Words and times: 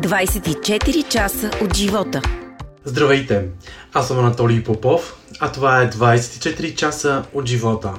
24 0.00 1.08
часа 1.08 1.50
от 1.62 1.76
живота. 1.76 2.22
Здравейте! 2.84 3.44
Аз 3.92 4.08
съм 4.08 4.18
Анатолий 4.18 4.64
Попов, 4.64 5.16
а 5.40 5.52
това 5.52 5.82
е 5.82 5.90
24 5.90 6.74
часа 6.74 7.24
от 7.34 7.46
живота. 7.46 7.94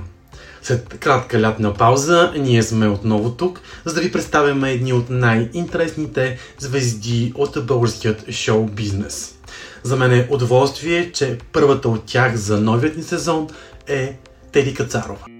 След 0.61 0.97
кратка 0.99 1.41
лятна 1.41 1.73
пауза, 1.73 2.33
ние 2.37 2.63
сме 2.63 2.87
отново 2.87 3.31
тук, 3.31 3.61
за 3.85 3.93
да 3.93 4.01
ви 4.01 4.11
представяме 4.11 4.71
едни 4.71 4.93
от 4.93 5.09
най-интересните 5.09 6.37
звезди 6.59 7.33
от 7.35 7.65
българският 7.65 8.31
шоу 8.31 8.65
бизнес. 8.65 9.35
За 9.83 9.95
мен 9.95 10.11
е 10.11 10.27
удоволствие, 10.31 11.11
че 11.11 11.37
първата 11.51 11.89
от 11.89 12.05
тях 12.05 12.35
за 12.35 12.59
новият 12.61 12.97
ни 12.97 13.03
сезон 13.03 13.47
е 13.87 14.17
Теди 14.51 14.73
Кацарова. 14.73 15.30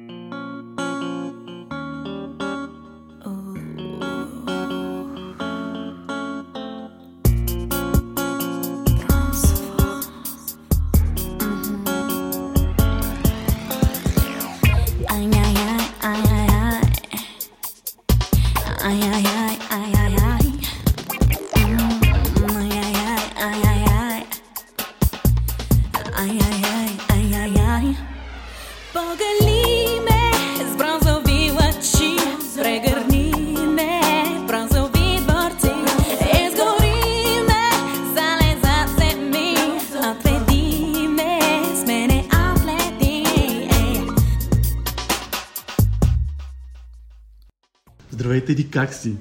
Как 48.72 48.94
си? 48.94 49.16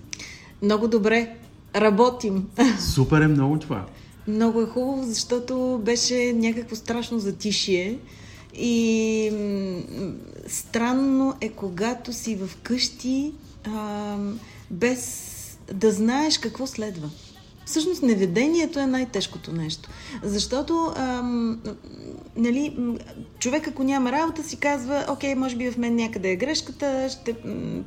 Много 0.62 0.88
добре. 0.88 1.36
Работим. 1.76 2.48
Супер 2.94 3.20
е 3.20 3.28
много 3.28 3.58
това. 3.58 3.86
Много 4.28 4.62
е 4.62 4.66
хубаво, 4.66 5.02
защото 5.06 5.80
беше 5.84 6.32
някакво 6.32 6.76
страшно 6.76 7.18
затишие. 7.18 7.98
И 8.54 9.32
странно 10.46 11.34
е, 11.40 11.48
когато 11.48 12.12
си 12.12 12.36
в 12.36 12.56
къщи, 12.62 13.32
а, 13.64 14.16
без 14.70 15.26
да 15.72 15.92
знаеш 15.92 16.38
какво 16.38 16.66
следва. 16.66 17.10
Всъщност 17.70 18.02
неведението 18.02 18.78
е 18.78 18.86
най-тежкото 18.86 19.52
нещо. 19.52 19.88
Защото 20.22 20.92
ам, 20.96 21.60
нали, 22.36 22.76
човек 23.38 23.68
ако 23.68 23.84
няма 23.84 24.12
работа 24.12 24.44
си 24.44 24.56
казва, 24.56 25.04
окей, 25.08 25.34
може 25.34 25.56
би 25.56 25.70
в 25.70 25.78
мен 25.78 25.94
някъде 25.94 26.30
е 26.30 26.36
грешката, 26.36 27.08
ще 27.10 27.36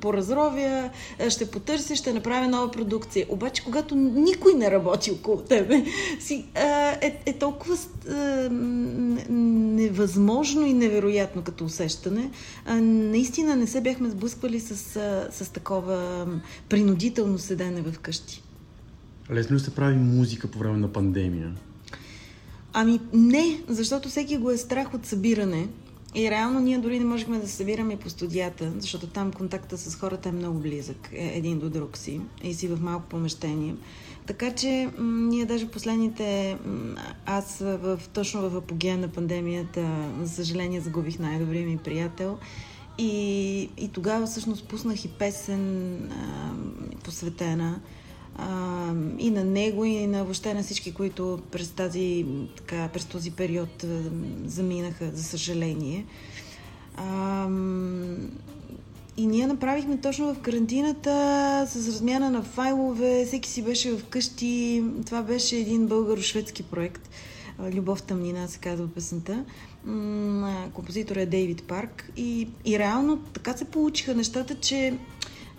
поразровя, 0.02 0.90
ще 1.30 1.52
потърся, 1.52 1.96
ще 1.96 2.14
направя 2.14 2.48
нова 2.48 2.72
продукция. 2.72 3.26
Обаче, 3.30 3.64
когато 3.64 3.96
никой 3.96 4.54
не 4.54 4.72
работи 4.72 5.12
около 5.12 5.38
тебе, 5.38 5.86
си, 6.20 6.46
а, 6.56 6.98
е, 7.02 7.22
е 7.26 7.34
толкова 7.34 7.78
а, 8.10 8.50
невъзможно 9.30 10.66
и 10.66 10.74
невероятно 10.74 11.42
като 11.42 11.66
усещане. 11.66 12.32
А, 12.66 12.76
наистина 12.82 13.56
не 13.56 13.68
се 13.68 13.82
бяхме 13.82 14.10
сблъсквали 14.10 14.60
с, 14.60 14.76
с 15.32 15.50
такова 15.54 16.28
принудително 16.70 17.40
седене 17.40 17.82
в 17.82 18.00
къщи. 18.00 18.44
Лесно 19.32 19.56
ли 19.56 19.60
се 19.60 19.76
прави 19.76 19.96
музика 19.96 20.48
по 20.48 20.60
време 20.60 20.78
на 20.78 20.94
пандемия? 20.94 21.52
Ами 22.74 23.00
не, 23.14 23.62
защото 23.68 24.10
всеки 24.10 24.38
го 24.38 24.52
е 24.52 24.58
страх 24.58 24.94
от 24.94 25.06
събиране. 25.06 25.68
И 26.16 26.30
реално 26.32 26.60
ние 26.60 26.78
дори 26.78 27.00
не 27.00 27.06
можехме 27.06 27.40
да 27.40 27.48
се 27.48 27.56
събираме 27.56 27.98
по 27.98 28.10
студията, 28.10 28.72
защото 28.80 29.08
там 29.08 29.32
контакта 29.32 29.78
с 29.78 29.96
хората 29.96 30.30
е 30.30 30.32
много 30.32 30.60
близък, 30.60 31.10
е 31.14 31.38
един 31.38 31.60
до 31.60 31.70
друг 31.70 31.98
си, 31.98 32.22
и 32.44 32.54
си 32.54 32.68
в 32.68 32.82
малко 32.82 33.06
помещение. 33.10 33.76
Така 34.26 34.52
че 34.56 34.90
м- 34.98 35.28
ние 35.30 35.46
даже 35.46 35.68
последните, 35.68 36.58
м- 36.66 36.96
аз 37.26 37.58
в, 37.60 38.00
точно 38.14 38.50
в 38.50 38.56
апогея 38.56 38.98
на 38.98 39.08
пандемията, 39.08 40.08
за 40.22 40.30
съжаление 40.30 40.82
загубих 40.82 41.20
най-добрия 41.20 41.68
ми 41.68 41.78
приятел. 41.78 42.38
И, 42.98 43.70
и 43.78 43.88
тогава 43.88 44.26
всъщност 44.26 44.68
пуснах 44.68 45.06
и 45.06 45.08
песен 45.08 45.96
а, 45.96 46.52
посветена 47.04 47.80
а, 48.36 48.94
и 49.20 49.32
на 49.32 49.44
него, 49.44 49.86
и 49.86 50.08
на 50.08 50.24
въобще 50.24 50.54
на 50.54 50.64
всички, 50.64 50.94
които 50.94 51.40
през, 51.52 51.70
тази, 51.70 52.26
така, 52.58 52.88
през 52.94 53.06
този 53.06 53.32
период 53.32 53.84
а, 53.84 54.02
заминаха, 54.46 55.12
за 55.14 55.24
съжаление. 55.24 56.06
А, 56.96 57.48
и 59.18 59.28
ние 59.28 59.48
направихме 59.48 59.98
точно 59.98 60.34
в 60.34 60.40
карантината 60.40 61.12
с 61.68 61.88
размяна 61.88 62.30
на 62.30 62.44
файлове, 62.44 63.26
всеки 63.28 63.50
си 63.50 63.62
беше 63.62 63.92
в 63.92 64.06
къщи. 64.06 64.84
Това 65.06 65.22
беше 65.22 65.56
един 65.56 65.88
българо-шведски 65.88 66.64
проект. 66.64 67.10
Любов 67.74 68.04
тъмнина 68.04 68.48
се 68.48 68.60
казва 68.60 68.88
песента. 68.88 69.46
Композитор 70.74 71.16
е 71.16 71.26
Дейвид 71.26 71.64
Парк. 71.64 72.12
И, 72.18 72.48
и 72.66 72.80
реално 72.80 73.18
така 73.18 73.58
се 73.58 73.66
получиха 73.66 74.16
нещата, 74.16 74.56
че 74.56 74.94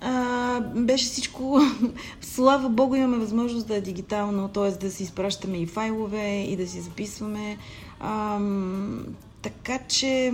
а, 0.04 0.60
беше 0.60 1.04
всичко, 1.04 1.60
слава 2.20 2.69
богу, 2.69 2.94
имаме 2.94 3.19
възможност 3.19 3.66
да 3.66 3.76
е 3.76 3.81
дигитално, 3.81 4.48
т.е. 4.48 4.70
да 4.70 4.91
си 4.91 5.03
изпращаме 5.03 5.59
и 5.59 5.66
файлове 5.66 6.42
и 6.42 6.56
да 6.56 6.66
си 6.66 6.81
записваме. 6.81 7.59
А, 8.00 8.41
така 9.43 9.78
че 9.88 10.32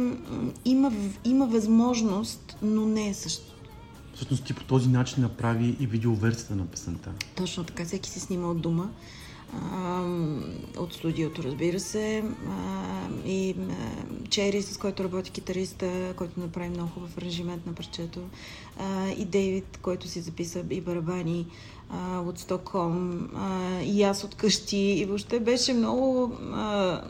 има, 0.64 0.92
има 1.24 1.46
възможност, 1.46 2.56
но 2.62 2.86
не 2.86 3.08
е 3.08 3.14
също. 3.14 3.52
Всъщност 4.14 4.44
ти 4.44 4.54
по 4.54 4.64
този 4.64 4.88
начин 4.88 5.22
направи 5.22 5.76
и 5.80 5.86
видеоверсията 5.86 6.56
на 6.56 6.66
песента. 6.66 7.10
Точно 7.34 7.64
така, 7.64 7.84
всеки 7.84 8.10
се 8.10 8.20
снима 8.20 8.48
от 8.48 8.60
дома 8.60 8.84
от 10.78 10.92
студиото, 10.92 11.42
разбира 11.42 11.80
се. 11.80 12.24
и 13.26 13.54
Чери, 14.28 14.62
с 14.62 14.76
който 14.76 15.04
работи 15.04 15.30
китариста, 15.30 16.14
който 16.16 16.40
направи 16.40 16.68
много 16.68 16.90
хубав 16.90 17.18
аранжимент 17.18 17.66
на 17.66 17.72
парчето. 17.72 18.20
и 19.18 19.24
Дейвид, 19.24 19.78
който 19.82 20.08
си 20.08 20.20
записа 20.20 20.64
и 20.70 20.80
барабани 20.80 21.46
от 22.26 22.38
Стокхолм. 22.38 23.28
и 23.84 24.02
аз 24.02 24.24
от 24.24 24.34
къщи. 24.34 24.76
И 24.76 25.04
въобще 25.04 25.40
беше 25.40 25.72
много, 25.72 26.32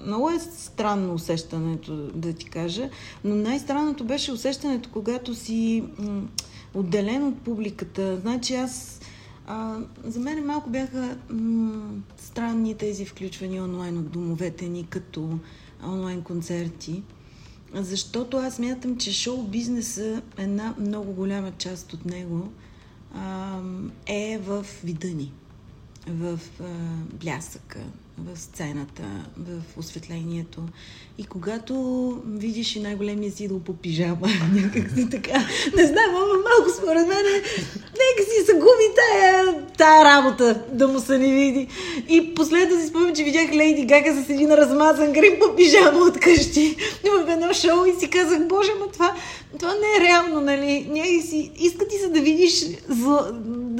много 0.06 0.30
е 0.30 0.38
странно 0.38 1.14
усещането, 1.14 1.96
да 1.96 2.32
ти 2.32 2.44
кажа. 2.44 2.90
Но 3.24 3.34
най-странното 3.34 4.04
беше 4.04 4.32
усещането, 4.32 4.88
когато 4.92 5.34
си 5.34 5.84
отделен 6.74 7.26
от 7.26 7.38
публиката. 7.38 8.16
Значи 8.20 8.54
аз 8.54 8.99
а, 9.50 9.78
за 10.04 10.20
мен 10.20 10.46
малко 10.46 10.70
бяха 10.70 11.16
м- 11.30 12.02
странни 12.16 12.74
тези 12.74 13.06
включвания 13.06 13.64
онлайн 13.64 13.98
от 13.98 14.10
домовете 14.10 14.68
ни 14.68 14.86
като 14.86 15.38
онлайн 15.84 16.22
концерти, 16.22 17.02
защото 17.74 18.36
аз 18.36 18.58
мятам, 18.58 18.96
че 18.96 19.12
шоу 19.12 19.42
бизнеса, 19.42 20.22
една 20.38 20.74
много 20.78 21.12
голяма 21.12 21.52
част 21.58 21.92
от 21.92 22.04
него 22.04 22.52
а, 23.14 23.58
е 24.06 24.38
в 24.38 24.66
вида 24.84 25.08
ни, 25.08 25.32
в 26.08 26.40
а, 26.60 26.64
блясъка, 27.20 27.80
в 28.26 28.38
сцената, 28.38 29.02
в 29.36 29.78
осветлението. 29.78 30.60
И 31.18 31.24
когато 31.24 31.74
видиш 32.26 32.76
и 32.76 32.80
най-големия 32.80 33.32
си 33.32 33.48
по 33.66 33.72
пижама, 33.72 34.28
някак 34.54 34.90
си 34.90 35.10
така, 35.10 35.46
не 35.76 35.86
знам, 35.86 36.10
ама 36.10 36.26
малко 36.26 36.78
според 36.78 37.08
мен, 37.08 37.24
нека 37.74 38.30
си 38.30 38.44
загуби 38.46 38.94
тая, 38.96 39.66
тая 39.78 40.04
работа, 40.04 40.62
да 40.72 40.88
му 40.88 41.00
се 41.00 41.18
не 41.18 41.32
види. 41.32 41.68
И 42.08 42.34
последно 42.34 42.80
си 42.80 42.86
спомням, 42.86 43.14
че 43.14 43.24
видях 43.24 43.52
Лейди 43.52 43.84
Гага 43.84 44.22
с 44.22 44.30
един 44.30 44.50
размазан 44.50 45.12
грим 45.12 45.38
по 45.40 45.56
пижама 45.56 45.98
от 45.98 46.20
къщи 46.20 46.76
в 47.04 47.30
едно 47.30 47.52
шоу 47.52 47.84
и 47.84 48.00
си 48.00 48.10
казах, 48.10 48.46
боже, 48.48 48.70
ма 48.80 48.86
това, 48.92 49.14
това 49.58 49.74
не 49.74 50.04
е 50.04 50.08
реално, 50.08 50.40
нали? 50.40 50.86
Някак 50.90 51.28
си, 51.28 51.50
иска 51.58 51.88
ти 51.88 51.96
се 51.96 52.08
да 52.08 52.20
видиш 52.20 52.64
зло, 52.88 53.20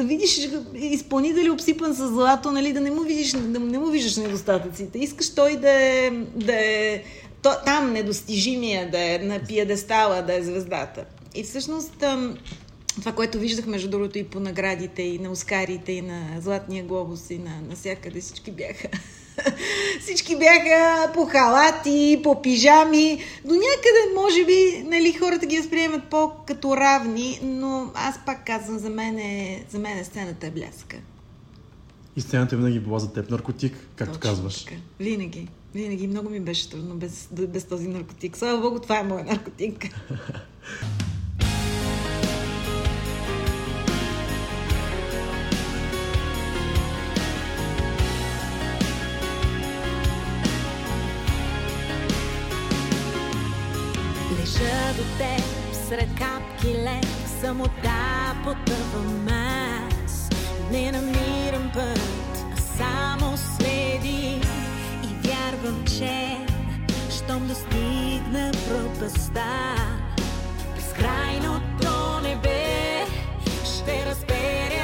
да 0.00 0.06
видиш 0.06 0.48
изпълнител 0.74 1.52
обсипан 1.52 1.94
с 1.94 2.08
злато, 2.08 2.52
нали, 2.52 2.72
да 2.72 2.80
не 2.80 2.90
му 2.90 3.02
видиш, 3.02 3.32
да 3.32 3.60
не 3.60 3.78
му 3.78 3.86
виждаш 3.86 4.16
недостатъците. 4.16 4.98
Искаш 4.98 5.34
той 5.34 5.56
да 5.56 5.70
е, 5.70 6.10
да 6.36 6.54
е 6.54 7.02
то, 7.42 7.50
там 7.64 7.92
недостижимия, 7.92 8.90
да 8.90 9.14
е 9.14 9.18
на 9.18 9.40
пиедестала, 9.48 10.22
да 10.22 10.38
е 10.38 10.42
звездата. 10.42 11.04
И 11.34 11.42
всъщност 11.42 12.04
това, 12.94 13.12
което 13.12 13.38
виждах, 13.38 13.66
между 13.66 13.90
другото, 13.90 14.18
и 14.18 14.24
по 14.24 14.40
наградите, 14.40 15.02
и 15.02 15.18
на 15.18 15.30
Оскарите, 15.30 15.92
и 15.92 16.02
на 16.02 16.40
Златния 16.40 16.84
глобус, 16.84 17.30
и 17.30 17.38
на 17.38 17.60
навсякъде 17.68 18.20
всички 18.20 18.50
бяха 18.50 18.88
всички 20.00 20.36
бяха 20.36 21.12
по 21.14 21.26
халати, 21.26 22.20
по 22.22 22.42
пижами. 22.42 23.18
До 23.44 23.54
някъде, 23.54 24.14
може 24.16 24.44
би, 24.44 24.84
нали, 24.88 25.12
хората 25.12 25.46
ги 25.46 25.58
възприемат 25.58 26.04
по-като 26.04 26.76
равни, 26.76 27.40
но 27.42 27.90
аз 27.94 28.18
пак 28.26 28.46
казвам, 28.46 28.78
за 28.78 28.90
мен, 28.90 29.18
е, 29.18 29.64
за 29.70 29.78
мен 29.78 29.98
е 29.98 30.04
сцената 30.04 30.46
е 30.46 30.50
бляска. 30.50 30.96
И 32.16 32.20
сцената 32.20 32.56
винаги 32.56 32.76
е 32.76 32.80
била 32.80 32.98
за 32.98 33.12
теб 33.12 33.30
наркотик, 33.30 33.72
както 33.96 34.18
Точно 34.18 34.30
казваш. 34.30 34.64
Така. 34.64 34.76
Винаги. 35.00 35.48
Винаги. 35.74 36.06
Много 36.06 36.30
ми 36.30 36.40
беше 36.40 36.70
трудно 36.70 36.94
без, 36.94 37.28
без 37.32 37.64
този 37.64 37.88
наркотик. 37.88 38.36
Слава 38.36 38.60
Богу, 38.60 38.78
това 38.78 38.98
е 38.98 39.02
моят 39.02 39.26
наркотик. 39.26 39.84
до 54.92 55.02
теб 55.18 55.44
сред 55.88 56.08
капки 56.18 56.74
лед, 56.74 57.06
самота 57.40 58.34
потъвам 58.44 59.28
аз. 59.28 60.28
Не 60.72 60.92
намирам 60.92 61.70
път, 61.74 62.44
а 62.52 62.60
само 62.78 63.36
следи 63.36 64.40
и 65.04 65.28
вярвам, 65.28 65.84
че 65.84 66.36
щом 67.10 67.46
достигна 67.46 68.52
пропаста, 68.68 69.74
безкрайното 70.76 72.20
небе 72.22 73.06
ще 73.64 74.06
разперя 74.06 74.79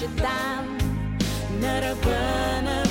знам, 0.00 0.16
че 0.16 0.22
там, 0.22 0.78
на 1.60 1.82
ръба 1.82 2.62
на 2.62 2.89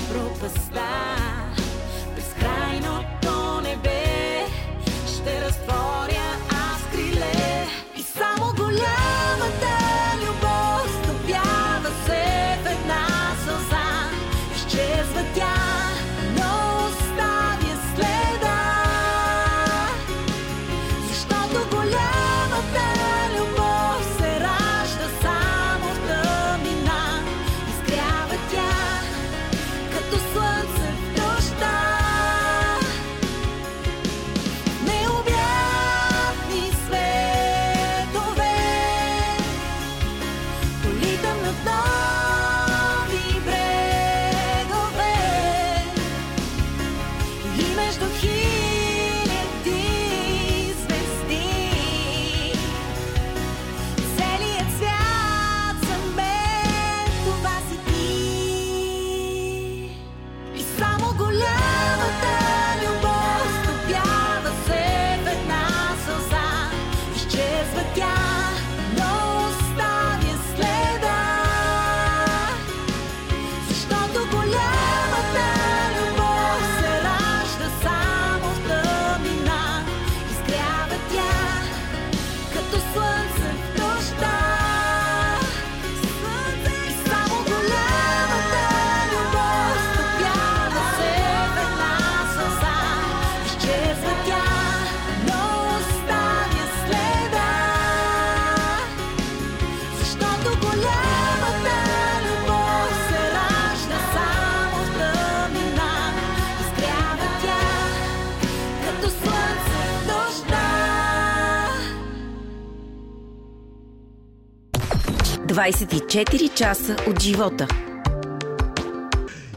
24 115.69 116.53
часа 116.53 116.95
от 117.07 117.21
живота. 117.21 117.67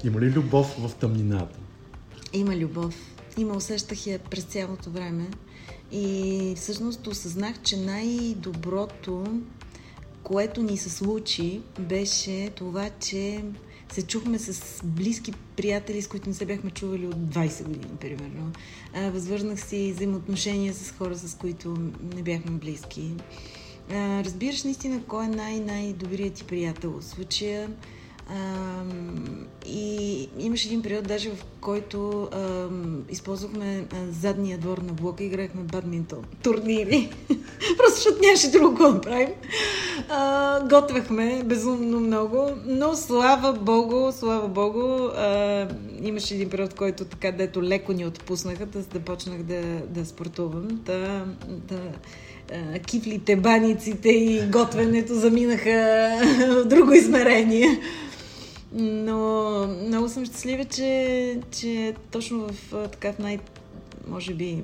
Има 0.04 0.20
ли 0.20 0.30
любов 0.30 0.74
в 0.78 0.94
тъмнината? 0.94 1.58
Има 2.32 2.56
любов. 2.56 2.94
Има, 3.38 3.56
усещах 3.56 4.06
я 4.06 4.18
през 4.18 4.44
цялото 4.44 4.90
време. 4.90 5.26
И 5.92 6.54
всъщност 6.56 7.06
осъзнах, 7.06 7.62
че 7.62 7.76
най-доброто, 7.76 9.24
което 10.22 10.62
ни 10.62 10.76
се 10.76 10.90
случи, 10.90 11.60
беше 11.78 12.50
това, 12.54 12.90
че 13.00 13.44
се 13.92 14.02
чухме 14.02 14.38
с 14.38 14.80
близки 14.84 15.32
приятели, 15.56 16.02
с 16.02 16.08
които 16.08 16.28
не 16.28 16.34
се 16.34 16.46
бяхме 16.46 16.70
чували 16.70 17.06
от 17.06 17.16
20 17.16 17.64
години, 17.64 17.94
примерно. 18.00 18.52
Възвърнах 19.12 19.60
си 19.60 19.92
взаимоотношения 19.96 20.74
с 20.74 20.90
хора, 20.90 21.18
с 21.18 21.34
които 21.34 21.76
не 22.14 22.22
бяхме 22.22 22.50
близки. 22.50 23.10
Разбираш 23.90 24.64
наистина 24.64 25.00
кой 25.08 25.24
е 25.24 25.28
най-най-добрият 25.28 26.34
ти 26.34 26.44
приятел. 26.44 26.90
В 27.00 27.04
случая 27.04 27.68
и 29.66 30.28
имаше 30.38 30.68
един 30.68 30.82
период, 30.82 31.08
даже 31.08 31.30
в 31.30 31.44
който 31.60 32.28
използвахме 33.10 33.86
задния 34.10 34.58
двор 34.58 34.78
на 34.78 34.92
блока 34.92 35.24
и 35.24 35.26
играхме 35.26 35.62
бадминтон 35.62 36.24
турнири. 36.42 37.10
Просто 37.76 37.94
защото 37.94 38.18
нямаше 38.22 38.50
друго 38.50 38.76
да 38.76 39.00
правим. 39.00 39.28
Готвехме 40.68 41.42
безумно 41.44 42.00
много, 42.00 42.50
но 42.66 42.96
слава 42.96 43.52
богу, 43.52 44.12
слава 44.12 44.48
богу, 44.48 45.08
имаше 46.02 46.34
един 46.34 46.50
период, 46.50 46.74
който 46.74 47.04
така, 47.04 47.32
дето 47.32 47.62
леко 47.62 47.92
ни 47.92 48.06
отпуснаха, 48.06 48.66
да, 48.66 48.82
да 48.82 49.00
почнах 49.00 49.42
да, 49.42 49.62
да 49.88 50.06
спортувам. 50.06 50.68
Да, 50.68 51.24
да, 51.48 51.80
кифлите, 52.86 53.36
баниците 53.36 54.08
и 54.08 54.46
готвенето 54.50 55.14
заминаха 55.14 55.70
в 56.48 56.64
друго 56.68 56.92
измерение. 56.92 57.80
Но 58.74 59.66
много 59.86 60.08
съм 60.08 60.24
щастлива, 60.24 60.64
че, 60.64 61.40
че 61.50 61.94
точно 62.10 62.48
в 62.48 62.88
така 62.88 63.12
в 63.12 63.18
най... 63.18 63.38
може 64.08 64.34
би 64.34 64.62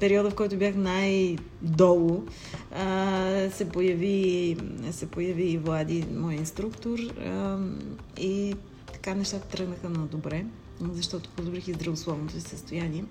периода, 0.00 0.30
в 0.30 0.34
който 0.34 0.56
бях 0.56 0.74
най-долу, 0.74 2.22
се 3.50 3.68
появи, 3.72 4.56
се 4.90 5.06
появи 5.06 5.50
и 5.50 5.58
Влади, 5.58 6.04
мой 6.14 6.34
инструктор, 6.34 6.98
и 8.20 8.54
така 8.92 9.14
нещата 9.14 9.48
тръгнаха 9.48 9.88
на 9.88 10.06
добре, 10.06 10.44
защото 10.92 11.30
подобрих 11.30 11.68
и 11.68 11.72
здравословното 11.72 12.32
си 12.32 12.40
състояние. 12.40 13.04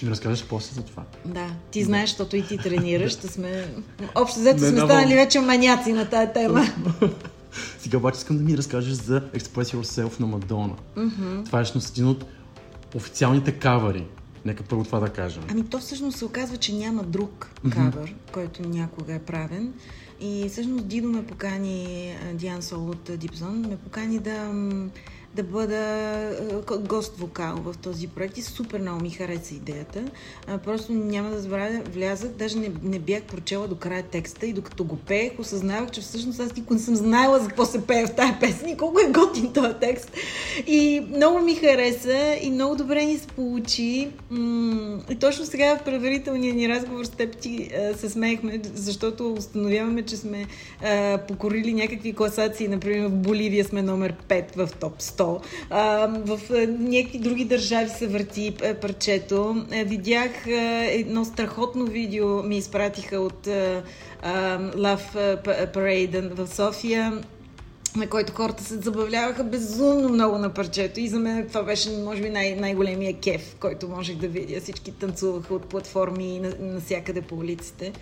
Ще 0.00 0.06
ми 0.06 0.12
разкажеш 0.12 0.46
после 0.48 0.74
за 0.74 0.82
това. 0.82 1.02
Да, 1.24 1.46
ти 1.70 1.84
знаеш, 1.84 2.10
защото 2.10 2.36
и 2.36 2.46
ти 2.46 2.58
тренираш, 2.58 3.12
ще 3.12 3.28
сме... 3.28 3.74
Общо 4.14 4.40
взето 4.40 4.58
сме 4.58 4.80
станали 4.80 5.14
вече 5.14 5.40
маняци 5.40 5.92
на 5.92 6.08
тая 6.08 6.32
тема. 6.32 6.64
Сега 7.78 7.98
обаче 7.98 8.18
искам 8.18 8.38
да 8.38 8.44
ми 8.44 8.56
разкажеш 8.56 8.92
за 8.92 9.20
Express 9.20 9.76
Yourself 9.76 10.20
на 10.20 10.26
Мадона. 10.26 10.74
Mm-hmm. 10.96 11.44
Това 11.46 11.60
е 11.60 11.64
всъщност 11.64 11.90
един 11.90 12.08
от 12.08 12.24
официалните 12.94 13.52
кавари 13.52 14.06
Нека 14.44 14.62
първо 14.62 14.84
това 14.84 15.00
да 15.00 15.08
кажем. 15.08 15.42
Ами 15.50 15.64
то 15.64 15.78
всъщност 15.78 16.18
се 16.18 16.24
оказва, 16.24 16.56
че 16.56 16.74
няма 16.74 17.02
друг 17.02 17.50
кавър, 17.70 18.14
който 18.32 18.68
някога 18.68 19.14
е 19.14 19.18
правен. 19.18 19.72
И 20.20 20.48
всъщност 20.48 20.86
Дидо 20.86 21.08
ме 21.08 21.26
покани, 21.26 22.12
Диан 22.34 22.62
Сол 22.62 22.88
от 22.88 23.10
Дипзон, 23.18 23.60
ме 23.60 23.76
покани 23.76 24.18
да, 24.18 24.52
да 25.34 25.42
бъда 25.42 25.76
а, 26.70 26.78
гост 26.78 27.16
вокал 27.16 27.56
в 27.56 27.74
този 27.78 28.08
проект 28.08 28.38
и 28.38 28.42
супер 28.42 28.80
много 28.80 29.02
ми 29.02 29.10
хареса 29.10 29.54
идеята. 29.54 30.04
Просто 30.64 30.92
няма 30.92 31.30
да 31.30 31.40
забравя, 31.40 31.82
влязах, 31.92 32.30
даже 32.30 32.58
не, 32.58 32.72
не 32.82 32.98
бях 32.98 33.22
прочела 33.22 33.68
до 33.68 33.76
края 33.76 34.02
текста 34.02 34.46
и 34.46 34.52
докато 34.52 34.84
го 34.84 34.96
пеех, 34.96 35.32
осъзнавах, 35.38 35.90
че 35.90 36.00
всъщност 36.00 36.40
аз 36.40 36.56
никога 36.56 36.74
не 36.74 36.80
съм 36.80 36.96
знаела 36.96 37.38
за 37.38 37.48
какво 37.48 37.64
се 37.64 37.86
пее 37.86 38.06
в 38.06 38.14
тази 38.14 38.32
песен 38.40 38.68
и 38.68 38.76
колко 38.76 39.00
е 39.00 39.10
готин 39.10 39.52
този 39.52 39.74
текст. 39.80 40.12
И 40.66 41.06
много 41.16 41.38
ми 41.38 41.54
хареса 41.54 42.36
и 42.42 42.50
много 42.50 42.76
добре 42.76 43.04
ни 43.04 43.18
се 43.18 43.26
получи. 43.26 44.08
И 45.10 45.16
точно 45.20 45.46
сега 45.46 45.76
в 45.76 45.84
предварителния 45.84 46.54
ни 46.54 46.68
разговор 46.68 47.04
с 47.04 47.08
теб 47.08 47.36
ти 47.36 47.70
а, 47.74 47.98
се 47.98 48.10
смеехме, 48.10 48.60
защото 48.74 49.32
установяваме, 49.32 50.02
че 50.02 50.16
сме 50.16 50.46
а, 50.84 51.18
покорили 51.28 51.72
някакви 51.72 52.12
класации. 52.12 52.68
Например, 52.68 53.08
в 53.08 53.10
Боливия 53.10 53.64
сме 53.64 53.82
номер 53.82 54.14
5 54.28 54.56
в 54.56 54.68
топ 54.80 54.98
100. 54.98 55.19
А, 55.70 56.06
в 56.06 56.40
а, 56.50 56.66
някакви 56.66 57.18
други 57.18 57.44
държави 57.44 57.90
се 57.90 58.06
върти 58.06 58.54
а, 58.64 58.74
парчето. 58.74 59.66
А, 59.72 59.84
видях 59.84 60.30
едно 60.90 61.24
страхотно 61.24 61.84
видео, 61.84 62.42
ми 62.42 62.56
изпратиха 62.58 63.16
от 63.20 63.46
а, 63.46 63.82
Love 64.76 65.36
Parade 65.74 66.34
в 66.34 66.54
София 66.54 67.22
на 67.96 68.06
който 68.06 68.32
хората 68.32 68.64
се 68.64 68.74
забавляваха 68.74 69.44
безумно 69.44 70.08
много 70.08 70.38
на 70.38 70.54
парчето 70.54 71.00
и 71.00 71.08
за 71.08 71.18
мен 71.18 71.48
това 71.48 71.62
беше, 71.62 71.90
може 71.90 72.22
би, 72.22 72.30
най- 72.30 72.54
най-големия 72.54 73.14
кеф, 73.14 73.56
който 73.60 73.88
можех 73.88 74.16
да 74.16 74.28
видя. 74.28 74.60
Всички 74.60 74.92
танцуваха 74.92 75.54
от 75.54 75.66
платформи 75.66 76.36
и 76.36 76.40
на- 76.40 76.54
навсякъде 76.60 77.20
по 77.20 77.34
улиците. 77.34 77.92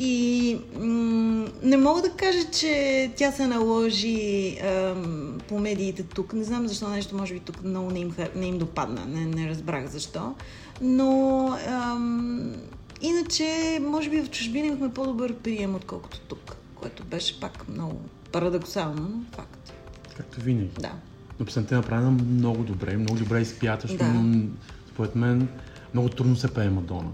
И 0.00 0.56
м- 0.76 1.48
не 1.62 1.76
мога 1.76 2.02
да 2.02 2.10
кажа, 2.10 2.50
че 2.50 2.72
тя 3.16 3.32
се 3.32 3.46
наложи 3.46 4.56
ам, 4.58 5.38
по 5.48 5.58
медиите 5.58 6.02
тук. 6.02 6.32
Не 6.32 6.44
знам 6.44 6.68
защо 6.68 6.88
нещо, 6.88 7.16
може 7.16 7.34
би 7.34 7.40
тук 7.40 7.64
много 7.64 7.90
не 7.90 7.98
им, 7.98 8.14
не 8.36 8.46
им 8.46 8.58
допадна. 8.58 9.06
Не, 9.06 9.26
не 9.26 9.48
разбрах 9.48 9.86
защо. 9.86 10.34
Но 10.80 11.10
ам, 11.68 12.54
иначе, 13.02 13.44
може 13.82 14.10
би 14.10 14.20
в 14.20 14.30
чужбина 14.30 14.66
имахме 14.66 14.92
по-добър 14.92 15.34
прием, 15.34 15.74
отколкото 15.74 16.20
тук, 16.20 16.56
което 16.74 17.04
беше 17.04 17.40
пак 17.40 17.68
много 17.68 18.00
парадоксално, 18.32 19.02
но 19.02 19.36
факт. 19.36 19.72
Както 20.16 20.40
винаги. 20.40 20.70
Да. 20.80 20.92
Но 21.40 21.46
песента 21.46 21.74
е 21.74 21.78
направена 21.78 22.10
много 22.10 22.62
добре, 22.62 22.96
много 22.96 23.18
добре 23.18 23.40
изпята, 23.40 23.88
защото 23.88 24.04
Да. 24.04 24.42
според 24.88 25.14
мен 25.14 25.48
много 25.94 26.08
трудно 26.08 26.36
се 26.36 26.48
пее 26.48 26.70
Мадона. 26.70 27.10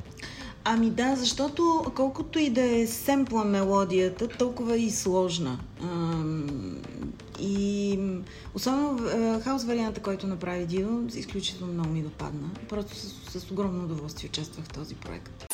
Ами 0.67 0.91
да, 0.91 1.17
защото 1.17 1.93
колкото 1.97 2.39
и 2.39 2.51
да 2.51 2.63
е 2.63 2.87
семпла 2.87 3.45
мелодията, 3.45 4.29
толкова 4.29 4.77
и 4.77 4.91
сложна. 4.91 5.59
И 7.41 7.99
особено 8.55 8.99
хаос 9.41 9.65
варианта, 9.65 10.03
който 10.03 10.27
направи 10.27 10.67
Дидо, 10.67 11.03
изключително 11.15 11.73
много 11.73 11.89
ми 11.89 12.03
допадна. 12.03 12.49
Просто 12.69 12.95
с, 12.97 13.41
с 13.41 13.51
огромно 13.51 13.85
удоволствие 13.85 14.29
участвах 14.29 14.65
в 14.65 14.69
този 14.69 14.95
проект. 14.95 15.45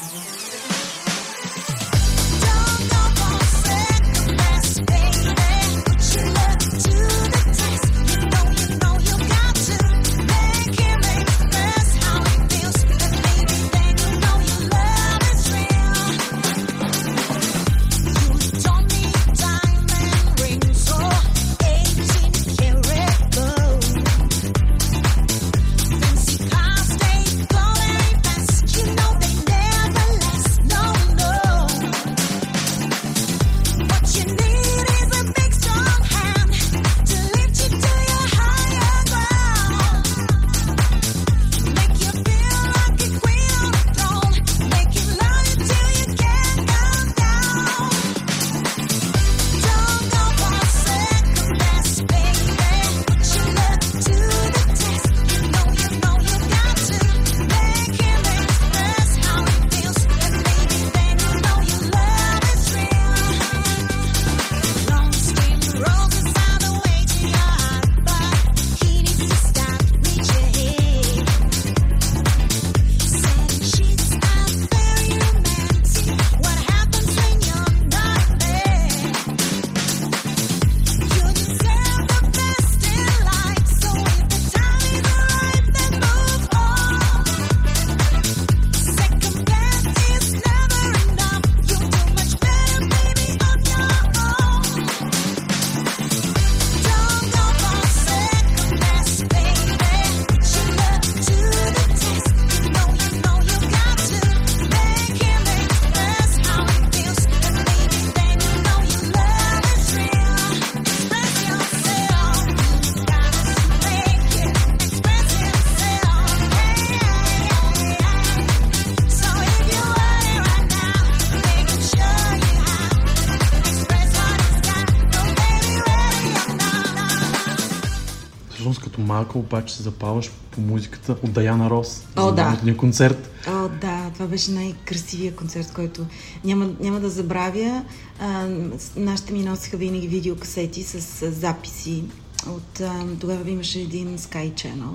Малка 129.20 129.38
обаче 129.38 129.74
се 129.74 129.82
запаваш 129.82 130.30
по 130.50 130.60
музиката 130.60 131.16
от 131.22 131.32
Даяна 131.32 131.70
Рос. 131.70 132.04
О, 132.16 132.28
за 132.28 132.32
да. 132.32 132.76
концерт. 132.76 133.30
О, 133.48 133.68
да, 133.80 134.10
това 134.14 134.26
беше 134.26 134.50
най-красивия 134.50 135.36
концерт, 135.36 135.72
който 135.74 136.06
няма, 136.44 136.70
няма 136.80 137.00
да 137.00 137.10
забравя. 137.10 137.84
А, 138.20 138.48
нашите 138.96 139.32
ми 139.32 139.42
носиха 139.42 139.76
винаги 139.76 140.08
видеокасети 140.08 140.82
с, 140.82 141.00
с 141.00 141.30
записи. 141.30 142.04
От, 142.48 142.80
а, 142.80 143.04
тогава 143.20 143.50
имаше 143.50 143.80
един 143.80 144.18
Sky 144.18 144.52
Channel, 144.52 144.94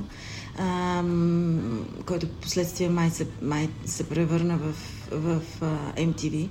а, 0.59 1.03
който 2.05 2.27
последствие 2.27 2.89
май 2.89 3.09
се, 3.09 3.27
май 3.41 3.69
се 3.85 4.03
превърна 4.03 4.57
в, 4.57 4.73
в 5.11 5.41
а, 5.61 6.01
MTV. 6.01 6.49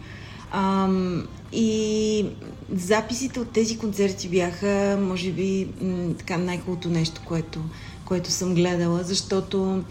Ам, 0.53 1.27
и 1.55 2.27
записите 2.75 3.41
от 3.41 3.51
тези 3.51 3.79
концерти 3.79 4.29
бяха, 4.29 4.99
може 5.01 5.31
би, 5.31 5.69
така 6.19 6.39
най-хубавото 6.39 6.89
нещо, 6.89 7.21
което, 7.25 7.61
което 8.05 8.31
съм 8.31 8.55
гледала, 8.55 9.03
защото 9.03 9.85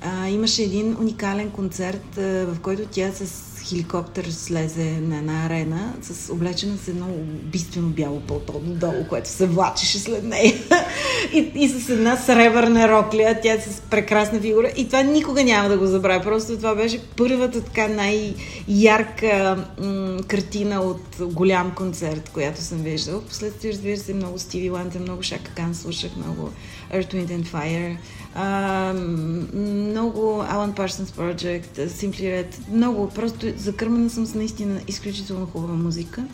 а, 0.00 0.28
имаше 0.28 0.62
един 0.62 0.96
уникален 1.00 1.50
концерт, 1.50 2.18
а, 2.18 2.22
в 2.22 2.56
който 2.62 2.82
тя 2.90 3.12
с 3.12 3.53
хеликоптер 3.64 4.24
слезе 4.24 5.00
на 5.00 5.18
една 5.18 5.46
арена, 5.46 5.94
с 6.02 6.32
облечена 6.32 6.76
с 6.78 6.88
едно 6.88 7.06
убийствено 7.06 7.88
бяло 7.88 8.20
пълто 8.20 8.60
долу, 8.64 9.04
което 9.08 9.28
се 9.28 9.46
влачеше 9.46 9.98
след 9.98 10.24
нея. 10.24 10.54
и, 11.32 11.52
и 11.54 11.68
с 11.68 11.88
една 11.88 12.16
сребърна 12.16 12.88
рокля, 12.88 13.34
тя 13.42 13.60
с 13.60 13.80
прекрасна 13.80 14.40
фигура. 14.40 14.72
И 14.76 14.86
това 14.86 15.02
никога 15.02 15.44
няма 15.44 15.68
да 15.68 15.78
го 15.78 15.86
забравя. 15.86 16.24
Просто 16.24 16.56
това 16.56 16.74
беше 16.74 17.00
първата 17.16 17.60
така 17.60 17.88
най-ярка 17.88 19.64
м- 19.80 20.18
картина 20.28 20.80
от 20.80 21.02
голям 21.20 21.74
концерт, 21.74 22.30
която 22.32 22.60
съм 22.60 22.78
виждал. 22.78 23.20
Впоследствие, 23.20 23.72
разбира 23.72 23.96
се, 23.96 24.14
много 24.14 24.38
Стиви 24.38 24.70
Ланте, 24.70 24.98
много 24.98 25.22
Шака 25.22 25.50
Кан 25.56 25.74
слушах, 25.74 26.10
много 26.16 26.50
Earth, 26.94 27.14
Wind 27.14 27.30
and 27.30 27.46
Fire. 27.46 27.96
А, 28.34 28.92
много 29.64 30.20
Alan 30.42 30.74
Parsons 30.74 31.10
Project, 31.18 31.88
Simply 31.88 32.20
Red, 32.20 32.54
много. 32.70 33.08
Просто 33.08 33.46
закърмана 33.56 34.10
съм 34.10 34.26
с 34.26 34.34
наистина 34.34 34.80
изключително 34.88 35.46
хубава 35.46 35.74
музика. 35.74 36.24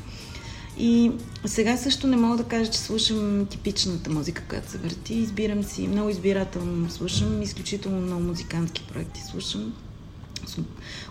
И 0.79 1.13
сега 1.45 1.77
също 1.77 2.07
не 2.07 2.17
мога 2.17 2.37
да 2.37 2.45
кажа, 2.45 2.71
че 2.71 2.79
слушам 2.79 3.47
типичната 3.47 4.11
музика, 4.11 4.43
която 4.49 4.71
се 4.71 4.79
върти. 4.79 5.15
Избирам 5.15 5.63
си, 5.63 5.89
много 5.89 6.09
избирателно 6.09 6.91
слушам, 6.91 7.43
изключително 7.43 8.01
много 8.01 8.23
музикантски 8.23 8.87
проекти 8.93 9.21
слушам. 9.31 9.73
С 10.47 10.59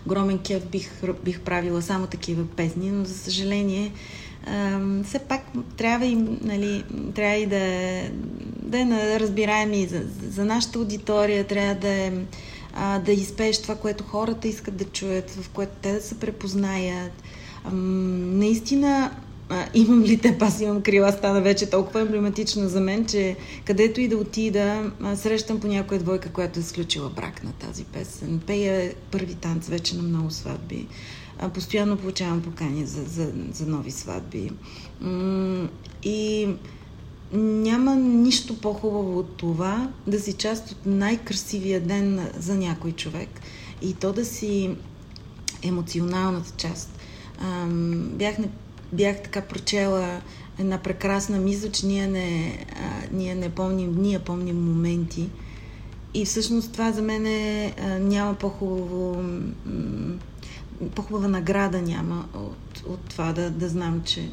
огромен 0.06 0.38
кеф 0.38 0.66
бих, 0.66 0.92
бих 1.24 1.40
правила 1.40 1.82
само 1.82 2.08
такива 2.08 2.48
песни, 2.48 2.92
но 2.92 3.06
за 3.06 3.18
съжаление 3.18 3.92
ам, 4.48 5.04
все 5.06 5.20
пак 5.20 5.42
трябва 5.78 6.06
и, 6.06 6.16
нали, 6.44 6.84
трябва 7.16 7.36
и 7.36 7.46
да, 7.46 8.02
да 8.64 8.80
е 8.80 9.20
разбираем 9.20 9.74
и 9.74 9.86
за, 9.86 10.02
за 10.30 10.46
нашата 10.46 10.80
аудитория, 10.80 11.44
трябва 11.44 11.76
да 11.76 11.90
е 11.90 12.12
а, 12.74 13.00
да 13.00 13.12
изпееш 13.12 13.62
това, 13.62 13.76
което 13.76 14.04
хората 14.04 14.48
искат 14.48 14.76
да 14.78 14.84
чуят, 14.86 15.32
в 15.32 15.50
което 15.50 15.72
те 15.82 15.92
да 15.92 16.02
се 16.02 16.20
препознаят. 16.20 17.12
Ам, 17.66 18.40
наистина, 18.40 19.12
а, 19.50 19.66
имам 19.74 20.04
ли 20.04 20.18
те, 20.18 20.38
аз 20.40 20.62
имам 20.62 20.82
крила, 20.82 21.12
стана 21.12 21.42
вече 21.42 21.70
толкова 21.70 22.02
емблематична 22.02 22.70
за 22.70 22.80
мен, 22.80 23.06
че 23.06 23.36
където 23.66 24.02
и 24.02 24.08
да 24.08 24.18
отида, 24.18 24.92
а, 25.04 25.16
срещам 25.16 25.60
по 25.60 25.68
някоя 25.68 26.00
двойка, 26.00 26.30
която 26.30 26.60
е 26.60 26.64
сключила 26.64 27.10
брак 27.10 27.44
на 27.44 27.52
тази 27.52 27.84
песен. 27.84 28.42
Пея 28.48 28.94
първи 29.12 29.36
танц 29.36 29.68
вече 29.68 29.96
на 29.96 30.02
много 30.02 30.32
сватби. 30.32 30.88
Постоянно 31.54 31.98
получавам 31.98 32.42
покани 32.42 32.86
за, 32.86 33.04
за, 33.04 33.32
за 33.52 33.66
нови 33.66 33.92
сватби. 33.92 34.52
И 36.04 36.48
няма 37.34 37.96
нищо 37.96 38.58
по-хубаво 38.62 39.20
от 39.20 39.38
това 39.38 39.90
да 40.08 40.20
си 40.20 40.34
част 40.34 40.72
от 40.72 40.86
най-красивия 40.86 41.82
ден 41.82 42.30
за 42.40 42.56
някой 42.56 42.92
човек 42.92 43.30
и 43.82 43.94
то 43.94 44.14
да 44.14 44.26
си 44.26 44.76
емоционалната 45.64 46.52
част. 46.58 47.00
Бях, 47.94 48.38
не, 48.38 48.50
бях 48.94 49.24
така 49.24 49.42
прочела 49.42 50.22
една 50.60 50.78
прекрасна 50.78 51.38
мисъл, 51.38 51.72
че 51.72 51.86
ние 51.86 52.08
не, 52.08 52.58
а, 52.76 53.16
ние 53.16 53.36
не 53.36 53.50
помним 53.50 53.94
дни, 53.94 54.20
помним 54.26 54.66
моменти. 54.66 55.30
И 56.14 56.26
всъщност 56.26 56.72
това 56.72 56.92
за 56.92 57.02
мен 57.02 57.26
е, 57.26 57.74
няма 58.00 58.34
по-хубаво, 58.34 59.24
по-хубава 60.96 61.28
награда 61.28 61.82
няма 61.82 62.26
от, 62.34 62.84
от 62.88 63.00
това 63.00 63.34
да, 63.34 63.50
да 63.52 63.70
знам, 63.70 64.02
че 64.06 64.30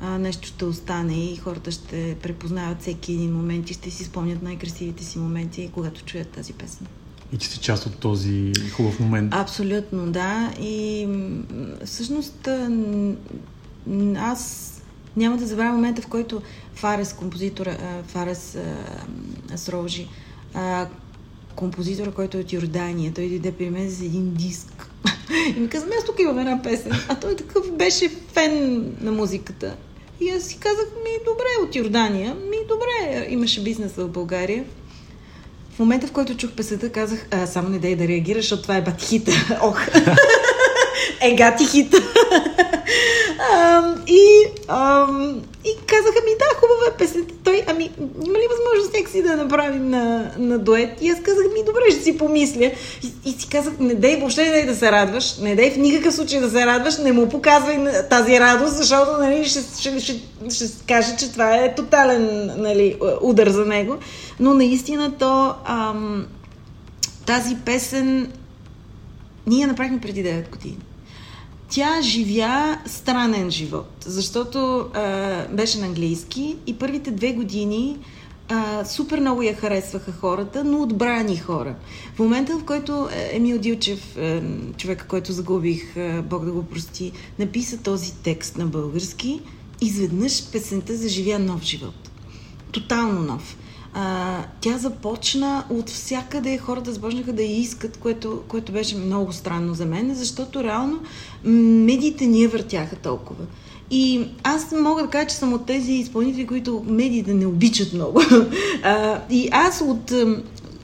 а, 0.00 0.18
нещо 0.18 0.48
ще 0.48 0.64
остане 0.64 1.24
и 1.24 1.36
хората 1.36 1.70
ще 1.70 2.16
препознават 2.22 2.80
всеки 2.80 3.12
един 3.12 3.32
момент 3.32 3.70
и 3.70 3.74
ще 3.74 3.90
си 3.90 4.04
спомнят 4.04 4.42
най-красивите 4.42 5.04
си 5.04 5.18
моменти, 5.18 5.70
когато 5.74 6.04
чуят 6.04 6.28
тази 6.28 6.52
песен. 6.52 6.86
И 7.32 7.38
че 7.38 7.48
си 7.48 7.58
част 7.58 7.86
от 7.86 7.98
този 7.98 8.52
хубав 8.76 9.00
момент. 9.00 9.34
Абсолютно, 9.34 10.12
да. 10.12 10.52
И 10.60 11.08
всъщност 11.84 12.48
аз 14.16 14.72
няма 15.16 15.36
да 15.36 15.46
забравя 15.46 15.72
момента, 15.72 16.02
в 16.02 16.06
който 16.06 16.42
Фарес, 16.74 17.12
композитора, 17.12 18.02
Фарес 18.06 18.58
Срожи, 19.56 20.08
композитора, 21.56 22.10
който 22.12 22.36
е 22.36 22.40
от 22.40 22.52
Йордания, 22.52 23.12
той 23.14 23.28
дойде 23.28 23.52
при 23.52 23.70
мен 23.70 23.90
с 23.90 24.00
един 24.00 24.34
диск. 24.34 24.89
И 25.56 25.60
ми 25.60 25.68
каза, 25.68 25.84
«Ами 25.86 25.94
аз 25.98 26.04
тук 26.04 26.20
имам 26.20 26.38
една 26.38 26.62
песен. 26.62 26.92
А 27.08 27.14
той 27.14 27.36
такъв 27.36 27.72
беше 27.72 28.10
фен 28.32 28.84
на 29.00 29.12
музиката. 29.12 29.76
И 30.20 30.30
аз 30.30 30.42
си 30.42 30.58
казах, 30.58 30.86
ми 31.04 31.10
добре, 31.24 31.68
от 31.68 31.76
Йордания. 31.76 32.34
Ми 32.34 32.56
добре, 32.68 33.26
имаше 33.28 33.62
бизнес 33.62 33.92
в 33.92 34.08
България. 34.08 34.64
В 35.76 35.78
момента, 35.78 36.06
в 36.06 36.12
който 36.12 36.36
чух 36.36 36.50
песента, 36.50 36.92
казах, 36.92 37.26
а, 37.30 37.46
само 37.46 37.68
не 37.68 37.78
дай 37.78 37.96
да 37.96 38.08
реагираш, 38.08 38.44
защото 38.44 38.62
това 38.62 38.76
е 38.76 38.82
батхита. 38.82 39.32
Ох! 39.62 39.80
е 41.20 41.34
гати 41.34 41.66
хит. 41.66 41.94
И, 44.06 44.46
и 45.64 45.72
казаха 45.86 46.20
ми, 46.24 46.32
да, 46.38 46.56
хубава 46.56 46.86
е 46.88 46.96
песента. 46.98 47.34
Той, 47.44 47.62
ами, 47.66 47.90
има 48.26 48.38
ли 48.38 48.46
възможност 48.50 48.94
някакси 48.94 49.22
да 49.22 49.36
направим 49.36 49.90
на, 49.90 50.32
на 50.38 50.58
дует? 50.58 51.02
И 51.02 51.10
аз 51.10 51.18
казах, 51.22 51.44
ми, 51.52 51.64
добре, 51.66 51.80
ще 51.90 52.02
си 52.02 52.18
помисля. 52.18 52.70
И, 53.04 53.12
и 53.24 53.32
си 53.32 53.48
казах, 53.48 53.72
не 53.80 53.94
дай, 53.94 54.16
въобще 54.16 54.44
не 54.44 54.50
дай 54.50 54.66
да 54.66 54.74
се 54.76 54.92
радваш, 54.92 55.38
не 55.38 55.56
дай 55.56 55.70
в 55.70 55.76
никакъв 55.76 56.14
случай 56.14 56.40
да 56.40 56.50
се 56.50 56.66
радваш, 56.66 56.98
не 56.98 57.12
му 57.12 57.28
показвай 57.28 57.78
тази 58.10 58.40
радост, 58.40 58.76
защото, 58.76 59.12
нали, 59.18 59.44
ще, 59.44 59.60
ще, 59.80 60.00
ще, 60.00 60.20
ще 60.50 60.64
каже, 60.88 61.16
че 61.18 61.32
това 61.32 61.56
е 61.56 61.74
тотален, 61.74 62.50
нали, 62.56 62.96
удар 63.20 63.48
за 63.48 63.66
него. 63.66 63.96
Но 64.40 64.54
наистина 64.54 65.12
то, 65.18 65.54
ам, 65.64 66.26
тази 67.26 67.56
песен 67.64 68.32
ние 69.46 69.66
направихме 69.66 70.00
преди 70.00 70.24
9 70.24 70.50
години. 70.50 70.78
Тя 71.70 72.02
живя 72.02 72.78
странен 72.86 73.50
живот, 73.50 73.90
защото 74.06 74.78
а, 74.94 75.46
беше 75.48 75.78
на 75.78 75.86
английски 75.86 76.56
и 76.66 76.78
първите 76.78 77.10
две 77.10 77.32
години 77.32 77.98
а, 78.48 78.84
супер 78.84 79.20
много 79.20 79.42
я 79.42 79.54
харесваха 79.54 80.12
хората, 80.12 80.64
но 80.64 80.82
отбрани 80.82 81.36
хора. 81.36 81.74
В 82.14 82.18
момента, 82.18 82.58
в 82.58 82.64
който 82.64 83.08
е, 83.12 83.36
Емил 83.36 83.58
Дилчев, 83.58 84.16
е, 84.16 84.42
човека, 84.76 85.06
който 85.06 85.32
загубих, 85.32 85.96
е, 85.96 86.22
Бог 86.22 86.44
да 86.44 86.52
го 86.52 86.62
прости, 86.62 87.12
написа 87.38 87.78
този 87.78 88.14
текст 88.14 88.56
на 88.56 88.66
български, 88.66 89.40
изведнъж 89.80 90.50
песента 90.52 90.96
заживя 90.96 91.38
нов 91.38 91.62
живот. 91.62 92.10
Тотално 92.72 93.22
нов. 93.22 93.56
А, 93.94 94.38
тя 94.60 94.78
започна 94.78 95.64
от 95.70 95.90
всякъде, 95.90 96.58
хората 96.58 96.92
започнаха 96.92 97.32
да 97.32 97.42
я 97.42 97.60
искат, 97.60 97.96
което, 97.96 98.42
което 98.48 98.72
беше 98.72 98.96
много 98.96 99.32
странно 99.32 99.74
за 99.74 99.86
мен, 99.86 100.14
защото 100.14 100.64
реално 100.64 101.00
медиите 101.44 102.26
ни 102.26 102.42
я 102.42 102.48
въртяха 102.48 102.96
толкова. 102.96 103.44
И 103.90 104.28
аз 104.42 104.72
мога 104.72 105.02
да 105.02 105.08
кажа, 105.08 105.26
че 105.26 105.34
съм 105.34 105.52
от 105.52 105.66
тези 105.66 105.92
изпълнители, 105.92 106.46
които 106.46 106.84
медиите 106.88 107.34
не 107.34 107.46
обичат 107.46 107.92
много. 107.92 108.20
А, 108.82 109.20
и 109.30 109.48
аз 109.52 109.80
от, 109.86 110.12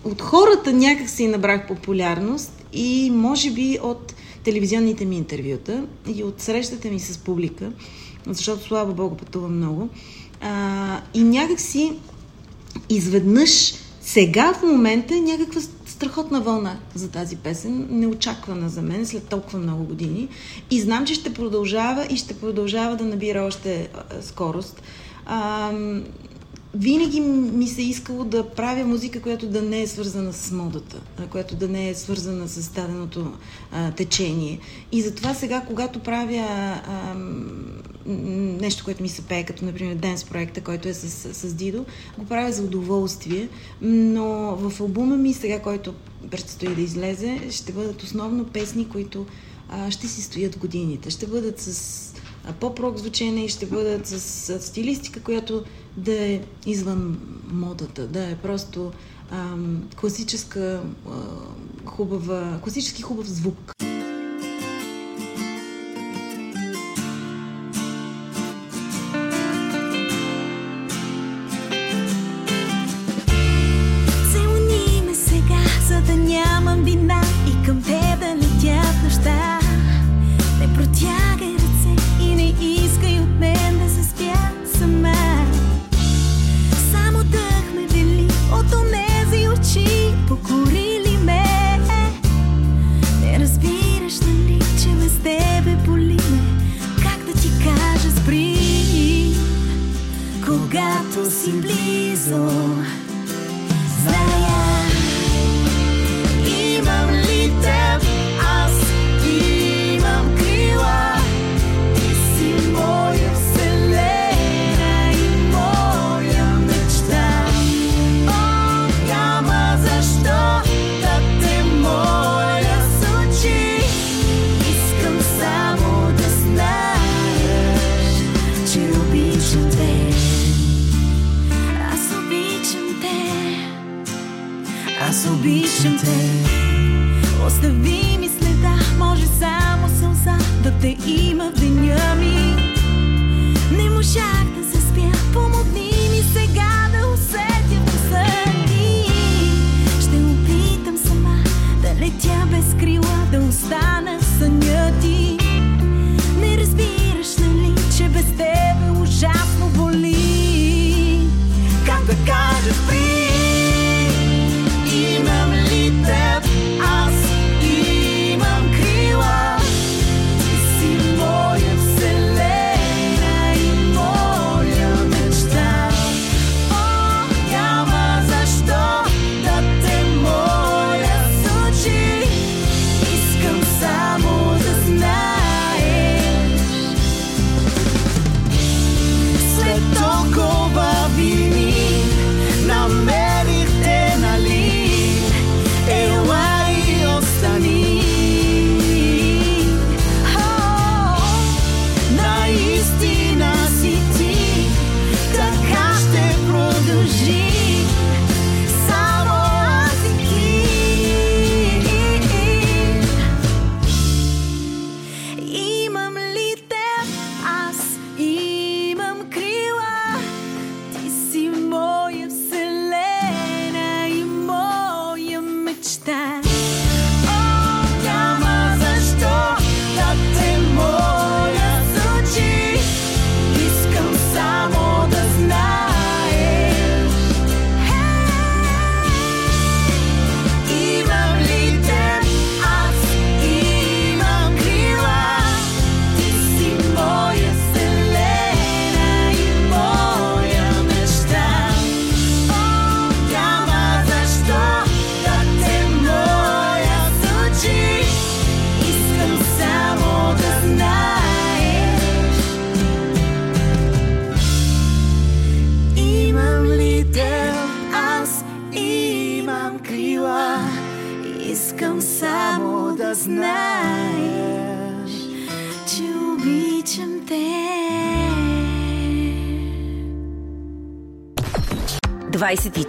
от 0.04 0.22
хората 0.22 0.72
някак 0.72 1.08
си 1.08 1.28
набрах 1.28 1.66
популярност 1.68 2.52
и 2.72 3.10
може 3.10 3.50
би 3.50 3.78
от 3.82 4.14
телевизионните 4.44 5.04
ми 5.04 5.16
интервюта 5.16 5.84
и 6.16 6.24
от 6.24 6.40
срещата 6.40 6.88
ми 6.88 7.00
с 7.00 7.18
публика, 7.18 7.72
защото 8.26 8.64
слава 8.64 8.92
Богу 8.92 9.16
пътувам 9.16 9.56
много. 9.56 9.88
А, 10.40 11.00
и 11.14 11.22
някак 11.22 11.60
си 11.60 11.92
изведнъж 12.88 13.74
сега 14.06 14.54
в 14.54 14.62
момента 14.62 15.14
е 15.14 15.20
някаква 15.20 15.60
страхотна 15.86 16.40
вълна 16.40 16.78
за 16.94 17.10
тази 17.10 17.36
песен, 17.36 17.86
неочаквана 17.90 18.68
за 18.68 18.82
мен 18.82 19.06
след 19.06 19.28
толкова 19.28 19.58
много 19.58 19.84
години. 19.84 20.28
И 20.70 20.80
знам, 20.80 21.06
че 21.06 21.14
ще 21.14 21.34
продължава 21.34 22.06
и 22.10 22.16
ще 22.16 22.34
продължава 22.34 22.96
да 22.96 23.04
набира 23.04 23.42
още 23.42 23.88
скорост. 24.20 24.82
А, 25.26 25.72
винаги 26.74 27.20
ми 27.20 27.68
се 27.68 27.80
е 27.80 27.84
искало 27.84 28.24
да 28.24 28.50
правя 28.50 28.84
музика, 28.84 29.22
която 29.22 29.46
да 29.46 29.62
не 29.62 29.82
е 29.82 29.86
свързана 29.86 30.32
с 30.32 30.50
модата, 30.50 31.00
която 31.30 31.56
да 31.56 31.68
не 31.68 31.88
е 31.88 31.94
свързана 31.94 32.48
с 32.48 32.68
даденото 32.68 33.32
а, 33.72 33.90
течение. 33.90 34.58
И 34.92 35.02
затова 35.02 35.34
сега, 35.34 35.60
когато 35.66 35.98
правя 35.98 36.80
нещо, 38.06 38.84
което 38.84 39.02
ми 39.02 39.08
се 39.08 39.22
пее, 39.22 39.44
като 39.44 39.64
например 39.64 39.94
Денс 39.94 40.24
проекта, 40.24 40.60
който 40.60 40.88
е 40.88 40.94
с, 40.94 41.34
с 41.34 41.54
Дидо, 41.54 41.84
го 42.18 42.26
правя 42.26 42.52
за 42.52 42.62
удоволствие, 42.62 43.48
но 43.80 44.56
в 44.56 44.80
албума 44.80 45.16
ми 45.16 45.34
сега, 45.34 45.62
който 45.62 45.94
предстои 46.30 46.74
да 46.74 46.80
излезе, 46.80 47.40
ще 47.50 47.72
бъдат 47.72 48.02
основно 48.02 48.44
песни, 48.44 48.88
които 48.88 49.26
а, 49.68 49.90
ще 49.90 50.08
си 50.08 50.22
стоят 50.22 50.58
годините. 50.58 51.10
Ще 51.10 51.26
бъдат 51.26 51.60
с 51.60 52.14
поп-рок 52.60 52.98
звучене 52.98 53.44
и 53.44 53.48
ще 53.48 53.66
бъдат 53.66 54.06
с, 54.06 54.20
с 54.20 54.60
стилистика, 54.60 55.20
която 55.20 55.64
да 55.96 56.26
е 56.26 56.40
извън 56.66 57.18
модата, 57.52 58.06
да 58.06 58.30
е 58.30 58.36
просто 58.36 58.92
ам, 59.30 59.88
класическа, 60.00 60.82
а, 61.08 61.10
хубава, 61.84 62.58
класически 62.62 63.02
хубав 63.02 63.26
звук. 63.26 63.72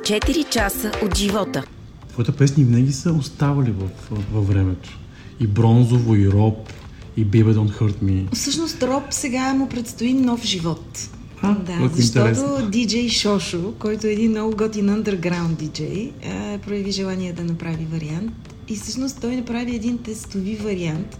24 0.08 0.50
часа 0.50 0.92
от 1.04 1.18
живота. 1.18 1.64
Твоите 2.10 2.32
песни 2.32 2.64
винаги 2.64 2.92
са 2.92 3.14
оставали 3.14 3.72
в, 3.72 3.90
във 4.34 4.48
времето. 4.48 5.00
И 5.40 5.48
Бронзово, 5.48 6.16
и 6.16 6.32
Роб, 6.32 6.74
и 7.18 7.26
Baby 7.26 7.54
Don't 7.54 7.80
Hurt 7.80 8.04
Me. 8.04 8.36
Всъщност 8.36 8.84
Роб 8.84 9.04
сега 9.12 9.54
му 9.54 9.70
предстои 9.70 10.14
нов 10.14 10.44
живот. 10.44 11.10
А, 11.42 11.56
да, 11.56 11.90
защото 11.94 12.28
интересно. 12.28 12.70
диджей 12.70 13.10
Шошо, 13.10 13.74
който 13.80 14.08
е 14.08 14.12
един 14.12 14.32
много 14.32 14.56
готин 14.56 14.86
underground 14.86 15.56
диджей, 15.56 16.12
е, 16.22 16.58
прояви 16.58 16.92
желание 16.92 17.34
да 17.34 17.44
направи 17.44 17.88
вариант. 17.92 18.54
И 18.68 18.76
всъщност 18.76 19.22
той 19.22 19.36
направи 19.36 19.76
един 19.76 19.98
тестови 19.98 20.56
вариант, 20.56 21.18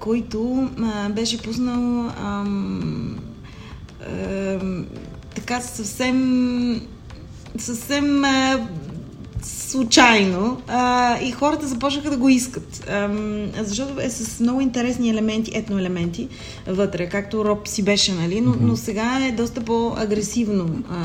който 0.00 0.70
а, 0.82 1.08
беше 1.08 1.42
пуснал 1.42 2.12
ам, 2.24 3.18
ам, 4.60 4.86
така 5.34 5.60
съвсем 5.60 6.80
съвсем 7.62 8.24
а, 8.24 8.68
случайно 9.42 10.60
а, 10.68 11.18
и 11.20 11.30
хората 11.30 11.66
започнаха 11.66 12.10
да 12.10 12.16
го 12.16 12.28
искат. 12.28 12.88
Ам, 12.90 13.46
защото 13.64 14.00
е 14.00 14.10
с 14.10 14.40
много 14.40 14.60
интересни 14.60 15.10
елементи, 15.10 15.50
етноелементи 15.54 16.28
вътре, 16.66 17.08
както 17.08 17.44
Роб 17.44 17.68
си 17.68 17.82
беше, 17.82 18.12
нали? 18.12 18.40
Но, 18.40 18.54
но 18.60 18.76
сега 18.76 19.26
е 19.26 19.32
доста 19.32 19.60
по-агресивно. 19.60 20.84
А, 20.90 21.04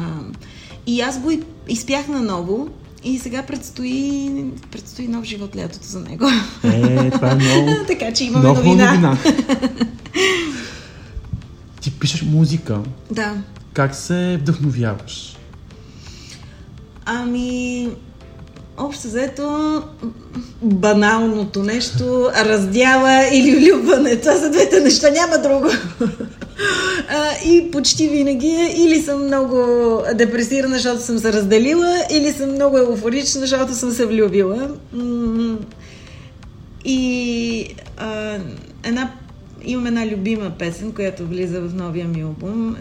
и 0.88 1.02
аз 1.02 1.20
го 1.20 1.32
изпях 1.68 2.08
наново 2.08 2.70
и 3.04 3.20
сега 3.20 3.44
предстои, 3.44 4.32
предстои 4.72 5.08
нов 5.08 5.26
живот 5.26 5.56
лятото 5.56 5.88
за 5.88 6.00
него. 6.00 6.26
Е, 6.64 7.10
това 7.12 7.32
е 7.32 7.36
много... 7.36 7.70
така 7.88 8.14
че 8.14 8.24
имаме 8.24 8.50
много 8.50 8.60
новина. 8.60 8.92
новина. 8.92 9.18
Ти 11.82 11.92
пишеш 11.92 12.22
музика. 12.22 12.80
Да. 13.12 13.36
Как 13.74 13.96
се 13.96 14.38
вдъхновяваш? 14.42 15.31
Ами, 17.06 17.90
общо 18.78 19.08
взето, 19.08 19.82
баналното 20.62 21.64
нещо, 21.64 22.30
раздяла 22.36 23.28
или 23.34 23.56
влюбване. 23.56 24.16
Това 24.16 24.38
са 24.38 24.50
двете 24.50 24.80
неща, 24.80 25.10
няма 25.10 25.38
друго. 25.38 25.70
А, 27.10 27.48
и 27.48 27.72
почти 27.72 28.08
винаги 28.08 28.48
е 28.48 28.74
или 28.78 29.02
съм 29.02 29.26
много 29.26 29.58
депресирана, 30.16 30.76
защото 30.76 31.02
съм 31.02 31.20
се 31.20 31.34
разделила, 31.34 32.04
или 32.12 32.32
съм 32.32 32.52
много 32.52 32.78
еуфорична, 32.78 33.42
защото 33.42 33.76
съм 33.76 33.92
се 33.92 34.06
влюбила. 34.06 34.70
И 36.86 37.76
а, 37.98 38.38
една, 38.84 39.12
имам 39.66 39.88
една 39.88 40.08
любима 40.08 40.52
песен, 40.60 40.92
която 40.92 41.26
влиза 41.26 41.62
в 41.62 41.74
новия 41.74 42.08
ми 42.08 42.22
албум. 42.22 42.76
А, 42.76 42.78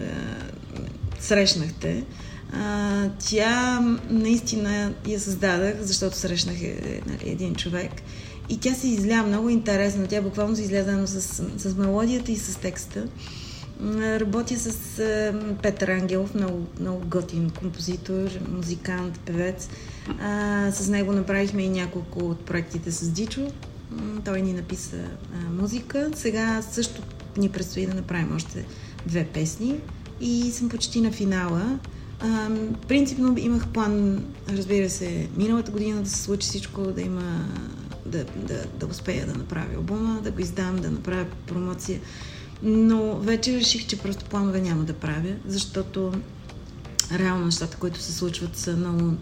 Срещнахте. 1.20 2.02
Тя 3.18 3.80
наистина 4.10 4.92
я 5.06 5.20
създадах, 5.20 5.74
защото 5.80 6.16
срещнах 6.16 6.62
е, 6.62 7.00
нали, 7.06 7.30
един 7.30 7.54
човек. 7.54 7.92
И 8.48 8.58
тя 8.60 8.74
се 8.74 8.88
изля 8.88 9.22
много 9.22 9.48
интересно. 9.48 10.06
Тя 10.08 10.22
буквално 10.22 10.56
се 10.56 10.62
изля 10.62 11.06
с, 11.06 11.20
с 11.58 11.74
мелодията 11.74 12.32
и 12.32 12.36
с 12.36 12.58
текста. 12.58 13.04
Работя 14.00 14.58
с 14.58 14.98
а, 14.98 15.34
Петър 15.62 15.88
Ангелов, 15.88 16.34
много, 16.34 16.66
много 16.80 17.02
готин 17.06 17.50
композитор, 17.50 18.28
музикант, 18.48 19.20
певец. 19.26 19.68
А, 20.20 20.70
с 20.72 20.88
него 20.88 21.12
направихме 21.12 21.62
и 21.62 21.68
няколко 21.68 22.24
от 22.24 22.44
проектите 22.44 22.90
с 22.90 23.10
Дичо. 23.10 23.46
Той 24.24 24.42
ни 24.42 24.52
написа 24.52 24.96
а, 24.96 25.62
музика. 25.62 26.10
Сега 26.14 26.62
също 26.62 27.02
ни 27.36 27.48
предстои 27.48 27.86
да 27.86 27.94
направим 27.94 28.36
още 28.36 28.66
две 29.06 29.24
песни. 29.24 29.80
И 30.20 30.50
съм 30.50 30.68
почти 30.68 31.00
на 31.00 31.12
финала. 31.12 31.78
Принципно 32.88 33.34
имах 33.38 33.68
план, 33.68 34.24
разбира 34.48 34.90
се, 34.90 35.28
миналата 35.36 35.70
година 35.70 36.02
да 36.02 36.10
се 36.10 36.22
случи 36.22 36.48
всичко, 36.48 36.82
да 36.82 37.02
има 37.02 37.46
да, 38.06 38.24
да, 38.24 38.64
да 38.80 38.86
успея 38.86 39.26
да 39.26 39.34
направя 39.34 39.74
албума, 39.76 40.20
да 40.22 40.30
го 40.30 40.40
издам, 40.40 40.76
да 40.76 40.90
направя 40.90 41.26
промоция. 41.46 42.00
Но 42.62 43.16
вече 43.16 43.56
реших, 43.56 43.86
че 43.86 43.98
просто 43.98 44.24
планове 44.24 44.60
няма 44.60 44.84
да 44.84 44.92
правя, 44.92 45.34
защото 45.46 46.12
реално 47.18 47.44
нещата, 47.44 47.76
които 47.76 48.00
се 48.00 48.12
случват, 48.12 48.56
са 48.56 48.76
много 48.76 49.14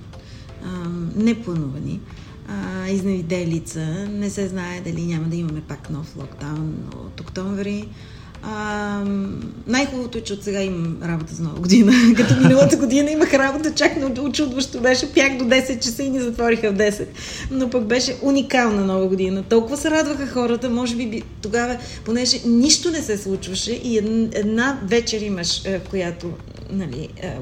а, 0.65 0.89
непланувани. 1.17 2.01
А, 2.49 2.89
изневиделица. 2.89 3.81
Не 4.09 4.31
се 4.31 4.49
знае 4.49 4.81
дали 4.81 5.07
няма 5.07 5.29
да 5.29 5.37
имаме 5.37 5.61
пак 5.61 5.91
нов 5.91 6.17
локдаун 6.17 6.75
от 6.97 7.21
октомври. 7.21 7.89
Най-хубавото 9.67 10.19
е, 10.19 10.21
че 10.21 10.33
от 10.33 10.45
сега 10.45 10.63
имам 10.63 10.99
работа 11.03 11.35
за 11.35 11.43
нова 11.43 11.61
година. 11.61 11.93
Като 12.17 12.37
миналата 12.37 12.77
година 12.77 13.11
имах 13.11 13.35
работа, 13.35 13.75
чак 13.75 13.97
на 13.97 14.23
очудващо 14.23 14.81
беше. 14.81 15.13
Пях 15.13 15.37
до 15.37 15.45
10 15.45 15.81
часа 15.81 16.03
и 16.03 16.11
ни 16.11 16.21
затвориха 16.21 16.73
в 16.73 16.77
10. 16.77 17.07
Но 17.51 17.71
пък 17.71 17.85
беше 17.85 18.17
уникална 18.23 18.85
нова 18.85 19.07
година. 19.07 19.43
Толкова 19.43 19.77
се 19.77 19.91
радваха 19.91 20.27
хората, 20.27 20.71
може 20.71 20.97
би 20.97 21.23
тогава, 21.43 21.79
понеже 22.05 22.41
нищо 22.47 22.91
не 22.91 23.03
се 23.03 23.19
случваше 23.19 23.73
и 23.73 23.99
ед- 23.99 24.35
една 24.35 24.81
вечер 24.85 25.21
имаш, 25.21 25.65
е, 25.65 25.79
която 25.79 26.33
нали, 26.71 27.09
е, 27.23 27.37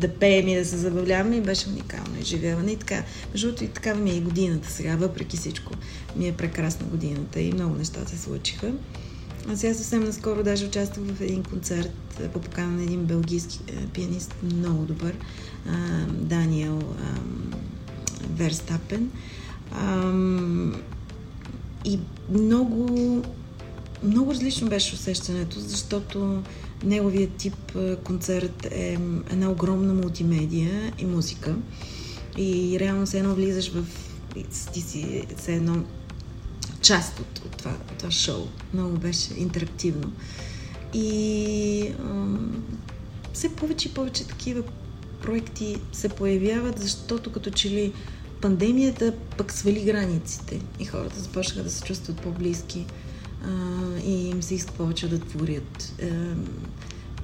да 0.00 0.08
пеем 0.08 0.48
и 0.48 0.56
да 0.56 0.64
се 0.64 0.76
забавляваме 0.76 1.36
и 1.36 1.40
беше 1.40 1.68
уникално 1.68 2.20
изживяване 2.20 2.72
и 2.72 2.76
така. 2.76 3.02
Между 3.32 3.46
другото 3.46 3.64
и 3.64 3.68
такава 3.68 4.00
ми 4.00 4.10
е 4.10 4.14
и 4.14 4.20
годината 4.20 4.70
сега, 4.70 4.96
въпреки 4.96 5.36
всичко. 5.36 5.72
Ми 6.16 6.28
е 6.28 6.32
прекрасна 6.32 6.86
годината 6.86 7.40
и 7.40 7.52
много 7.52 7.76
неща 7.78 8.00
се 8.06 8.18
случиха. 8.18 8.72
А 9.48 9.56
сега 9.56 9.74
съвсем 9.74 10.04
наскоро 10.04 10.42
даже 10.42 10.66
участвах 10.66 11.06
в 11.06 11.20
един 11.20 11.42
концерт 11.42 12.20
е, 12.20 12.28
по 12.28 12.40
покана 12.40 12.70
на 12.70 12.82
един 12.82 13.04
белгийски 13.04 13.60
е, 13.68 13.86
пианист, 13.86 14.34
много 14.42 14.84
добър, 14.84 15.14
Даниел 16.08 16.82
Верстапен. 18.36 19.10
И 21.84 21.98
много, 22.30 23.22
много 24.02 24.30
различно 24.30 24.68
беше 24.68 24.94
усещането, 24.94 25.60
защото 25.60 26.42
неговият 26.84 27.30
тип 27.36 27.76
а, 27.76 27.96
концерт 27.96 28.66
е 28.70 28.98
една 29.30 29.50
огромна 29.50 29.94
мултимедия 29.94 30.92
и 30.98 31.06
музика. 31.06 31.56
И 32.38 32.76
реално 32.80 33.06
се 33.06 33.18
едно 33.18 33.34
влизаш 33.34 33.72
в... 33.72 33.84
Ти 34.72 34.80
си 34.80 35.26
се 35.36 35.54
едно 35.54 35.84
част 36.84 37.20
от, 37.20 37.38
от, 37.38 37.56
това, 37.56 37.70
от 37.70 37.98
това 37.98 38.10
шоу. 38.10 38.46
Много 38.74 38.96
беше 38.96 39.34
интерактивно. 39.36 40.12
И 40.94 41.92
ам, 42.00 42.64
все 43.32 43.56
повече 43.56 43.88
и 43.88 43.92
повече 43.92 44.26
такива 44.26 44.62
проекти 45.22 45.76
се 45.92 46.08
появяват, 46.08 46.78
защото 46.78 47.32
като 47.32 47.50
че 47.50 47.70
ли 47.70 47.92
пандемията 48.40 49.14
пък 49.36 49.52
свали 49.52 49.84
границите 49.84 50.60
и 50.80 50.84
хората 50.84 51.20
започнаха 51.20 51.62
да 51.62 51.70
се 51.70 51.84
чувстват 51.84 52.20
по-близки 52.20 52.86
а, 53.44 53.50
и 54.04 54.28
им 54.28 54.42
се 54.42 54.54
иска 54.54 54.72
повече 54.72 55.08
да 55.08 55.18
творят. 55.18 55.94
Ам, 56.02 56.44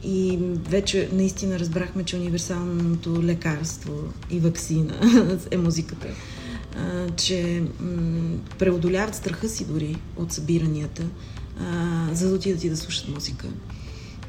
и 0.02 0.38
вече 0.68 1.08
наистина 1.12 1.58
разбрахме, 1.58 2.04
че 2.04 2.16
универсалното 2.16 3.22
лекарство 3.22 3.92
и 4.30 4.40
вакцина 4.40 5.00
е 5.50 5.56
музиката. 5.56 6.06
Че 7.16 7.62
преодоляват 8.58 9.14
страха 9.14 9.48
си 9.48 9.64
дори 9.64 9.96
от 10.16 10.32
събиранията, 10.32 11.02
за 12.12 12.28
да 12.28 12.34
отидат 12.34 12.64
и 12.64 12.70
да 12.70 12.76
слушат 12.76 13.08
музика. 13.08 13.46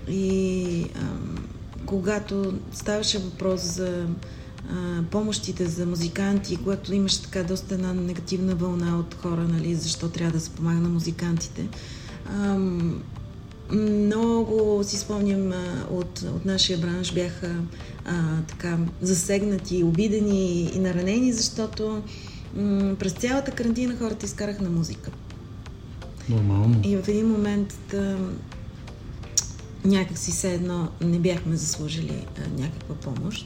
И 0.09 0.85
когато 1.85 2.53
ставаше 2.73 3.19
въпрос 3.19 3.61
за 3.61 4.07
помощите 5.11 5.65
за 5.65 5.85
музиканти, 5.85 6.57
когато 6.57 6.93
имаше 6.93 7.21
така 7.21 7.43
доста 7.43 7.73
една 7.75 7.93
негативна 7.93 8.55
вълна 8.55 8.99
от 8.99 9.15
хора, 9.21 9.47
нали, 9.47 9.75
защо 9.75 10.09
трябва 10.09 10.31
да 10.31 10.39
се 10.39 10.49
помага 10.49 10.79
на 10.79 10.89
музикантите, 10.89 11.67
много 13.71 14.81
си 14.83 14.97
спомням 14.97 15.53
от, 15.91 16.21
от 16.35 16.45
нашия 16.45 16.77
бранш 16.77 17.13
бяха 17.13 17.55
а, 18.05 18.41
така 18.47 18.77
засегнати, 19.01 19.83
обидени 19.83 20.61
и 20.75 20.79
наранени, 20.79 21.33
защото 21.33 22.01
м- 22.55 22.95
през 22.99 23.11
цялата 23.13 23.51
карантина 23.51 23.97
хората 23.97 24.25
изкараха 24.25 24.63
на 24.63 24.69
музика. 24.69 25.11
Нормално. 26.29 26.81
И 26.83 26.97
в 26.97 27.07
един 27.07 27.27
момент 27.27 27.77
да, 27.91 28.17
някак 29.85 30.17
си 30.17 30.31
все 30.31 30.53
едно 30.53 30.89
не 31.01 31.19
бяхме 31.19 31.55
заслужили 31.55 32.25
а, 32.37 32.61
някаква 32.61 32.95
помощ. 32.95 33.45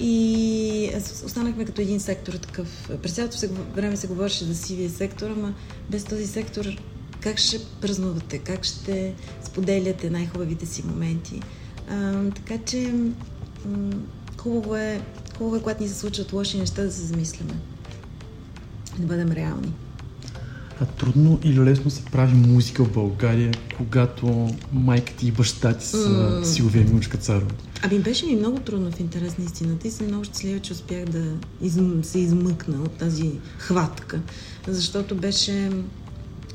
И 0.00 0.90
останахме 1.24 1.64
като 1.64 1.80
един 1.80 2.00
сектор 2.00 2.32
такъв. 2.32 2.90
През 3.02 3.12
цялото 3.14 3.36
време 3.74 3.96
се 3.96 4.06
говореше 4.06 4.44
за 4.44 4.54
сивия 4.54 4.90
сектор, 4.90 5.30
ама 5.30 5.54
без 5.90 6.04
този 6.04 6.26
сектор 6.26 6.66
как 7.20 7.38
ще 7.38 7.60
празнувате, 7.80 8.38
как 8.38 8.64
ще 8.64 9.14
споделяте 9.44 10.10
най-хубавите 10.10 10.66
си 10.66 10.82
моменти. 10.86 11.40
А, 11.90 12.24
така 12.30 12.58
че 12.64 12.94
м- 13.66 13.94
хубаво 14.38 14.76
е, 14.76 15.00
хубаво 15.38 15.56
е, 15.56 15.60
когато 15.60 15.82
ни 15.82 15.88
се 15.88 15.94
случват 15.94 16.32
лоши 16.32 16.58
неща, 16.58 16.82
да 16.82 16.92
се 16.92 17.02
замисляме. 17.02 17.54
Да 18.98 19.06
бъдем 19.06 19.32
реални. 19.32 19.72
А 20.80 20.84
трудно 20.84 21.38
или 21.44 21.60
лесно 21.60 21.90
се 21.90 22.04
прави 22.04 22.34
музика 22.34 22.84
в 22.84 22.92
България, 22.92 23.52
когато 23.76 24.50
майка 24.72 25.12
ти 25.12 25.26
и 25.26 25.32
баща 25.32 25.74
ти 25.74 25.86
са 25.86 26.08
М. 26.08 26.44
Силвия 26.44 26.84
Милчка 26.84 27.18
Царова? 27.18 27.50
Ами 27.82 27.98
беше 27.98 28.26
ми 28.26 28.36
много 28.36 28.58
трудно 28.60 28.90
в 28.90 29.00
интерес 29.00 29.38
на 29.38 29.44
истината 29.44 29.88
и 29.88 29.90
съм 29.90 30.06
много 30.06 30.24
щастлива, 30.24 30.60
че 30.60 30.72
успях 30.72 31.04
да 31.04 31.24
из... 31.62 31.78
се 32.02 32.18
измъкна 32.18 32.82
от 32.82 32.92
тази 32.92 33.30
хватка, 33.58 34.20
защото 34.68 35.14
беше 35.14 35.70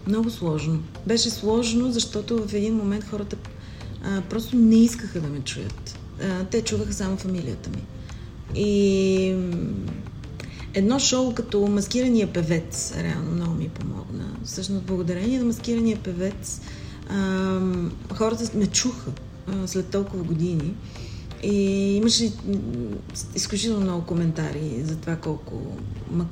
много 0.07 0.29
сложно. 0.29 0.79
Беше 1.07 1.29
сложно, 1.29 1.91
защото 1.91 2.47
в 2.47 2.53
един 2.53 2.75
момент 2.75 3.03
хората 3.03 3.35
а, 4.03 4.21
просто 4.21 4.55
не 4.55 4.75
искаха 4.75 5.21
да 5.21 5.27
ме 5.27 5.39
чуят. 5.39 5.99
А, 6.23 6.43
те 6.43 6.61
чуваха 6.61 6.93
само 6.93 7.17
фамилията 7.17 7.69
ми. 7.69 7.83
И 8.55 9.35
едно 10.73 10.99
шоу 10.99 11.33
като 11.33 11.67
маскирания 11.67 12.33
певец 12.33 12.93
реално 12.97 13.31
много 13.31 13.53
ми 13.53 13.69
помогна. 13.69 14.25
Всъщност, 14.45 14.83
благодарение 14.83 15.39
на 15.39 15.45
маскирания 15.45 15.97
певец 16.03 16.61
хората 18.13 18.57
ме 18.57 18.67
чуха 18.67 19.11
след 19.65 19.87
толкова 19.87 20.23
години. 20.23 20.73
И 21.43 21.55
имаше 21.95 22.31
изключително 23.35 23.81
много 23.81 24.05
коментари 24.05 24.83
за 24.83 24.95
това 24.95 25.15
колко 25.15 25.77
ма, 26.11 26.25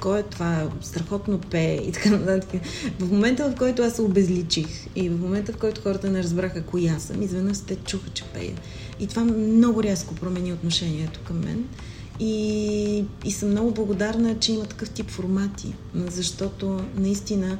кой 0.00 0.20
е 0.20 0.22
това, 0.22 0.70
страхотно 0.80 1.38
пее 1.38 1.74
и 1.74 1.92
така 1.92 2.10
нататък. 2.10 2.60
В 2.98 3.12
момента, 3.12 3.50
в 3.50 3.54
който 3.58 3.82
аз 3.82 3.94
се 3.94 4.02
обезличих 4.02 4.66
и 4.96 5.08
в 5.08 5.20
момента, 5.20 5.52
в 5.52 5.56
който 5.56 5.80
хората 5.80 6.10
не 6.10 6.22
разбраха 6.22 6.62
коя 6.62 6.98
съм, 6.98 7.22
изведнъж 7.22 7.58
те 7.58 7.76
чуха, 7.76 8.10
че 8.10 8.24
пея. 8.24 8.54
И 9.00 9.06
това 9.06 9.24
много 9.24 9.82
рязко 9.82 10.14
промени 10.14 10.52
отношението 10.52 11.20
към 11.24 11.38
мен. 11.38 11.64
И, 12.22 13.04
и 13.24 13.30
съм 13.30 13.50
много 13.50 13.70
благодарна, 13.70 14.38
че 14.38 14.52
има 14.52 14.64
такъв 14.64 14.90
тип 14.90 15.10
формати, 15.10 15.74
защото 15.94 16.80
наистина, 16.96 17.58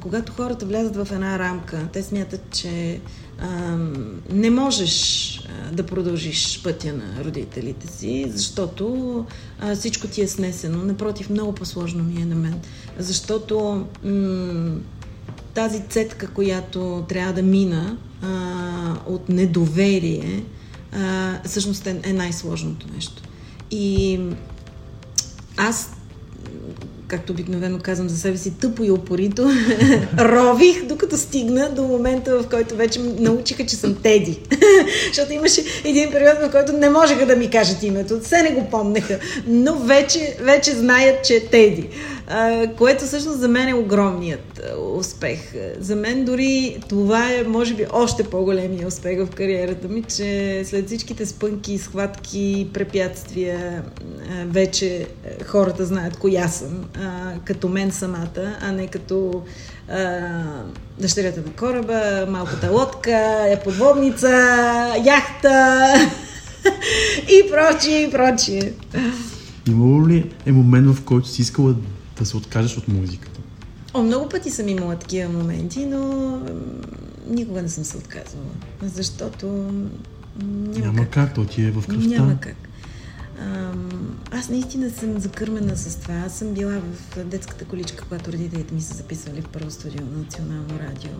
когато 0.00 0.32
хората 0.32 0.66
влязат 0.66 0.96
в 0.96 1.08
една 1.12 1.38
рамка, 1.38 1.88
те 1.92 2.02
смятат, 2.02 2.40
че 2.50 3.00
ам, 3.38 4.20
не 4.30 4.50
можеш 4.50 5.38
а, 5.38 5.72
да 5.74 5.86
продължиш 5.86 6.62
пътя 6.62 6.92
на 6.92 7.24
родителите 7.24 7.86
си, 7.86 8.26
защото 8.28 9.26
а, 9.60 9.76
всичко 9.76 10.06
ти 10.06 10.22
е 10.22 10.28
снесено. 10.28 10.84
Напротив, 10.84 11.30
много 11.30 11.54
по-сложно 11.54 12.04
ми 12.04 12.22
е 12.22 12.24
на 12.24 12.34
мен. 12.34 12.60
Защото 12.98 13.86
м- 14.04 14.76
тази 15.54 15.82
цетка, 15.88 16.26
която 16.26 17.04
трябва 17.08 17.32
да 17.32 17.42
мина 17.42 17.96
а, 18.22 18.96
от 19.06 19.28
недоверие, 19.28 20.44
а, 20.92 21.38
всъщност 21.44 21.86
е, 21.86 22.00
е 22.04 22.12
най-сложното 22.12 22.86
нещо. 22.94 23.22
И 23.72 24.20
аз, 25.56 25.90
както 27.08 27.32
обикновено 27.32 27.78
казвам 27.82 28.08
за 28.08 28.18
себе 28.18 28.36
си, 28.36 28.58
тъпо 28.58 28.84
и 28.84 28.90
опорито, 28.90 29.50
рових, 30.18 30.84
докато 30.84 31.16
стигна 31.16 31.70
до 31.70 31.82
момента, 31.82 32.38
в 32.38 32.48
който 32.48 32.76
вече 32.76 33.00
научиха, 33.00 33.66
че 33.66 33.76
съм 33.76 33.94
Теди. 33.94 34.40
Защото 35.06 35.32
имаше 35.32 35.64
един 35.84 36.10
период, 36.10 36.38
в 36.38 36.50
който 36.50 36.72
не 36.72 36.90
можеха 36.90 37.26
да 37.26 37.36
ми 37.36 37.50
кажат 37.50 37.82
името, 37.82 38.20
все 38.20 38.42
не 38.42 38.50
го 38.50 38.70
помнеха, 38.70 39.18
но 39.46 39.74
вече, 39.74 40.36
вече 40.40 40.72
знаят, 40.72 41.24
че 41.24 41.34
е 41.34 41.46
Теди. 41.46 41.88
Което 42.78 43.04
всъщност 43.04 43.38
за 43.38 43.48
мен 43.48 43.68
е 43.68 43.74
огромният 43.74 44.60
успех. 44.94 45.54
За 45.78 45.96
мен 45.96 46.24
дори 46.24 46.82
това 46.88 47.32
е, 47.32 47.44
може 47.44 47.74
би, 47.74 47.86
още 47.92 48.24
по-големия 48.24 48.88
успех 48.88 49.26
в 49.26 49.30
кариерата 49.30 49.88
ми, 49.88 50.02
че 50.02 50.62
след 50.64 50.86
всичките 50.86 51.26
спънки, 51.26 51.78
схватки, 51.78 52.68
препятствия, 52.72 53.82
вече 54.46 55.06
хората 55.46 55.84
знаят 55.84 56.16
коя 56.16 56.48
съм, 56.48 56.84
като 57.44 57.68
мен 57.68 57.90
самата, 57.90 58.56
а 58.60 58.72
не 58.72 58.86
като 58.86 59.42
дъщерята 60.98 61.40
на 61.40 61.52
кораба, 61.52 62.26
малката 62.30 62.70
лодка, 62.70 63.44
подводница, 63.64 64.28
яхта. 65.04 65.94
и 67.28 67.50
прочие, 67.50 68.02
и 68.02 68.10
прочие. 68.10 68.72
Имало 69.68 70.08
ли 70.08 70.30
е 70.46 70.52
момент, 70.52 70.86
в 70.86 71.04
който 71.04 71.28
си 71.28 71.42
искала 71.42 71.74
да 72.18 72.26
се 72.26 72.36
откажеш 72.36 72.76
от 72.76 72.88
музиката? 72.88 73.40
О, 73.94 74.02
много 74.02 74.28
пъти 74.28 74.50
съм 74.50 74.68
имала 74.68 74.96
такива 74.96 75.32
моменти, 75.32 75.86
но 75.86 76.38
никога 77.28 77.62
не 77.62 77.68
съм 77.68 77.84
се 77.84 77.96
отказвала. 77.96 78.46
Защото 78.82 79.46
няма, 79.46 80.78
Няма 80.86 80.98
как. 80.98 81.10
как, 81.10 81.34
то 81.34 81.44
ти 81.44 81.62
е 81.62 81.70
в 81.70 81.86
кръвта. 81.86 82.08
Няма 82.08 82.40
как. 82.40 82.56
Аз 84.30 84.48
наистина 84.48 84.90
съм 84.90 85.18
закърмена 85.18 85.76
с 85.76 85.96
това. 85.96 86.14
Аз 86.14 86.34
съм 86.34 86.54
била 86.54 86.80
в 87.12 87.24
детската 87.24 87.64
количка, 87.64 88.04
когато 88.04 88.32
родителите 88.32 88.74
ми 88.74 88.80
са 88.80 88.94
записвали 88.94 89.40
в 89.40 89.48
първо 89.48 89.70
студио 89.70 90.06
на 90.06 90.18
Национално 90.18 90.78
радио. 90.80 91.10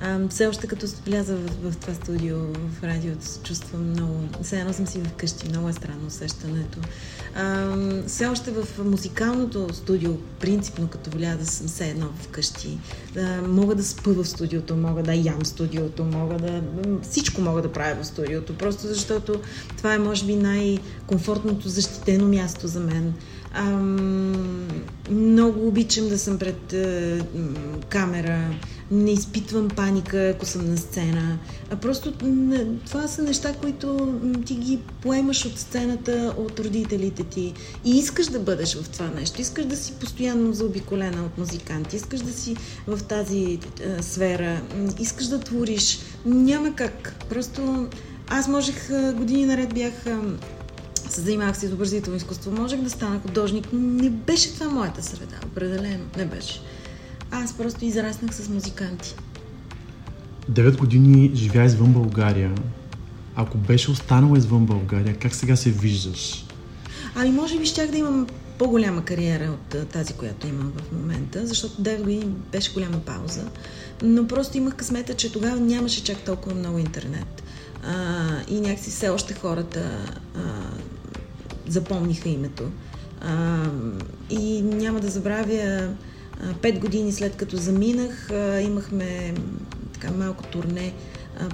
Ам, 0.00 0.28
все 0.28 0.46
още 0.46 0.66
като 0.66 0.86
вляза 1.06 1.36
в, 1.36 1.70
в 1.70 1.76
това 1.76 1.94
студио, 1.94 2.36
в 2.38 2.82
радиото, 2.82 3.24
се 3.24 3.40
чувствам 3.40 3.90
много... 3.90 4.14
Все 4.42 4.60
едно 4.60 4.72
съм 4.72 4.86
си 4.86 5.00
вкъщи, 5.00 5.48
много 5.48 5.68
е 5.68 5.72
странно 5.72 6.06
усещането. 6.06 6.78
Ам, 7.34 8.02
все 8.06 8.26
още 8.26 8.50
в 8.50 8.84
музикалното 8.84 9.74
студио, 9.74 10.16
принципно 10.40 10.88
като 10.88 11.10
вляза 11.10 11.46
съм 11.46 11.66
все 11.66 11.88
едно 11.88 12.08
вкъщи. 12.20 12.78
Да, 13.14 13.42
мога 13.48 13.74
да 13.74 13.84
спа 13.84 14.10
в 14.10 14.24
студиото, 14.24 14.76
мога 14.76 15.02
да 15.02 15.14
ям 15.14 15.44
студиото, 15.44 16.04
мога 16.04 16.38
да... 16.38 16.62
Всичко 17.02 17.40
мога 17.40 17.62
да 17.62 17.72
правя 17.72 18.02
в 18.02 18.06
студиото, 18.06 18.58
просто 18.58 18.86
защото 18.86 19.40
това 19.76 19.94
е 19.94 19.98
може 19.98 20.26
би 20.26 20.36
най-комфортното 21.50 21.68
защитено 21.68 22.28
място 22.28 22.68
за 22.68 22.80
мен. 22.80 23.14
Ам, 23.52 24.68
много 25.10 25.68
обичам 25.68 26.08
да 26.08 26.18
съм 26.18 26.38
пред 26.38 26.72
е, 26.72 27.20
камера, 27.88 28.50
не 28.90 29.10
изпитвам 29.10 29.68
паника, 29.68 30.32
ако 30.34 30.46
съм 30.46 30.70
на 30.70 30.76
сцена. 30.76 31.38
А 31.70 31.76
просто 31.76 32.12
това 32.86 33.08
са 33.08 33.22
неща, 33.22 33.54
които 33.60 34.14
ти 34.46 34.54
ги 34.54 34.78
поемаш 35.02 35.46
от 35.46 35.58
сцената, 35.58 36.34
от 36.38 36.60
родителите 36.60 37.24
ти. 37.24 37.54
И 37.84 37.90
искаш 37.98 38.26
да 38.26 38.38
бъдеш 38.38 38.74
в 38.74 38.88
това 38.88 39.10
нещо. 39.20 39.40
Искаш 39.40 39.64
да 39.64 39.76
си 39.76 39.92
постоянно 40.00 40.52
заобиколена 40.52 41.24
от 41.24 41.38
музиканти. 41.38 41.96
Искаш 41.96 42.20
да 42.20 42.32
си 42.32 42.56
в 42.86 43.02
тази 43.02 43.58
е, 43.80 44.02
сфера. 44.02 44.60
Искаш 45.00 45.26
да 45.26 45.40
твориш. 45.40 45.98
Няма 46.24 46.74
как. 46.74 47.24
Просто 47.28 47.88
аз 48.28 48.48
можех 48.48 48.90
е, 48.90 49.12
години 49.12 49.46
наред 49.46 49.74
бях 49.74 50.06
се 51.12 51.20
занимавах 51.20 51.58
с 51.58 51.62
изобразително 51.62 52.16
изкуство, 52.16 52.50
можех 52.50 52.80
да 52.80 52.90
стана 52.90 53.20
художник. 53.20 53.68
Не 53.72 54.10
беше 54.10 54.54
това 54.54 54.70
моята 54.70 55.02
среда, 55.02 55.36
определено. 55.46 56.04
Не 56.16 56.24
беше. 56.24 56.60
Аз 57.30 57.52
просто 57.52 57.84
израснах 57.84 58.34
с 58.34 58.48
музиканти. 58.48 59.14
Девет 60.48 60.76
години 60.76 61.30
живя 61.34 61.64
извън 61.64 61.92
България. 61.92 62.54
Ако 63.36 63.58
беше 63.58 63.90
останала 63.90 64.38
извън 64.38 64.66
България, 64.66 65.16
как 65.16 65.34
сега 65.34 65.56
се 65.56 65.70
виждаш? 65.70 66.46
Ами 67.14 67.30
може 67.30 67.58
би 67.58 67.66
щях 67.66 67.90
да 67.90 67.98
имам 67.98 68.26
по-голяма 68.58 69.04
кариера 69.04 69.50
от 69.52 69.88
тази, 69.88 70.12
която 70.12 70.46
имам 70.46 70.72
в 70.76 70.92
момента, 70.92 71.46
защото 71.46 71.82
9 71.82 72.02
години 72.02 72.26
беше 72.52 72.72
голяма 72.72 73.00
пауза. 73.00 73.44
Но 74.02 74.26
просто 74.26 74.58
имах 74.58 74.74
късмета, 74.74 75.14
че 75.14 75.32
тогава 75.32 75.60
нямаше 75.60 76.04
чак 76.04 76.18
толкова 76.18 76.54
много 76.54 76.78
интернет. 76.78 77.42
А, 77.84 78.26
и 78.48 78.60
някакси 78.60 78.90
все 78.90 79.08
още 79.08 79.34
хората 79.34 79.80
а, 80.36 80.40
запомниха 81.70 82.28
името. 82.28 82.64
А, 83.20 83.64
и 84.30 84.62
няма 84.62 85.00
да 85.00 85.08
забравя, 85.08 85.88
пет 86.62 86.78
години 86.78 87.12
след 87.12 87.36
като 87.36 87.56
заминах, 87.56 88.30
имахме 88.62 89.34
така 89.92 90.10
малко 90.12 90.44
турне 90.44 90.92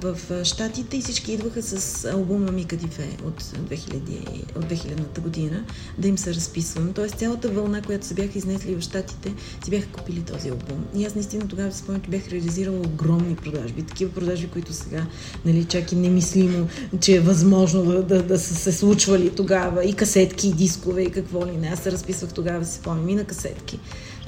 в 0.01 0.45
Штатите 0.45 0.97
и 0.97 1.01
всички 1.01 1.33
идваха 1.33 1.61
с 1.61 2.05
албума 2.05 2.51
Мика 2.51 2.77
Дифе 2.77 3.17
от 3.25 3.43
2000, 3.43 4.57
от 4.57 4.65
2000-та 4.65 5.21
година 5.21 5.63
да 5.97 6.07
им 6.07 6.17
се 6.17 6.35
разписвам. 6.35 6.93
Тоест 6.93 7.15
цялата 7.15 7.49
вълна, 7.49 7.81
която 7.81 8.05
се 8.05 8.13
бяха 8.13 8.37
изнесли 8.37 8.75
в 8.75 8.81
Штатите, 8.81 9.33
си 9.63 9.69
бяха 9.69 9.87
купили 9.87 10.21
този 10.21 10.49
албум. 10.49 10.85
И 10.95 11.05
аз 11.05 11.15
наистина 11.15 11.47
тогава 11.47 11.71
си 11.71 11.79
спомням, 11.79 12.01
че 12.01 12.09
бях 12.09 12.27
реализирала 12.27 12.77
огромни 12.77 13.35
продажби. 13.35 13.83
Такива 13.83 14.11
продажби, 14.11 14.47
които 14.47 14.73
сега, 14.73 15.05
нали, 15.45 15.65
чак 15.65 15.91
и 15.91 15.95
немислимо, 15.95 16.67
че 17.01 17.15
е 17.15 17.19
възможно 17.19 17.83
да, 17.83 18.03
да, 18.03 18.23
да 18.23 18.39
са 18.39 18.55
се 18.55 18.71
случвали 18.71 19.29
тогава. 19.29 19.85
И 19.85 19.93
касетки, 19.93 20.47
и 20.47 20.53
дискове, 20.53 21.01
и 21.01 21.11
какво 21.11 21.45
ли 21.45 21.57
не. 21.57 21.67
Аз 21.67 21.79
се 21.79 21.91
разписвах 21.91 22.33
тогава, 22.33 22.65
си 22.65 22.75
спомням, 22.75 23.09
и 23.09 23.15
на 23.15 23.23
касетки. 23.23 23.79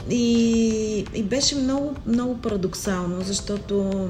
И, 0.10 1.06
и 1.14 1.24
беше 1.24 1.56
много, 1.56 1.96
много 2.06 2.38
парадоксално, 2.38 3.22
защото 3.22 4.08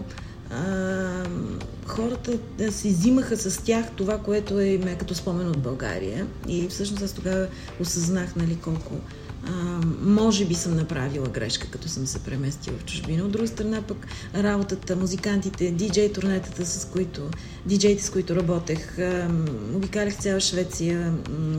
хората 1.85 2.37
да 2.57 2.71
си 2.71 2.89
взимаха 2.89 3.37
с 3.37 3.63
тях 3.63 3.85
това, 3.95 4.17
което 4.17 4.59
е 4.59 4.95
като 4.99 5.15
спомен 5.15 5.47
от 5.47 5.59
България. 5.59 6.27
И 6.47 6.67
всъщност 6.67 7.03
аз 7.03 7.13
тогава 7.13 7.47
осъзнах 7.79 8.35
нали, 8.35 8.55
колко 8.55 8.95
а, 9.47 9.51
може 10.01 10.45
би 10.45 10.55
съм 10.55 10.75
направила 10.75 11.27
грешка, 11.27 11.67
като 11.67 11.87
съм 11.87 12.07
се 12.07 12.19
преместила 12.19 12.77
в 12.77 12.85
чужбина. 12.85 13.23
От 13.23 13.31
друга 13.31 13.47
страна 13.47 13.81
пък 13.81 14.07
работата, 14.35 14.95
музикантите, 14.95 15.71
диджей 15.71 16.13
турнетата, 16.13 16.65
с 16.65 16.85
които, 16.85 17.21
диджеите, 17.65 18.03
с 18.03 18.09
които 18.09 18.35
работех, 18.35 18.99
а, 18.99 19.31
обикалях 19.75 20.17
цяла 20.17 20.39
Швеция, 20.39 21.13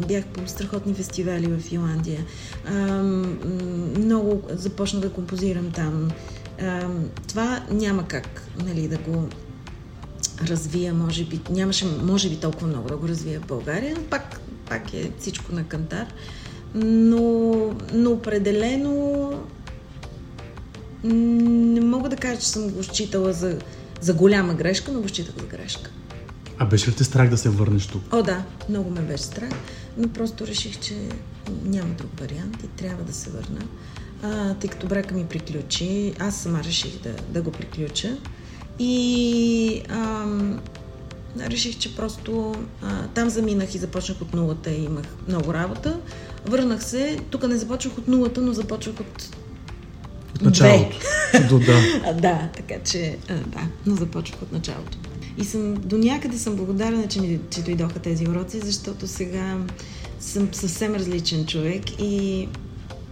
бях 0.08 0.24
по 0.24 0.48
страхотни 0.48 0.94
фестивали 0.94 1.46
в 1.46 1.60
Финландия. 1.60 2.20
А, 2.66 3.02
много 3.98 4.42
започна 4.48 5.00
да 5.00 5.10
композирам 5.12 5.70
там. 5.70 6.10
А, 6.62 6.88
това 7.28 7.62
няма 7.70 8.08
как 8.08 8.42
нали, 8.64 8.88
да 8.88 8.98
го 8.98 9.28
развия, 10.48 10.94
може 10.94 11.24
би, 11.24 11.40
нямаше, 11.50 11.86
може 12.02 12.30
би 12.30 12.36
толкова 12.36 12.66
много 12.66 12.88
да 12.88 12.96
го 12.96 13.08
развия 13.08 13.40
в 13.40 13.46
България, 13.46 13.96
но 13.98 14.02
пак, 14.02 14.40
пак 14.68 14.94
е 14.94 15.10
всичко 15.18 15.54
на 15.54 15.64
кантар. 15.64 16.06
Но, 16.74 17.54
но 17.92 18.10
определено 18.10 19.32
не 21.04 21.80
мога 21.80 22.08
да 22.08 22.16
кажа, 22.16 22.40
че 22.40 22.48
съм 22.48 22.70
го 22.70 22.82
считала 22.82 23.32
за, 23.32 23.58
за 24.00 24.14
голяма 24.14 24.54
грешка, 24.54 24.92
но 24.92 25.00
го 25.00 25.08
считах 25.08 25.34
за 25.38 25.46
грешка. 25.46 25.90
А 26.58 26.66
беше 26.66 26.90
ли 26.90 26.94
те 26.94 27.04
страх 27.04 27.30
да 27.30 27.36
се 27.36 27.48
върнеш 27.48 27.86
тук? 27.86 28.02
О, 28.12 28.22
да, 28.22 28.44
много 28.68 28.90
ме 28.90 29.00
беше 29.00 29.22
страх, 29.22 29.52
но 29.96 30.08
просто 30.08 30.46
реших, 30.46 30.80
че 30.80 30.94
няма 31.64 31.94
друг 31.94 32.20
вариант 32.20 32.62
и 32.64 32.66
трябва 32.66 33.04
да 33.04 33.12
се 33.12 33.30
върна. 33.30 33.60
А, 34.22 34.54
тъй 34.54 34.70
като 34.70 34.86
брака 34.86 35.14
ми 35.14 35.26
приключи, 35.26 36.14
аз 36.18 36.36
сама 36.36 36.64
реших 36.64 37.02
да, 37.02 37.10
да 37.28 37.42
го 37.42 37.52
приключа. 37.52 38.16
И 38.78 39.82
ам, 39.88 40.60
реших, 41.40 41.78
че 41.78 41.96
просто 41.96 42.54
а, 42.82 43.06
там 43.14 43.30
заминах 43.30 43.74
и 43.74 43.78
започнах 43.78 44.20
от 44.20 44.34
нулата 44.34 44.70
и 44.70 44.84
имах 44.84 45.04
много 45.28 45.54
работа. 45.54 46.00
Върнах 46.46 46.84
се, 46.84 47.18
тук 47.30 47.48
не 47.48 47.56
започвах 47.56 47.98
от 47.98 48.08
нулата, 48.08 48.40
но 48.40 48.52
започвах 48.52 49.00
от 49.00 49.36
От 50.34 50.42
началото. 50.42 50.96
До 51.48 51.58
да. 51.58 51.80
а, 52.04 52.12
да, 52.12 52.48
така 52.56 52.74
че, 52.84 53.16
а, 53.28 53.34
да, 53.34 53.60
но 53.86 53.96
започвах 53.96 54.42
от 54.42 54.52
началото. 54.52 54.98
И 55.38 55.44
съм, 55.44 55.74
до 55.74 55.98
някъде 55.98 56.38
съм 56.38 56.56
благодарна, 56.56 57.08
че, 57.08 57.20
ми, 57.20 57.40
че 57.50 57.62
дойдоха 57.62 57.98
тези 57.98 58.28
уроци, 58.28 58.60
защото 58.60 59.06
сега 59.06 59.58
съм 60.20 60.48
съвсем 60.52 60.94
различен 60.94 61.46
човек 61.46 61.82
и 62.00 62.48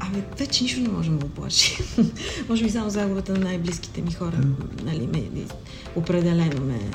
Ами, 0.01 0.23
вече 0.39 0.63
нищо 0.65 0.81
не 0.81 0.89
може 0.89 1.11
да 1.11 1.17
го 1.17 1.29
плаши. 1.29 1.79
може 2.49 2.65
би 2.65 2.71
само 2.71 2.91
загубата 2.91 3.33
на 3.33 3.39
най-близките 3.39 4.03
ми 4.03 4.13
хора, 4.13 4.41
нали, 4.85 5.07
ме, 5.07 5.45
определено 5.97 6.65
ме 6.65 6.91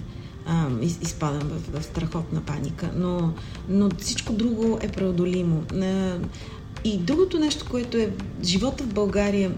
а, 0.46 0.68
из, 0.82 1.00
изпадам 1.02 1.50
в, 1.50 1.80
в 1.80 1.84
страхотна 1.84 2.42
паника, 2.42 2.92
но, 2.96 3.34
но 3.70 3.90
всичко 4.00 4.34
друго 4.34 4.80
е 4.82 4.88
преодолимо. 4.88 5.64
А, 5.74 6.18
и 6.84 6.98
другото 6.98 7.40
нещо, 7.40 7.66
което 7.72 7.98
е 7.98 8.12
живота 8.44 8.84
в 8.84 8.94
България, 8.94 9.52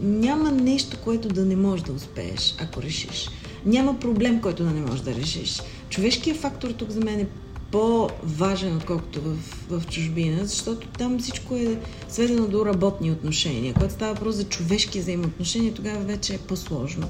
няма 0.00 0.50
нещо, 0.50 0.96
което 1.04 1.28
да 1.28 1.44
не 1.44 1.56
можеш 1.56 1.84
да 1.84 1.92
успееш, 1.92 2.54
ако 2.58 2.82
решиш. 2.82 3.28
Няма 3.66 3.98
проблем, 3.98 4.40
който 4.40 4.64
да 4.64 4.70
не 4.70 4.80
можеш 4.80 5.00
да 5.00 5.14
решиш. 5.14 5.62
Човешкият 5.88 6.38
фактор 6.38 6.70
тук 6.70 6.90
за 6.90 7.00
мен 7.00 7.20
е 7.20 7.26
по-важен, 7.72 8.76
отколкото 8.76 9.20
в, 9.20 9.36
в 9.68 9.86
чужбина, 9.86 10.46
защото 10.46 10.88
там 10.88 11.18
всичко 11.18 11.56
е 11.56 11.78
сведено 12.08 12.46
до 12.46 12.66
работни 12.66 13.10
отношения. 13.10 13.74
Когато 13.74 13.94
става 13.94 14.14
въпрос 14.14 14.34
за 14.34 14.44
човешки 14.44 15.00
взаимоотношения, 15.00 15.74
тогава 15.74 16.00
вече 16.00 16.34
е 16.34 16.38
по-сложно. 16.38 17.08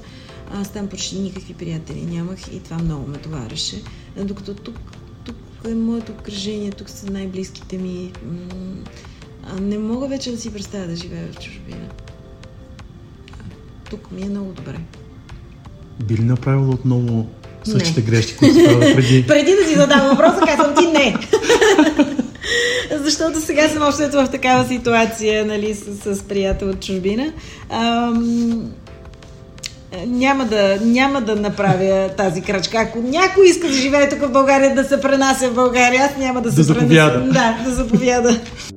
Аз 0.53 0.73
там 0.73 0.87
почти 0.87 1.19
никакви 1.19 1.53
приятели 1.53 2.01
нямах 2.01 2.39
и 2.53 2.59
това 2.59 2.77
много 2.77 3.07
ме 3.07 3.17
товареше. 3.17 3.83
Докато 4.23 4.53
тук, 4.53 4.75
тук 5.25 5.35
е 5.65 5.75
моето 5.75 6.11
окръжение, 6.11 6.71
тук 6.71 6.89
са 6.89 7.11
най-близките 7.11 7.77
ми. 7.77 8.13
Не 9.61 9.77
мога 9.77 10.07
вече 10.07 10.31
да 10.31 10.37
си 10.37 10.53
представя 10.53 10.87
да 10.87 10.95
живея 10.95 11.31
в 11.31 11.39
чужбина. 11.39 11.89
Тук 13.89 14.11
ми 14.11 14.21
е 14.21 14.29
много 14.29 14.51
добре. 14.51 14.79
Би 16.03 16.17
ли 16.17 16.23
направила 16.23 16.69
отново 16.69 17.29
същите 17.65 18.01
грешки, 18.01 18.37
които 18.37 18.63
правила 18.63 18.95
преди? 18.95 19.23
Преди 19.27 19.55
да 19.61 19.67
си 19.67 19.75
задам 19.75 20.09
въпроса, 20.09 20.39
казвам 20.45 20.75
ти 20.75 20.87
не. 20.87 21.15
Защото 23.03 23.41
сега 23.41 23.69
съм 23.69 23.83
още 23.83 24.07
в 24.07 24.27
такава 24.31 24.67
ситуация, 24.67 25.45
нали, 25.45 25.73
с, 25.73 26.15
с 26.15 26.23
приятел 26.23 26.69
от 26.69 26.85
чужбина. 26.85 27.33
Ам, 27.69 28.71
няма 30.05 30.45
да, 30.45 30.79
няма 30.81 31.21
да 31.21 31.35
направя 31.35 32.09
тази 32.17 32.41
крачка. 32.41 32.77
Ако 32.77 32.99
някой 32.99 33.47
иска 33.47 33.67
да 33.67 33.73
живее 33.73 34.09
тук 34.09 34.19
в 34.19 34.31
България, 34.31 34.75
да 34.75 34.83
се 34.83 35.01
пренася 35.01 35.49
в 35.49 35.53
България, 35.53 36.05
аз 36.05 36.17
няма 36.17 36.41
да 36.41 36.51
се 36.51 36.63
Да 36.63 36.73
пренеса. 36.73 37.19
Да, 37.19 37.57
да 37.65 37.71
заповяда. 37.71 38.39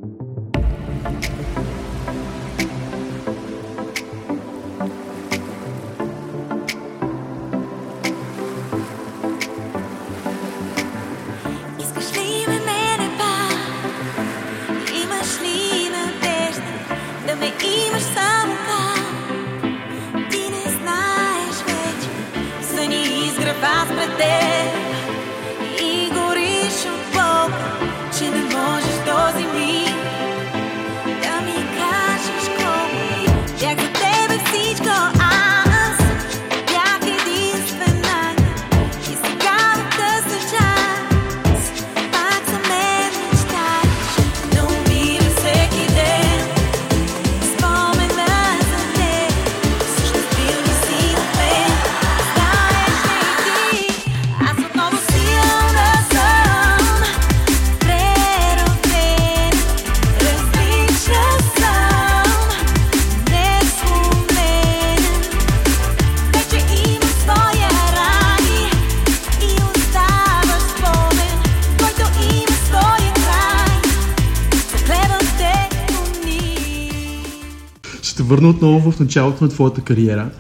върна 78.37 78.49
отново 78.49 78.91
в 78.91 79.01
началото 79.01 79.45
на 79.45 79.51
твоята 79.51 79.81
кариера 79.81 80.31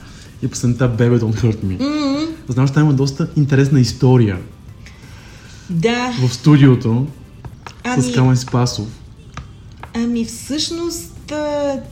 и 0.42 0.48
песента 0.48 0.96
Baby 0.98 1.18
Don't 1.18 1.42
Hurt 1.42 1.64
Me. 1.64 1.78
Mm-hmm. 1.78 2.28
Знам, 2.48 2.66
че 2.66 2.72
там 2.72 2.82
има 2.82 2.92
доста 2.92 3.28
интересна 3.36 3.80
история 3.80 4.38
Да, 5.70 6.12
в 6.22 6.34
студиото 6.34 7.06
ами, 7.84 8.02
с 8.02 8.14
Камен 8.14 8.36
Спасов. 8.36 8.86
ами 9.94 10.24
всъщност 10.24 11.12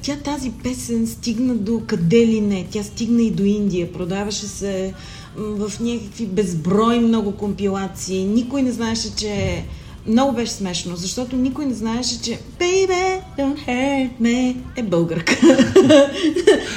тя 0.02 0.16
тази 0.24 0.50
песен 0.62 1.07
стигна 1.07 1.55
до 1.55 1.82
къде 1.86 2.26
ли 2.26 2.40
не. 2.40 2.66
Тя 2.70 2.82
стигна 2.82 3.22
и 3.22 3.30
до 3.30 3.44
Индия. 3.44 3.92
Продаваше 3.92 4.46
се 4.46 4.94
в 5.36 5.72
някакви 5.80 6.26
безброй 6.26 7.00
много 7.00 7.32
компилации. 7.32 8.24
Никой 8.24 8.62
не 8.62 8.72
знаеше, 8.72 9.16
че... 9.16 9.64
Много 10.07 10.32
беше 10.32 10.52
смешно, 10.52 10.96
защото 10.96 11.36
никой 11.36 11.66
не 11.66 11.74
знаеше, 11.74 12.22
че 12.22 12.38
Baby, 12.61 13.20
don't 13.38 13.68
hurt 13.68 14.11
me 14.22 14.57
е 14.76 14.82
българка. 14.82 15.32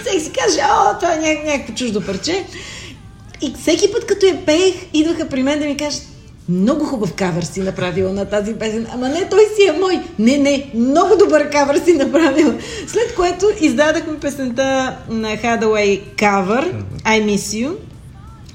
Всеки 0.06 0.24
си 0.24 0.32
каже, 0.32 0.60
о, 0.64 1.00
това 1.00 1.14
е 1.14 1.18
ня- 1.18 1.46
някакво 1.46 1.74
чуждо 1.74 2.06
парче. 2.06 2.46
И 3.42 3.54
всеки 3.62 3.92
път, 3.92 4.06
като 4.06 4.26
я 4.26 4.46
пеех, 4.46 4.76
идваха 4.94 5.30
при 5.30 5.44
мен 5.44 5.60
да 5.60 5.66
ми 5.66 5.78
кажат, 5.78 6.04
много 6.50 6.86
хубав 6.86 7.14
кавър 7.14 7.44
си 7.44 7.60
направила 7.60 8.14
на 8.14 8.26
тази 8.26 8.54
песен. 8.54 8.88
Ама 8.94 9.10
не, 9.10 9.30
той 9.30 9.46
си 9.56 9.68
е 9.68 9.80
мой. 9.80 10.00
Не, 10.20 10.38
не, 10.38 10.72
много 10.76 11.16
добър 11.16 11.50
кавър 11.50 11.82
си 11.86 11.94
направила. 11.94 12.54
След 12.88 13.16
което 13.16 13.46
издадахме 13.62 14.20
песента 14.20 14.98
на 15.10 15.38
Hathaway 15.38 16.02
кавър 16.18 16.74
I 17.06 17.26
Miss 17.26 17.66
You. 17.66 17.76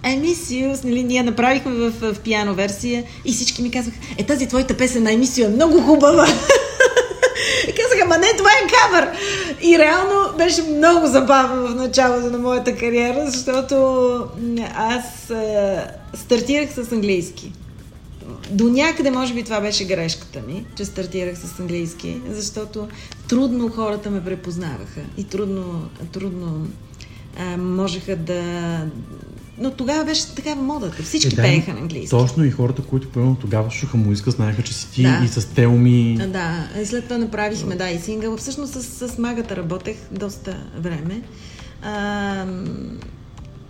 Miss 0.05 0.34
You, 0.34 0.84
нали, 0.84 1.03
ние 1.03 1.22
направихме 1.22 1.72
в, 1.72 2.12
в 2.12 2.20
пиано 2.20 2.55
версия 2.55 3.05
и 3.24 3.32
всички 3.32 3.62
ми 3.62 3.70
казаха, 3.70 3.96
е 4.18 4.26
тази 4.26 4.48
твоята 4.48 4.76
песен 4.76 5.05
Miss 5.05 5.42
You 5.42 5.44
е 5.44 5.48
много 5.48 5.80
хубава. 5.80 6.26
И 7.68 7.72
казаха, 7.72 8.09
ма 8.09 8.18
не, 8.18 8.26
това 8.36 8.50
е 8.50 8.66
кавър. 8.66 9.09
И 9.62 9.78
реално 9.78 10.36
беше 10.38 10.62
много 10.62 11.07
забавно 11.07 11.68
в 11.68 11.74
началото 11.74 12.30
на 12.30 12.38
моята 12.38 12.76
кариера, 12.76 13.30
защото 13.30 13.74
аз 14.76 15.30
е, 15.30 15.86
стартирах 16.14 16.72
с 16.72 16.92
английски. 16.92 17.53
До 18.50 18.64
някъде, 18.64 19.11
може 19.11 19.34
би, 19.34 19.42
това 19.42 19.61
беше 19.61 19.84
грешката 19.84 20.40
ми, 20.46 20.66
че 20.76 20.84
стартирах 20.84 21.38
с 21.38 21.61
английски, 21.61 22.20
защото 22.28 22.88
трудно 23.28 23.68
хората 23.68 24.11
ме 24.11 24.24
препознаваха 24.24 25.00
и 25.16 25.24
трудно, 25.24 25.88
трудно 26.12 26.66
а, 27.38 27.57
можеха 27.57 28.16
да... 28.16 28.42
Но 29.59 29.70
тогава 29.70 30.05
беше 30.05 30.34
такава 30.34 30.62
модата. 30.62 31.03
Всички 31.03 31.36
да, 31.36 31.42
пееха 31.42 31.72
на 31.72 31.80
английски. 31.80 32.11
Точно 32.11 32.44
и 32.44 32.50
хората, 32.50 32.82
които 32.82 33.09
примерно 33.11 33.36
тогава 33.40 33.70
слушаха 33.70 33.96
музика, 33.96 34.30
знаеха, 34.30 34.62
че 34.62 34.74
си 34.74 34.90
ти 34.92 35.03
Да. 35.03 35.20
и 35.24 35.28
с 35.28 35.46
Телми. 35.55 36.18
Да, 36.28 36.68
и 36.82 36.86
след 36.86 37.05
това 37.05 37.18
направихме, 37.18 37.76
да, 37.76 37.90
и 37.90 37.98
сингъл. 37.98 38.36
Всъщност 38.36 38.72
с, 38.72 39.09
с 39.09 39.18
магата 39.18 39.57
работех 39.57 39.96
доста 40.11 40.57
време. 40.78 41.22
А, 41.82 42.46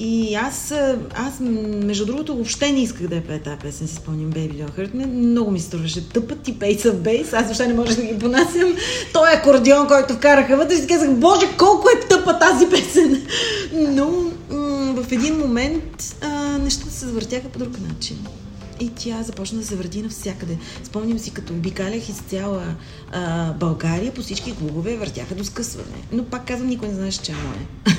и 0.04 0.34
аз, 0.34 0.74
аз, 1.14 1.40
между 1.40 2.06
другото, 2.06 2.34
въобще 2.34 2.72
не 2.72 2.82
исках 2.82 3.08
да 3.08 3.16
я 3.16 3.24
пея 3.24 3.42
тази 3.42 3.56
песен, 3.56 3.88
си 3.88 3.94
спомням 3.94 4.32
Baby 4.32 4.64
Don't. 4.64 5.04
Много 5.06 5.50
ми 5.50 5.60
струваше 5.60 6.08
тъпът 6.08 6.48
и 6.48 6.52
бейс 6.52 6.82
в 6.82 6.94
бейс. 6.94 7.32
Аз 7.32 7.44
въобще 7.44 7.66
не 7.66 7.74
можех 7.74 7.96
да 7.96 8.02
ги 8.02 8.18
понасям. 8.18 8.74
Той 9.12 9.32
акордеон, 9.32 9.86
който 9.86 10.14
вкараха 10.14 10.56
вътре, 10.56 10.76
си 10.76 10.86
казах, 10.86 11.14
боже, 11.14 11.46
колко 11.58 11.88
е 11.88 12.08
тъпа 12.08 12.38
тази 12.38 12.66
песен. 12.70 13.26
Но 13.72 14.10
м- 14.50 15.02
в 15.02 15.12
един 15.12 15.38
момент 15.38 16.16
а, 16.20 16.58
нещата 16.58 16.90
се 16.90 17.06
завъртяха 17.06 17.48
по 17.48 17.58
друг 17.58 17.80
начин. 17.88 18.16
И 18.80 18.88
тя 18.88 19.22
започна 19.22 19.58
да 19.58 19.66
се 19.66 19.76
върти 19.76 20.02
навсякъде. 20.02 20.58
Спомням 20.84 21.18
си, 21.18 21.30
като 21.30 21.52
обикалях 21.52 22.08
из 22.08 22.18
цяла 22.18 22.64
а, 23.12 23.52
България, 23.52 24.14
по 24.14 24.22
всички 24.22 24.56
клубове 24.56 24.96
въртяха 24.96 25.34
до 25.34 25.44
скъсване. 25.44 26.02
Но 26.12 26.24
пак 26.24 26.46
казвам, 26.46 26.68
никой 26.68 26.88
не 26.88 26.94
знаеше, 26.94 27.22
че 27.22 27.32
е 27.32 27.34
моя. 27.34 27.96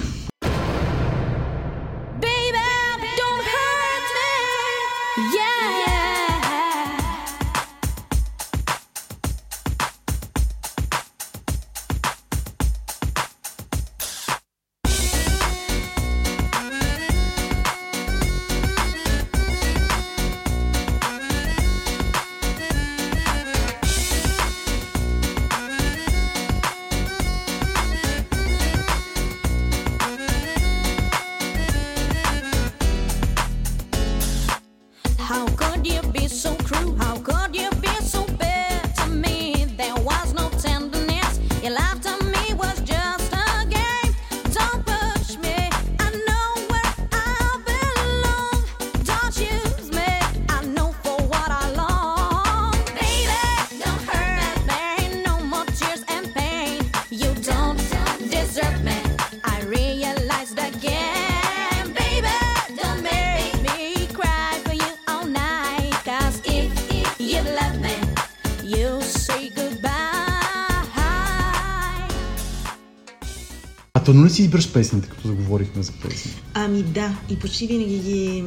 Си 74.34 74.42
избираш 74.42 74.74
песните, 74.74 75.10
като 75.10 75.28
заговорихме 75.28 75.84
за 75.84 75.92
песни? 75.92 76.32
Ами 76.54 76.84
да, 76.84 77.18
и 77.30 77.40
почти 77.40 77.68
винаги 77.68 78.00
ги 78.00 78.44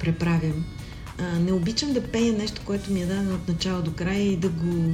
преправям. 0.00 0.64
А, 1.18 1.38
не 1.38 1.52
обичам 1.52 1.92
да 1.92 2.02
пея 2.02 2.32
нещо, 2.32 2.62
което 2.64 2.92
ми 2.92 3.02
е 3.02 3.06
дадено 3.06 3.34
от 3.34 3.48
начало 3.48 3.82
до 3.82 3.92
края 3.92 4.32
и 4.32 4.36
да 4.36 4.48
го 4.48 4.92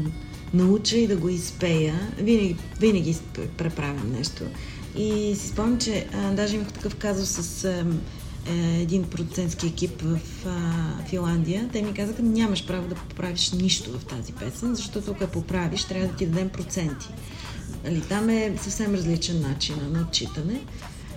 науча 0.54 0.96
и 0.96 1.06
да 1.06 1.16
го 1.16 1.28
изпея. 1.28 1.94
Винаги, 2.18 2.56
винаги 2.80 3.16
преправям 3.58 4.12
нещо. 4.18 4.44
И 4.96 5.36
си 5.36 5.48
спомням, 5.48 5.78
че 5.78 6.06
а, 6.14 6.32
даже 6.32 6.56
имах 6.56 6.72
такъв 6.72 6.94
казус 6.94 7.28
с 7.28 7.64
а, 7.64 7.84
е, 8.46 8.82
един 8.82 9.04
продуцентски 9.04 9.66
екип 9.66 10.02
в 10.02 10.18
а, 10.46 10.58
Финландия. 11.08 11.68
Те 11.72 11.82
ми 11.82 11.94
казаха, 11.94 12.22
нямаш 12.22 12.66
право 12.66 12.88
да 12.88 12.94
поправиш 12.94 13.52
нищо 13.52 13.98
в 13.98 14.04
тази 14.04 14.32
песен, 14.32 14.74
защото 14.74 15.10
ако 15.10 15.24
я 15.24 15.30
поправиш, 15.30 15.84
трябва 15.84 16.08
да 16.08 16.14
ти 16.14 16.26
дадем 16.26 16.48
проценти. 16.48 17.06
Нали, 17.84 18.00
там 18.00 18.28
е 18.28 18.54
съвсем 18.62 18.94
различен 18.94 19.40
начин 19.40 19.76
на 19.92 20.00
отчитане. 20.00 20.60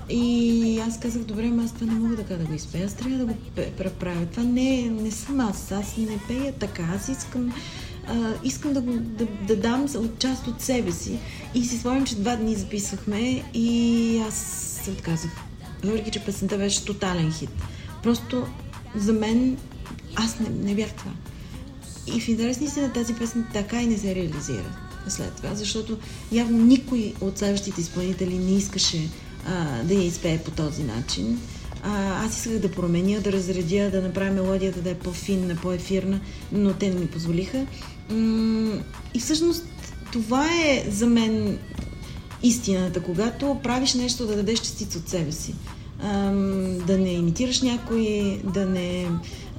И 0.10 0.80
аз 0.88 1.00
казах, 1.00 1.24
добре, 1.24 1.52
аз 1.64 1.74
това 1.74 1.94
не 1.94 2.00
мога 2.00 2.16
така 2.16 2.36
да 2.36 2.46
го 2.46 2.54
изпея, 2.54 2.86
аз 2.86 2.94
трябва 2.94 3.18
да 3.18 3.26
го 3.26 3.34
преправя. 3.78 4.26
Това 4.26 4.44
не, 4.44 4.82
не 4.82 5.12
съм 5.12 5.40
аз, 5.40 5.72
аз 5.72 5.98
не 5.98 6.20
пея 6.28 6.54
така, 6.60 6.84
аз 6.96 7.10
искам, 7.10 7.54
а, 8.08 8.34
искам 8.44 8.74
да, 8.74 8.82
го, 8.82 8.92
да, 8.94 9.26
да 9.48 9.56
дам 9.56 9.86
от 9.96 10.20
част 10.20 10.48
от 10.48 10.62
себе 10.62 10.92
си. 10.92 11.20
И 11.56 11.66
си 11.66 11.78
спомням, 11.78 12.06
че 12.06 12.16
два 12.16 12.36
дни 12.36 12.56
записвахме 12.56 13.44
и 13.54 14.22
аз 14.28 14.36
се 14.84 14.92
отказах. 14.92 15.32
Въпреки, 15.84 16.12
че 16.12 16.26
песента 16.26 16.58
беше 16.58 16.86
тотален 16.86 17.34
хит. 17.34 17.52
Просто 18.04 18.48
за 18.96 19.14
мен 19.14 19.58
аз 20.16 20.40
не, 20.40 20.50
не 20.50 20.76
бях 20.76 20.94
това. 20.94 21.12
И 22.16 22.20
в 22.20 22.28
интерес 22.28 22.60
на 22.60 22.66
истина 22.66 22.94
тази 22.94 23.14
песен 23.14 23.46
така 23.54 23.82
и 23.82 23.88
не 23.88 23.98
се 23.98 24.16
реализира 24.16 24.87
след 25.12 25.34
това, 25.34 25.56
защото 25.56 25.98
явно 26.32 26.58
никой 26.58 27.14
от 27.22 27.38
следващите 27.38 27.82
изпълнители 27.82 28.38
не 28.38 28.52
искаше 28.52 29.10
а, 29.48 29.84
да 29.84 29.94
я 29.94 30.04
изпее 30.04 30.38
по 30.38 30.52
този 30.52 30.84
начин. 30.84 31.40
А, 31.84 32.26
аз 32.26 32.38
исках 32.38 32.60
да 32.60 32.72
променя, 32.72 33.20
да 33.20 33.32
разредя, 33.32 33.90
да 33.92 34.02
направя 34.02 34.32
мелодията 34.32 34.82
да 34.82 34.90
е 34.90 34.96
по-финна, 34.96 35.56
по-ефирна, 35.56 36.20
но 36.52 36.74
те 36.74 36.90
не 36.90 37.00
ми 37.00 37.08
позволиха. 37.08 37.66
М- 38.10 38.80
и 39.14 39.20
всъщност 39.20 39.66
това 40.12 40.46
е 40.46 40.86
за 40.90 41.08
мен 41.08 41.60
истината, 42.44 43.04
когато 43.04 43.60
правиш 43.64 43.94
нещо 43.94 44.28
да 44.28 44.36
дадеш 44.36 44.60
частица 44.60 44.98
от 44.98 45.10
себе 45.10 45.32
си. 45.32 45.56
Да 46.88 46.98
не 46.98 47.14
имитираш 47.14 47.62
някой, 47.62 48.40
да 48.44 48.66
не 48.66 49.08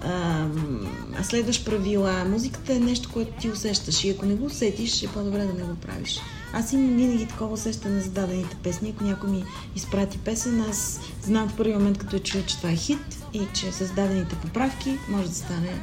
ам, 0.03 0.89
следваш 1.23 1.65
правила. 1.65 2.25
Музиката 2.25 2.75
е 2.75 2.79
нещо, 2.79 3.11
което 3.13 3.41
ти 3.41 3.51
усещаш 3.51 4.05
и 4.05 4.11
ако 4.11 4.27
не 4.27 4.35
го 4.35 4.47
усетиш, 4.47 5.03
е 5.03 5.09
по-добре 5.09 5.39
да 5.39 5.55
не 5.55 5.63
го 5.63 5.75
правиш. 5.75 6.21
Аз 6.53 6.73
имам 6.73 6.97
винаги 6.97 7.27
такова 7.27 7.53
усещане 7.53 8.01
за 8.01 8.11
дадените 8.11 8.57
песни. 8.63 8.91
Ако 8.91 9.05
някой 9.05 9.31
ми 9.31 9.45
изпрати 9.77 10.19
песен, 10.19 10.61
аз 10.71 11.01
знам 11.23 11.49
в 11.49 11.57
първи 11.57 11.73
момент, 11.73 11.99
като 11.99 12.17
я 12.17 12.23
чуя, 12.23 12.47
че 12.47 12.57
това 12.57 12.71
е 12.71 12.77
хит 12.77 13.25
и 13.35 13.41
че 13.55 13.73
с 13.73 13.93
дадените 13.95 14.37
поправки 14.37 14.99
може 15.09 15.29
да 15.29 15.35
стане 15.35 15.83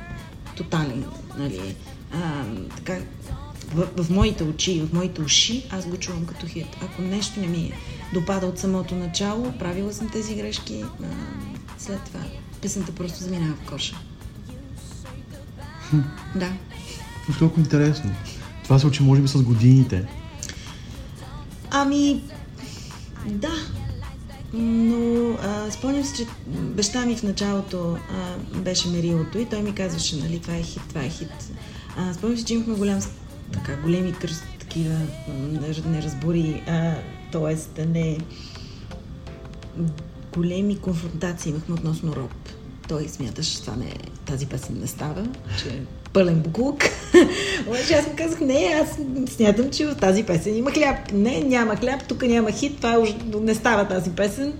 тотален. 0.55 1.05
Нали? 1.37 1.75
А, 2.11 2.43
така, 2.75 2.99
в, 3.73 4.03
в 4.03 4.09
моите 4.09 4.43
очи, 4.43 4.81
в 4.81 4.93
моите 4.93 5.21
уши, 5.21 5.65
аз 5.69 5.85
го 5.85 5.97
чувам 5.97 6.25
като 6.25 6.47
хит. 6.47 6.67
Ако 6.81 7.01
нещо 7.01 7.39
не 7.39 7.47
ми 7.47 7.73
допада 8.13 8.47
от 8.47 8.59
самото 8.59 8.95
начало, 8.95 9.53
правила 9.59 9.93
съм 9.93 10.09
тези 10.09 10.35
грешки, 10.35 10.83
а, 11.03 11.05
след 11.77 12.01
това 12.03 12.19
песента 12.61 12.91
просто 12.91 13.23
заминава 13.23 13.53
в 13.53 13.69
коша. 13.69 13.95
Да. 16.35 16.51
Защо 17.27 17.39
толкова 17.39 17.61
интересно? 17.61 18.11
Това 18.63 18.79
се 18.79 18.87
учи 18.87 19.03
може 19.03 19.21
би 19.21 19.27
с 19.27 19.43
годините. 19.43 20.07
Ами, 21.71 22.23
да. 23.25 23.51
Но 24.53 25.31
а, 25.33 25.71
спомням 25.71 26.03
се, 26.03 26.15
че 26.15 26.25
баща 26.47 27.05
ми 27.05 27.15
в 27.15 27.23
началото 27.23 27.97
а, 28.11 28.57
беше 28.57 28.87
мерилото 28.87 29.37
и 29.37 29.45
той 29.45 29.61
ми 29.61 29.75
казваше, 29.75 30.17
нали, 30.17 30.39
това 30.39 30.55
е 30.55 30.63
хит, 30.63 30.81
това 30.89 31.01
е 31.01 31.09
хит. 31.09 31.51
А, 31.97 32.13
спомням 32.13 32.37
се, 32.37 32.45
че 32.45 32.53
имахме 32.53 32.75
голям, 32.75 32.99
така, 33.53 33.75
големи 33.75 34.13
кръст, 34.13 34.43
такива 34.59 34.95
неразбори, 35.85 36.63
а, 36.67 36.95
т.е. 37.31 37.85
не 37.85 38.17
големи 40.33 40.77
конфронтации 40.77 41.49
имахме 41.49 41.75
относно 41.75 42.15
роб. 42.15 42.31
Той 42.87 43.07
смяташе, 43.07 43.53
че 43.53 43.61
това 43.61 43.75
не 43.75 43.93
тази 44.25 44.45
песен 44.45 44.77
не 44.79 44.87
става, 44.87 45.27
че 45.59 45.69
е 45.69 45.81
пълен 46.13 46.39
буклук. 46.39 46.83
Обаче 47.67 47.93
аз 47.93 48.07
му 48.07 48.13
казах, 48.17 48.39
не, 48.39 48.75
аз 48.81 48.99
смятам, 49.35 49.71
че 49.71 49.85
в 49.85 49.95
тази 49.95 50.23
песен 50.23 50.57
има 50.57 50.71
хляб. 50.71 51.11
Не, 51.13 51.41
няма 51.41 51.75
хляб, 51.75 52.07
тук 52.07 52.21
няма 52.21 52.51
хит, 52.51 52.77
това 52.77 52.93
е 52.93 52.97
уж, 52.97 53.09
не 53.41 53.55
става 53.55 53.87
тази 53.87 54.09
песен. 54.09 54.53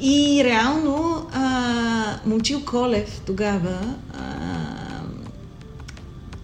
И 0.00 0.44
реално 0.44 1.26
а, 1.32 2.18
Момчил 2.26 2.64
Колев 2.64 3.20
тогава 3.26 3.94
а, 4.14 4.75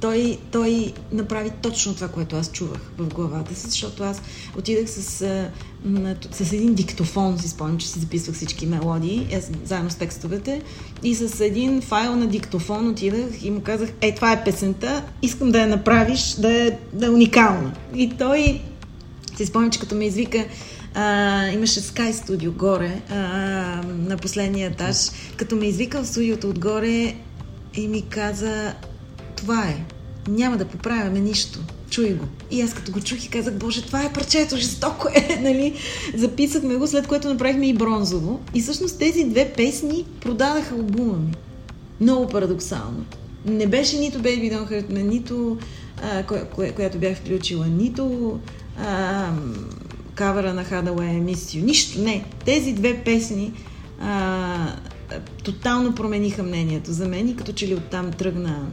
той, 0.03 0.39
той 0.51 0.93
направи 1.13 1.51
точно 1.63 1.95
това, 1.95 2.09
което 2.09 2.37
аз 2.37 2.53
чувах 2.53 2.81
в 2.99 3.15
главата 3.15 3.55
си, 3.55 3.71
защото 3.71 4.03
аз 4.03 4.23
отидах 4.59 4.91
с, 4.91 5.03
с 6.33 6.53
един 6.53 6.75
диктофон, 6.75 7.39
си 7.39 7.49
спомням, 7.49 7.79
че 7.79 7.89
си 7.89 7.99
записвах 7.99 8.37
всички 8.37 8.67
мелодии, 8.67 9.29
аз, 9.37 9.51
заедно 9.65 9.91
с 9.91 9.95
текстовете, 9.95 10.63
и 11.03 11.15
с 11.15 11.41
един 11.41 11.81
файл 11.81 12.17
на 12.17 12.27
диктофон 12.27 12.89
отидах 12.89 13.45
и 13.45 13.51
му 13.51 13.61
казах, 13.61 13.93
е, 14.01 14.15
това 14.15 14.33
е 14.33 14.45
песента, 14.45 15.03
искам 15.23 15.51
да 15.51 15.61
я 15.61 15.67
направиш, 15.67 16.35
да 16.39 16.67
е, 16.67 16.79
да 16.93 17.07
е 17.07 17.11
уникална. 17.11 17.73
И 17.95 18.11
той 18.19 18.61
си 19.37 19.47
спомням, 19.47 19.71
че 19.71 19.81
като 19.81 19.95
ме 19.95 20.05
извика, 20.05 20.45
а, 20.95 21.47
имаше 21.49 21.81
Sky 21.81 22.13
Studio 22.13 22.51
горе, 22.51 23.03
а, 23.11 23.17
на 23.87 24.17
последния 24.17 24.71
етаж, 24.71 24.97
като 25.37 25.57
ме 25.57 25.67
извика 25.67 26.03
в 26.03 26.07
студиото 26.07 26.49
отгоре 26.49 27.15
и 27.75 27.89
ми 27.89 28.03
каза, 28.03 28.75
това 29.43 29.65
е, 29.69 29.85
няма 30.29 30.57
да 30.57 30.65
поправяме 30.65 31.21
нищо, 31.21 31.59
чуй 31.91 32.15
го. 32.15 32.25
И 32.51 32.63
аз 32.63 32.75
като 32.75 32.93
го 32.93 33.01
чух 33.01 33.25
и 33.25 33.29
казах, 33.29 33.55
боже, 33.55 33.83
това 33.83 34.05
е 34.05 34.13
парчето, 34.13 34.57
жестоко 34.57 35.09
е, 35.15 35.41
нали? 35.43 35.75
Записахме 36.17 36.77
го, 36.77 36.87
след 36.87 37.07
което 37.07 37.29
направихме 37.29 37.69
и 37.69 37.75
бронзово. 37.75 38.41
И 38.55 38.63
всъщност 38.63 38.99
тези 38.99 39.25
две 39.25 39.53
песни 39.57 40.05
продадаха 40.21 40.75
албума 40.75 41.19
ми. 41.19 41.33
Много 42.01 42.29
парадоксално. 42.29 43.05
Не 43.47 43.67
беше 43.67 43.99
нито 43.99 44.19
Baby 44.19 44.53
Don't 44.53 44.71
Hurt 44.71 44.93
Me, 44.93 45.03
нито 45.03 45.59
а, 46.03 46.23
кое, 46.23 46.45
кое, 46.45 46.73
която 46.73 46.99
бях 46.99 47.17
включила, 47.17 47.67
нито 47.67 48.39
а, 48.79 49.31
кавера 50.15 50.55
на 50.55 50.65
Hadaway 50.65 51.35
You. 51.35 51.63
Нищо, 51.63 52.01
не. 52.01 52.25
Тези 52.45 52.73
две 52.73 53.03
песни 53.05 53.53
а, 54.01 54.77
тотално 55.45 55.95
промениха 55.95 56.43
мнението 56.43 56.93
за 56.93 57.09
мен 57.09 57.29
и 57.29 57.37
като 57.37 57.53
че 57.53 57.69
ли 57.69 57.75
оттам 57.75 58.11
тръгна 58.11 58.67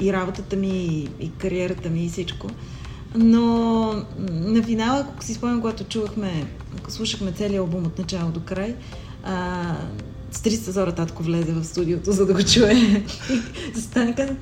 и 0.00 0.12
работата 0.12 0.56
ми, 0.56 1.08
и, 1.20 1.30
кариерата 1.38 1.90
ми, 1.90 2.04
и 2.04 2.08
всичко. 2.08 2.46
Но 3.14 3.92
на 4.30 4.62
финала, 4.62 5.00
ако 5.00 5.24
си 5.24 5.34
спомням, 5.34 5.60
когато 5.60 5.84
чувахме, 5.84 6.46
ако 6.78 6.90
слушахме 6.90 7.32
целият 7.32 7.60
албум 7.60 7.86
от 7.86 7.98
начало 7.98 8.30
до 8.30 8.40
край, 8.40 8.74
а, 9.24 9.62
с 10.30 10.38
300 10.38 10.70
зора 10.70 10.92
татко 10.92 11.22
влезе 11.22 11.52
в 11.52 11.64
студиото, 11.64 12.12
за 12.12 12.26
да 12.26 12.34
го 12.34 12.42
чуе. 12.42 12.72
И 13.30 13.74
застане 13.74 14.14
каза, 14.14 14.32
«М, 14.32 14.36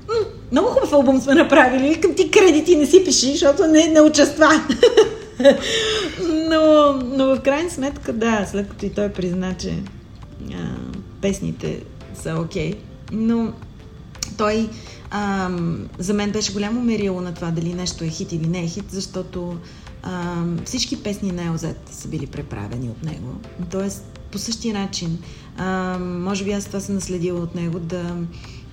много 0.52 0.68
хубав 0.68 0.92
албум 0.92 1.20
сме 1.20 1.34
направили, 1.34 1.88
викам 1.88 2.14
ти 2.14 2.30
кредити 2.30 2.76
не 2.76 2.86
си 2.86 3.04
пиши, 3.04 3.32
защото 3.32 3.66
не, 3.66 3.86
не 3.86 4.00
участва. 4.00 4.48
но, 6.50 6.92
но 7.16 7.26
в 7.26 7.40
крайна 7.44 7.70
сметка, 7.70 8.12
да, 8.12 8.46
след 8.50 8.68
като 8.68 8.86
и 8.86 8.90
той 8.90 9.08
призна, 9.08 9.54
че 9.54 9.74
а, 10.52 10.76
песните 11.20 11.82
са 12.14 12.34
окей, 12.34 12.74
но 13.12 13.52
той 14.38 14.68
а, 15.10 15.50
за 15.98 16.14
мен 16.14 16.30
беше 16.30 16.52
голямо 16.52 16.80
мерило 16.80 17.20
на 17.20 17.34
това 17.34 17.50
дали 17.50 17.74
нещо 17.74 18.04
е 18.04 18.08
хит 18.08 18.32
или 18.32 18.46
не 18.46 18.64
е 18.64 18.68
хит, 18.68 18.84
защото 18.88 19.56
а, 20.02 20.44
всички 20.64 21.02
песни 21.02 21.32
на 21.32 21.44
Елзет 21.44 21.80
са 21.92 22.08
били 22.08 22.26
преправени 22.26 22.88
от 22.88 23.02
него. 23.02 23.40
Тоест, 23.70 24.18
по 24.32 24.38
същия 24.38 24.74
начин. 24.74 25.18
А, 25.56 25.98
може 25.98 26.44
би 26.44 26.52
аз 26.52 26.66
това 26.66 26.80
съм 26.80 26.94
наследила 26.94 27.40
от 27.40 27.54
него 27.54 27.78
да 27.78 28.16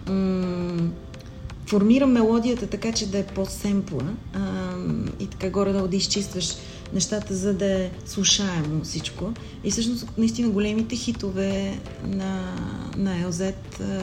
м- 0.10 0.90
формирам 1.68 2.12
мелодията 2.12 2.68
така, 2.68 2.92
че 2.92 3.12
да 3.12 3.18
е 3.18 3.26
по-семпла 3.26 4.04
а, 4.34 4.40
и 5.20 5.28
така 5.28 5.50
горе-долу 5.50 5.88
да 5.88 5.96
изчистваш 5.96 6.56
нещата, 6.94 7.36
за 7.36 7.54
да 7.54 7.66
е 7.66 7.92
слушаемо 8.06 8.84
всичко. 8.84 9.34
И 9.64 9.72
всъщност, 9.72 10.08
наистина, 10.18 10.50
големите 10.50 10.96
хитове 10.96 11.80
на, 12.04 12.56
на 12.98 13.22
Елзет 13.22 13.80
а, 13.82 14.02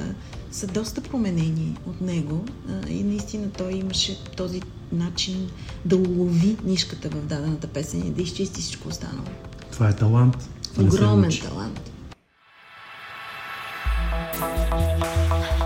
са 0.52 0.66
доста 0.66 1.00
променени 1.00 1.76
от 1.86 2.00
него 2.00 2.44
и 2.88 3.04
наистина 3.04 3.50
той 3.50 3.72
имаше 3.72 4.24
този 4.36 4.62
начин 4.92 5.50
да 5.84 5.96
улови 5.96 6.56
нишката 6.64 7.08
в 7.08 7.26
дадената 7.26 7.66
песен 7.66 8.06
и 8.06 8.10
да 8.10 8.22
изчисти 8.22 8.60
всичко 8.60 8.88
останало. 8.88 9.26
Това 9.72 9.88
е 9.88 9.96
талант. 9.96 10.48
Огромен 10.78 11.32
талант. 11.42 11.80
Ah 14.44 15.61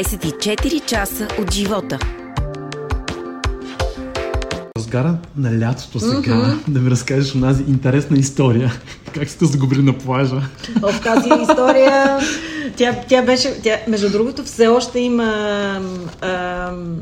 24 0.00 0.84
часа 0.86 1.28
от 1.40 1.52
живота. 1.52 1.98
Разгара 4.76 5.18
на 5.36 5.60
лятото 5.60 6.00
сега 6.00 6.56
да 6.68 6.80
ми 6.80 6.90
разкажеш 6.90 7.34
онази 7.34 7.64
интересна 7.68 8.18
история. 8.18 8.72
Как 9.14 9.28
сте 9.28 9.44
загубили 9.44 9.82
на 9.82 9.98
плажа? 9.98 10.42
В 10.80 11.00
тази 11.02 11.28
история 11.42 12.18
тя, 12.76 13.00
тя 13.08 13.22
беше, 13.22 13.62
тя, 13.62 13.78
между 13.88 14.10
другото, 14.10 14.44
все 14.44 14.68
още 14.68 15.00
има 15.00 15.80
ам, 16.20 16.98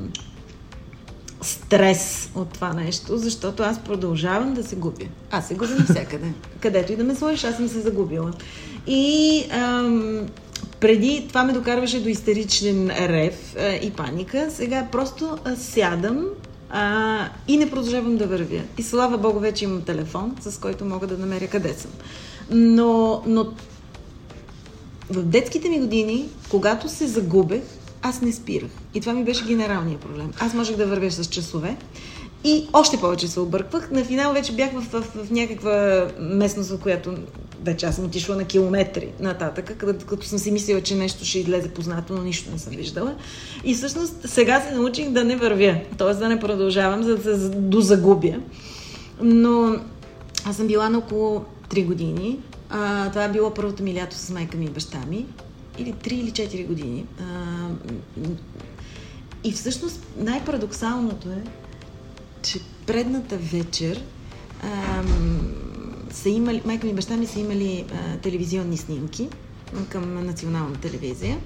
стрес 1.40 2.30
от 2.34 2.49
това 2.49 2.72
нещо, 2.72 3.16
защото 3.16 3.62
аз 3.62 3.78
продължавам 3.78 4.55
да 4.55 4.64
се 4.64 4.76
губя. 4.76 5.05
Аз 5.30 5.49
се 5.49 5.55
губя 5.55 5.74
навсякъде. 5.78 6.32
Където 6.61 6.92
и 6.92 6.96
да 6.96 7.05
ме 7.05 7.14
сложиш, 7.14 7.44
аз 7.44 7.57
съм 7.57 7.68
се 7.68 7.80
загубила. 7.80 8.32
И 8.86 9.44
ам, 9.51 10.26
преди 10.81 11.24
това 11.29 11.45
ме 11.45 11.53
докарваше 11.53 12.03
до 12.03 12.09
истеричен 12.09 12.91
рев 12.91 13.55
а, 13.59 13.74
и 13.74 13.91
паника. 13.91 14.49
Сега 14.51 14.87
просто 14.93 15.39
а, 15.45 15.57
сядам 15.57 16.24
а, 16.70 17.18
и 17.49 17.57
не 17.57 17.70
продължавам 17.70 18.16
да 18.16 18.26
вървя. 18.26 18.62
И 18.79 18.83
слава 18.83 19.18
Богу, 19.18 19.39
вече 19.39 19.64
имам 19.64 19.83
телефон, 19.83 20.37
с 20.41 20.61
който 20.61 20.85
мога 20.85 21.07
да 21.07 21.18
намеря 21.18 21.49
къде 21.49 21.74
съм. 21.74 21.91
Но, 22.51 23.22
но 23.26 23.47
в 25.11 25.22
детските 25.22 25.68
ми 25.68 25.81
години, 25.81 26.29
когато 26.51 26.89
се 26.89 27.07
загубех, 27.07 27.62
аз 28.03 28.20
не 28.20 28.33
спирах. 28.33 28.70
И 28.95 29.01
това 29.01 29.12
ми 29.12 29.24
беше 29.24 29.45
генералният 29.45 30.01
проблем. 30.01 30.33
Аз 30.41 30.55
можех 30.55 30.76
да 30.76 30.87
вървя 30.87 31.11
с 31.11 31.26
часове 31.26 31.76
и 32.45 32.68
още 32.72 32.97
повече 32.97 33.29
се 33.29 33.41
обърквах. 33.41 33.91
На 33.91 34.05
финал 34.05 34.33
вече 34.33 34.53
бях 34.53 34.72
в, 34.72 34.81
в, 34.81 35.03
в 35.24 35.31
някаква 35.31 36.07
местност, 36.20 36.70
в 36.70 36.79
която 36.79 37.14
вече 37.65 37.87
аз 37.87 37.97
съм 37.97 38.05
отишла 38.05 38.37
на 38.37 38.45
километри 38.45 39.13
нататък, 39.21 39.75
като, 39.79 40.07
като 40.07 40.27
съм 40.27 40.39
си 40.39 40.51
мислила, 40.51 40.81
че 40.81 40.95
нещо 40.95 41.25
ще 41.25 41.39
излезе 41.39 41.69
познато, 41.69 42.15
но 42.15 42.23
нищо 42.23 42.51
не 42.51 42.59
съм 42.59 42.73
виждала. 42.73 43.15
И 43.65 43.75
всъщност 43.75 44.29
сега 44.29 44.61
се 44.61 44.75
научих 44.75 45.11
да 45.11 45.25
не 45.25 45.37
вървя, 45.37 45.81
т.е. 45.99 46.15
да 46.15 46.29
не 46.29 46.41
продължавам, 46.41 47.03
за 47.03 47.17
да 47.17 47.39
се 47.39 47.49
дозагубя. 47.49 48.35
Но 49.23 49.77
аз 50.45 50.57
съм 50.57 50.67
била 50.67 50.89
на 50.89 50.99
около 50.99 51.45
3 51.71 51.87
години. 51.87 52.39
А, 52.71 53.11
това 53.11 53.25
е 53.25 53.33
било 53.33 53.55
първото 53.55 53.83
ми 53.83 53.95
лято 53.95 54.17
с 54.17 54.31
майка 54.31 54.57
ми 54.57 54.65
и 54.65 54.71
баща 54.71 54.99
ми. 55.09 55.27
Или 55.79 55.93
3 55.93 56.13
или 56.13 56.31
4 56.31 56.67
години. 56.67 57.05
А, 57.21 57.25
и 59.45 59.53
всъщност 59.53 60.07
най-парадоксалното 60.17 61.29
е, 61.29 61.43
че 62.43 62.59
предната 62.87 63.37
вечер 63.37 64.03
ам, 64.63 65.68
са 66.13 66.29
имали, 66.29 66.63
майка 66.65 66.87
ми 66.87 66.93
и 66.93 66.95
баща 66.95 67.17
ми 67.17 67.27
са 67.27 67.41
имали 67.41 67.85
а, 67.93 68.17
телевизионни 68.17 68.77
снимки 68.77 69.29
към 69.89 70.27
национална 70.27 70.77
телевизия. 70.77 71.39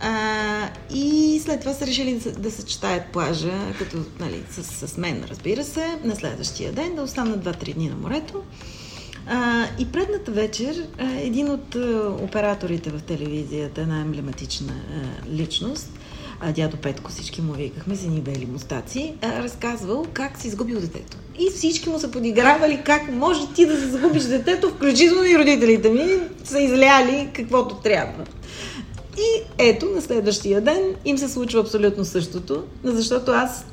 А, 0.00 0.68
и 0.94 1.40
след 1.44 1.60
това 1.60 1.72
са 1.72 1.86
решили 1.86 2.14
да, 2.18 2.32
да 2.32 2.50
съчетаят 2.50 3.06
плажа, 3.12 3.72
като, 3.78 3.96
нали, 4.20 4.42
с, 4.50 4.88
с 4.88 4.96
мен, 4.96 5.24
разбира 5.30 5.64
се, 5.64 5.98
на 6.04 6.16
следващия 6.16 6.72
ден, 6.72 6.94
да 6.94 7.02
останат 7.02 7.44
2-3 7.44 7.74
дни 7.74 7.88
на 7.88 7.96
морето. 7.96 8.42
А, 9.26 9.66
и 9.78 9.92
предната 9.92 10.30
вечер 10.32 10.86
а, 10.98 11.10
един 11.10 11.50
от 11.50 11.74
а, 11.74 12.16
операторите 12.22 12.90
в 12.90 13.02
телевизията, 13.02 13.80
една 13.80 14.00
емблематична 14.00 14.72
а, 14.72 15.30
личност, 15.30 15.90
а, 16.40 16.52
дядо 16.52 16.76
Петко, 16.76 17.10
всички 17.10 17.42
му 17.42 17.52
викахме, 17.52 17.96
с 17.96 18.04
едни 18.04 18.20
бели 18.20 18.46
мустаци, 18.46 19.14
а, 19.22 19.42
разказвал 19.42 20.06
как 20.12 20.38
си 20.38 20.48
изгубил 20.48 20.80
детето. 20.80 21.16
И 21.38 21.50
всички 21.50 21.88
му 21.88 21.98
са 21.98 22.10
подигравали 22.10 22.82
как 22.84 23.12
може 23.12 23.52
ти 23.54 23.66
да 23.66 23.76
се 23.76 23.88
загубиш 23.88 24.22
детето, 24.22 24.68
включително 24.68 25.24
и 25.24 25.38
родителите 25.38 25.90
ми 25.90 26.06
са 26.44 26.60
изляли 26.60 27.30
каквото 27.34 27.74
трябва. 27.74 28.24
И 29.18 29.42
ето, 29.58 29.86
на 29.86 30.02
следващия 30.02 30.60
ден 30.60 30.80
им 31.04 31.18
се 31.18 31.28
случва 31.28 31.60
абсолютно 31.60 32.04
същото, 32.04 32.64
защото 32.84 33.30
аз 33.30 33.64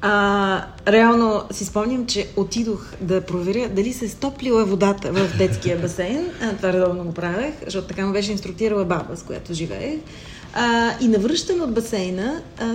а, 0.00 0.64
реално 0.88 1.42
си 1.50 1.64
спомням, 1.64 2.06
че 2.06 2.28
отидох 2.36 2.86
да 3.00 3.20
проверя 3.20 3.68
дали 3.68 3.92
се 3.92 4.04
е 4.04 4.08
стоплила 4.08 4.64
водата 4.64 5.12
в 5.12 5.38
детския 5.38 5.78
басейн. 5.78 6.30
А, 6.42 6.56
това 6.56 6.72
редовно 6.72 7.04
го 7.04 7.14
правех, 7.14 7.54
защото 7.64 7.88
така 7.88 8.06
ме 8.06 8.12
беше 8.12 8.32
инструктирала 8.32 8.84
баба, 8.84 9.16
с 9.16 9.22
която 9.22 9.54
живеех. 9.54 10.00
А, 10.58 10.92
и 11.00 11.08
навръщане 11.08 11.62
от 11.62 11.74
басейна 11.74 12.42
а, 12.60 12.74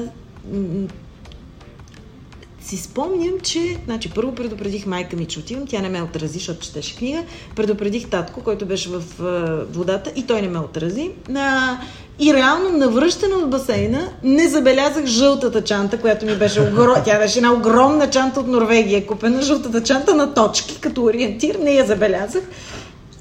си 2.61 2.77
спомням, 2.77 3.39
че 3.43 3.77
значи, 3.85 4.11
първо 4.15 4.35
предупредих 4.35 4.85
майка 4.85 5.15
ми, 5.15 5.25
че 5.25 5.39
отивам, 5.39 5.67
тя 5.67 5.81
не 5.81 5.89
ме 5.89 6.01
отрази, 6.01 6.33
защото 6.33 6.59
четеше 6.59 6.95
книга. 6.95 7.23
Предупредих 7.55 8.09
татко, 8.09 8.43
който 8.43 8.65
беше 8.65 8.89
в 8.89 9.03
а, 9.23 9.65
водата 9.73 10.11
и 10.15 10.27
той 10.27 10.41
не 10.41 10.47
ме 10.47 10.59
отрази. 10.59 11.11
А, 11.35 11.77
и 12.19 12.33
реално 12.33 12.69
на 12.77 12.89
връщане 12.89 13.35
от 13.35 13.49
басейна 13.49 14.09
не 14.23 14.47
забелязах 14.47 15.05
жълтата 15.05 15.63
чанта, 15.63 15.97
която 15.97 16.25
ми 16.25 16.35
беше 16.35 16.61
огромна. 16.61 17.03
Тя 17.05 17.19
беше 17.19 17.39
една 17.39 17.53
огромна 17.53 18.09
чанта 18.09 18.39
от 18.39 18.47
Норвегия, 18.47 19.07
купена 19.07 19.41
жълтата 19.41 19.83
чанта 19.83 20.15
на 20.15 20.33
точки, 20.33 20.77
като 20.81 21.03
ориентир, 21.03 21.55
не 21.55 21.71
я 21.71 21.85
забелязах. 21.85 22.43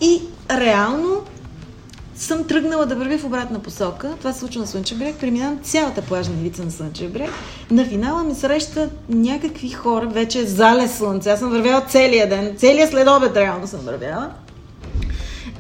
И 0.01 0.21
реално 0.51 1.23
съм 2.25 2.45
тръгнала 2.45 2.87
да 2.87 2.97
вървя 2.97 3.19
в 3.19 3.25
обратна 3.25 3.59
посока. 3.59 4.15
Това 4.19 4.33
се 4.33 4.39
случва 4.41 4.61
на 4.61 4.67
Слънчев 4.67 4.99
бряг. 4.99 5.17
Преминавам 5.17 5.59
цялата 5.63 6.03
плажна 6.03 6.35
ивица 6.35 6.65
на 6.65 6.71
Слънчев 6.71 7.13
бряг. 7.13 7.31
На 7.71 7.85
финала 7.85 8.25
ми 8.25 8.35
срещат 8.35 8.91
някакви 9.09 9.71
хора. 9.71 10.07
Вече 10.07 10.39
е 10.39 10.45
зале 10.45 10.89
слънце. 10.89 11.31
Аз 11.31 11.39
съм 11.39 11.51
вървяла 11.51 11.81
целия 11.89 12.29
ден. 12.29 12.55
Целия 12.57 12.89
следобед 12.89 13.37
реално 13.37 13.67
съм 13.67 13.81
вървяла. 13.81 14.31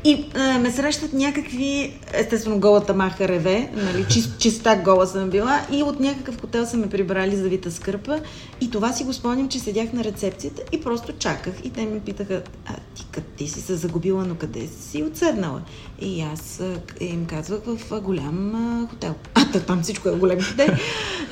И 0.05 0.26
а, 0.34 0.59
ме 0.59 0.70
срещат 0.70 1.12
някакви, 1.12 1.98
естествено 2.12 2.61
голата 2.61 2.94
маха 2.94 3.28
реве, 3.28 3.70
нали, 3.74 4.07
чист, 4.11 4.38
чиста 4.38 4.76
гола 4.84 5.07
съм 5.07 5.30
била 5.30 5.66
и 5.72 5.82
от 5.82 6.01
някакъв 6.01 6.40
хотел 6.40 6.66
са 6.66 6.76
ме 6.76 6.88
прибрали 6.88 7.36
за 7.36 7.48
вита 7.48 7.70
скърпа 7.70 8.20
и 8.61 8.70
това 8.70 8.92
си 8.92 9.05
го 9.05 9.12
спомням, 9.12 9.48
че 9.48 9.59
седях 9.59 9.92
на 9.92 10.05
рецепцията 10.05 10.62
и 10.72 10.80
просто 10.80 11.12
чаках 11.12 11.55
и 11.64 11.70
те 11.70 11.86
ми 11.86 12.01
питаха, 12.01 12.42
а 12.66 12.74
ти 12.94 13.07
къде 13.12 13.46
си 13.46 13.61
се 13.61 13.74
загубила, 13.74 14.24
но 14.24 14.34
къде 14.34 14.66
си 14.66 15.03
отседнала? 15.03 15.62
И 16.01 16.22
аз 16.22 16.62
им 17.01 17.26
казвах 17.26 17.61
в 17.66 18.01
голям 18.01 18.55
а, 18.55 18.88
хотел. 18.90 19.14
А, 19.34 19.53
та, 19.53 19.61
там 19.61 19.82
всичко 19.82 20.09
е 20.09 20.12
голям 20.12 20.40
хотел. 20.40 20.68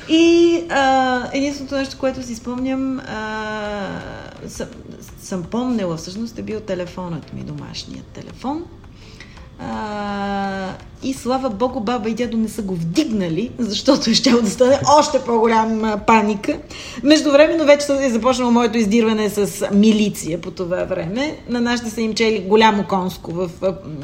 И 0.09 0.55
а, 0.69 1.29
единственото 1.33 1.75
нещо, 1.75 1.97
което 1.99 2.23
си 2.23 2.35
спомням, 2.35 2.99
а, 2.99 4.01
съм, 4.47 4.67
съм 5.29 5.43
помнила 5.43 5.97
всъщност 5.97 6.39
е 6.39 6.41
бил 6.41 6.59
телефонът 6.59 7.33
ми, 7.33 7.41
домашният 7.41 8.05
телефон. 8.05 8.63
А, 9.59 10.73
и 11.03 11.13
слава 11.13 11.49
Богу, 11.49 11.79
баба 11.79 12.09
и 12.09 12.13
дядо 12.13 12.37
не 12.37 12.47
са 12.49 12.61
го 12.61 12.75
вдигнали, 12.75 13.51
защото 13.59 14.09
е 14.09 14.13
щяло 14.13 14.41
да 14.41 14.49
стане 14.49 14.79
още 14.97 15.19
по-голяма 15.25 15.99
паника. 16.07 16.59
Междувременно 17.03 17.65
вече 17.65 17.85
е 18.01 18.09
започнало 18.09 18.51
моето 18.51 18.77
издирване 18.77 19.29
с 19.29 19.69
милиция 19.73 20.41
по 20.41 20.51
това 20.51 20.83
време. 20.83 21.37
На 21.49 21.61
нашите 21.61 21.89
са 21.89 22.01
им 22.01 22.13
чели 22.13 22.39
голямо 22.39 22.83
конско 22.83 23.31
в 23.31 23.49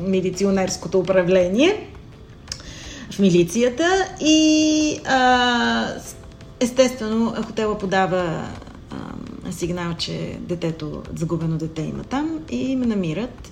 милиционерското 0.01 0.99
управление 0.99 1.88
в 3.11 3.19
милицията 3.19 4.07
и 4.21 4.99
а, 5.05 5.88
естествено 6.59 7.34
хотела 7.45 7.78
подава 7.78 8.45
сигнал, 9.51 9.93
че 9.97 10.37
детето, 10.39 11.01
загубено 11.15 11.57
дете 11.57 11.81
има 11.81 12.03
там 12.03 12.39
и 12.49 12.75
ме 12.75 12.85
намират. 12.85 13.51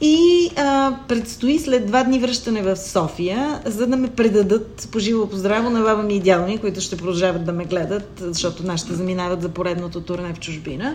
И 0.00 0.50
а, 0.56 0.96
предстои 1.08 1.58
след 1.58 1.86
два 1.86 2.04
дни 2.04 2.18
връщане 2.18 2.62
в 2.62 2.76
София, 2.76 3.60
за 3.64 3.86
да 3.86 3.96
ме 3.96 4.08
предадат 4.08 4.88
по 4.92 4.98
живо 4.98 5.26
по 5.26 5.36
на 5.36 5.82
баба 5.82 6.02
ми 6.02 6.16
и 6.16 6.20
дядо 6.20 6.46
ми, 6.46 6.58
които 6.58 6.80
ще 6.80 6.96
продължават 6.96 7.44
да 7.44 7.52
ме 7.52 7.64
гледат, 7.64 8.12
защото 8.20 8.66
нашите 8.66 8.94
заминават 8.94 9.42
за 9.42 9.48
поредното 9.48 10.00
турне 10.00 10.34
в 10.34 10.40
чужбина. 10.40 10.94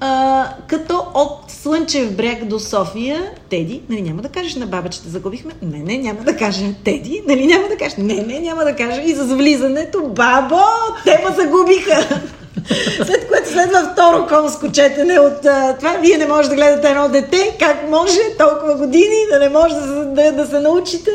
А, 0.00 0.48
като 0.66 1.06
от 1.14 1.50
Слънчев 1.50 2.16
бряг 2.16 2.44
до 2.44 2.58
София, 2.58 3.30
Теди, 3.50 3.82
нали 3.88 4.02
няма 4.02 4.22
да 4.22 4.28
кажеш 4.28 4.54
на 4.54 4.66
баба, 4.66 4.88
че 4.88 5.02
те 5.02 5.08
загубихме? 5.08 5.52
Не, 5.62 5.78
не, 5.78 5.98
няма 5.98 6.20
да 6.20 6.36
кажа. 6.36 6.64
Теди, 6.84 7.22
нали 7.28 7.46
няма 7.46 7.68
да 7.68 7.76
кажеш? 7.76 7.96
Не, 7.98 8.14
не, 8.14 8.40
няма 8.40 8.64
да 8.64 8.76
кажа. 8.76 9.02
И 9.02 9.14
за 9.14 9.36
влизането, 9.36 10.00
бабо, 10.00 10.60
те 11.04 11.24
ме 11.24 11.36
загубиха. 11.36 12.20
След 12.96 13.28
което 13.28 13.48
следва 13.48 13.90
второ 13.92 14.26
конско 14.26 14.72
четене 14.72 15.18
от 15.18 15.44
а, 15.44 15.76
това. 15.78 15.96
Вие 16.02 16.16
не 16.16 16.26
можете 16.26 16.48
да 16.48 16.56
гледате 16.56 16.88
едно 16.88 17.08
дете. 17.08 17.56
Как 17.58 17.90
може 17.90 18.18
толкова 18.38 18.74
години 18.74 19.26
да 19.32 19.38
не 19.38 19.48
може 19.48 19.74
да, 19.74 20.04
да, 20.04 20.32
да 20.32 20.46
се 20.46 20.60
научите? 20.60 21.10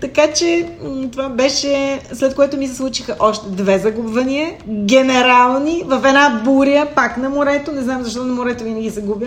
Така 0.00 0.32
че 0.32 0.68
това 1.12 1.28
беше, 1.28 2.00
след 2.12 2.34
което 2.34 2.56
ми 2.56 2.68
се 2.68 2.74
случиха 2.74 3.16
още 3.20 3.46
две 3.48 3.78
загубвания, 3.78 4.54
генерални, 4.68 5.84
в 5.86 6.04
една 6.06 6.40
буря, 6.44 6.86
пак 6.94 7.16
на 7.16 7.30
морето. 7.30 7.72
Не 7.72 7.82
знам 7.82 8.04
защо 8.04 8.24
на 8.24 8.34
морето 8.34 8.64
винаги 8.64 8.90
се 8.90 9.02
губя. 9.02 9.26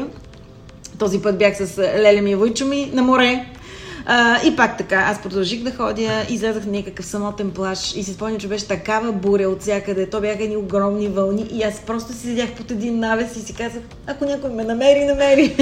Този 0.99 1.21
път 1.21 1.37
бях 1.37 1.57
с 1.57 1.77
Леля 1.77 2.21
ми 2.21 2.31
и 2.31 2.35
Войчо 2.35 2.65
ми 2.65 2.91
на 2.93 3.01
море. 3.01 3.45
А, 4.05 4.47
и 4.47 4.55
пак 4.55 4.77
така, 4.77 4.95
аз 4.95 5.21
продължих 5.21 5.63
да 5.63 5.71
ходя, 5.71 6.25
излезах 6.29 6.65
на 6.65 6.71
някакъв 6.71 7.05
самотен 7.05 7.51
плаж 7.51 7.95
и 7.95 8.03
си 8.03 8.13
спомням, 8.13 8.39
че 8.39 8.47
беше 8.47 8.67
такава 8.67 9.11
буря 9.11 9.49
от 9.49 9.61
всякъде. 9.61 10.09
То 10.09 10.21
бяха 10.21 10.43
едни 10.43 10.57
огромни 10.57 11.07
вълни 11.07 11.47
и 11.51 11.63
аз 11.63 11.79
просто 11.79 12.13
си 12.13 12.19
седях 12.19 12.53
под 12.53 12.71
един 12.71 12.99
навес 12.99 13.35
и 13.35 13.39
си 13.39 13.53
казах, 13.53 13.81
ако 14.07 14.25
някой 14.25 14.49
ме 14.49 14.63
намери, 14.63 15.05
намери. 15.05 15.55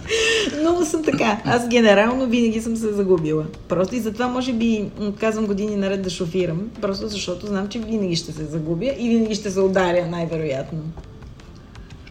Много 0.60 0.84
съм 0.84 1.04
така. 1.04 1.40
Аз 1.44 1.68
генерално 1.68 2.26
винаги 2.26 2.60
съм 2.60 2.76
се 2.76 2.92
загубила. 2.92 3.44
Просто 3.68 3.96
и 3.96 4.00
затова 4.00 4.28
може 4.28 4.52
би 4.52 4.84
казвам 5.20 5.46
години 5.46 5.76
наред 5.76 6.02
да 6.02 6.10
шофирам, 6.10 6.70
просто 6.80 7.08
защото 7.08 7.46
знам, 7.46 7.68
че 7.68 7.78
винаги 7.78 8.16
ще 8.16 8.32
се 8.32 8.44
загубя 8.44 8.92
и 8.98 9.08
винаги 9.08 9.34
ще 9.34 9.50
се 9.50 9.60
ударя, 9.60 10.06
най-вероятно. 10.06 10.78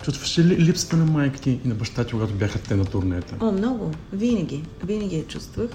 Чувстваш 0.04 0.40
ли 0.40 0.58
липсата 0.58 0.98
на 0.98 1.06
майка 1.06 1.40
ти 1.40 1.60
и 1.66 1.68
на 1.68 1.76
баща 1.76 2.04
ти, 2.04 2.12
когато 2.12 2.34
бяха 2.34 2.60
те 2.60 2.76
на 2.76 2.86
турнета? 2.86 3.36
О, 3.40 3.52
много. 3.52 3.92
Винаги. 4.14 4.64
Винаги 4.86 5.16
я 5.16 5.28
чувствах. 5.28 5.70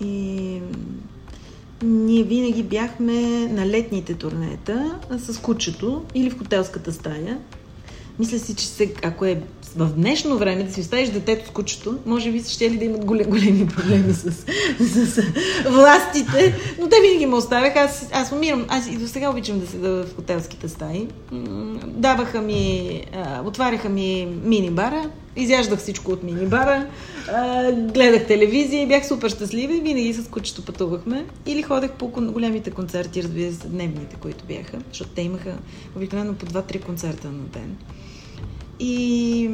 И 0.00 0.60
ние 1.82 2.24
винаги 2.24 2.62
бяхме 2.62 3.46
на 3.46 3.66
летните 3.66 4.14
турнета 4.14 4.98
с 5.18 5.38
кучето 5.38 6.04
или 6.14 6.30
в 6.30 6.38
хотелската 6.38 6.92
стая. 6.92 7.38
Мисля 8.22 8.38
си, 8.38 8.54
че 8.54 8.66
се, 8.66 8.94
ако 9.02 9.24
е 9.24 9.40
в 9.76 9.92
днешно 9.96 10.38
време 10.38 10.62
да 10.62 10.72
си 10.72 10.80
оставиш 10.80 11.08
детето 11.08 11.46
с 11.46 11.50
кучето, 11.50 11.98
може 12.06 12.32
би 12.32 12.42
ще 12.42 12.70
ли 12.70 12.76
да 12.76 12.84
имат 12.84 13.04
големи, 13.04 13.30
големи 13.30 13.66
проблеми 13.66 14.12
с, 14.12 14.32
с, 14.32 15.06
с 15.06 15.22
властите, 15.66 16.54
но 16.80 16.88
те 16.88 16.96
винаги 17.02 17.26
ме 17.26 17.34
оставяха. 17.34 17.80
Аз, 17.80 18.08
аз 18.12 18.32
умирам, 18.32 18.66
аз 18.68 18.86
и 18.86 18.96
до 18.96 19.08
сега 19.08 19.30
обичам 19.30 19.60
да 19.60 19.66
седа 19.66 19.88
в 19.88 20.16
хотелските 20.16 20.68
стаи. 20.68 21.08
Даваха 21.86 22.40
ми, 22.40 23.00
отваряха 23.44 23.88
ми 23.88 24.28
мини-бара, 24.44 25.10
изяждах 25.36 25.78
всичко 25.78 26.10
от 26.10 26.22
мини-бара, 26.22 26.86
гледах 27.92 28.26
телевизия 28.26 28.82
и 28.82 28.86
бях 28.86 29.06
супер 29.06 29.30
щастлива 29.30 29.74
и 29.74 29.80
винаги 29.80 30.12
с 30.12 30.28
кучето 30.28 30.64
пътувахме. 30.64 31.26
Или 31.46 31.62
ходех 31.62 31.90
по 31.90 32.08
големите 32.08 32.70
концерти, 32.70 33.22
разбира 33.22 33.52
се, 33.52 33.68
дневните, 33.68 34.16
които 34.20 34.44
бяха, 34.44 34.78
защото 34.88 35.10
те 35.10 35.22
имаха 35.22 35.58
обикновено 35.96 36.34
по 36.34 36.46
2-3 36.46 36.84
концерта 36.84 37.26
на 37.26 37.42
ден. 37.42 37.76
И 38.84 39.48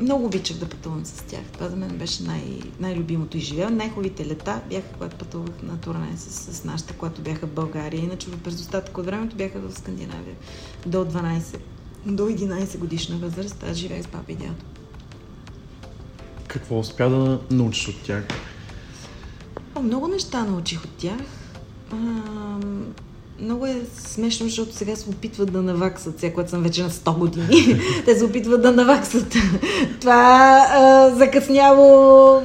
много 0.00 0.24
обичах 0.24 0.56
да 0.56 0.68
пътувам 0.68 1.06
с 1.06 1.22
тях. 1.22 1.40
Това 1.52 1.68
за 1.68 1.76
мен 1.76 1.98
беше 1.98 2.22
най- 2.22 2.60
най-любимото 2.80 3.36
и 3.36 3.40
живея. 3.40 3.70
Най-хубавите 3.70 4.26
лета 4.26 4.60
бяха, 4.68 4.88
когато 4.92 5.16
пътувах 5.16 5.62
на 5.62 5.80
турне 5.80 6.16
с, 6.16 6.54
с 6.54 6.64
нашите, 6.64 6.92
когато 6.92 7.20
бяха 7.22 7.46
в 7.46 7.50
България. 7.50 8.04
Иначе 8.04 8.30
през 8.30 8.56
достатък 8.56 8.98
от 8.98 9.06
времето 9.06 9.36
бяха 9.36 9.58
в 9.60 9.78
Скандинавия. 9.78 10.36
До 10.86 11.04
12, 11.04 11.58
до 12.06 12.22
11 12.22 12.78
годишна 12.78 13.16
възраст. 13.16 13.64
Аз 13.70 13.76
живеех 13.76 14.04
с 14.04 14.08
папа 14.08 14.32
и 14.32 14.34
дядо. 14.34 14.64
Какво 16.46 16.78
успя 16.78 17.10
да 17.10 17.40
научиш 17.50 17.88
от 17.88 18.02
тях? 18.02 18.24
О, 19.74 19.82
много 19.82 20.08
неща 20.08 20.44
научих 20.44 20.84
от 20.84 20.90
тях. 20.90 21.20
А, 21.92 21.96
много 23.42 23.66
е 23.66 23.76
смешно, 24.06 24.46
защото 24.46 24.74
сега 24.74 24.96
се 24.96 25.10
опитват 25.10 25.52
да 25.52 25.62
наваксат, 25.62 26.20
сега 26.20 26.32
когато 26.32 26.50
съм 26.50 26.62
вече 26.62 26.82
на 26.82 26.90
100 26.90 27.18
години. 27.18 27.80
Те 28.04 28.18
се 28.18 28.24
опитват 28.24 28.62
да 28.62 28.72
наваксат 28.72 29.34
това 30.00 30.66
а, 30.70 31.10
закъсняло 31.10 32.42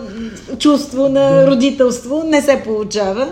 чувство 0.59 1.09
на 1.09 1.47
родителство. 1.47 2.23
Не 2.25 2.41
се 2.41 2.61
получава. 2.63 3.31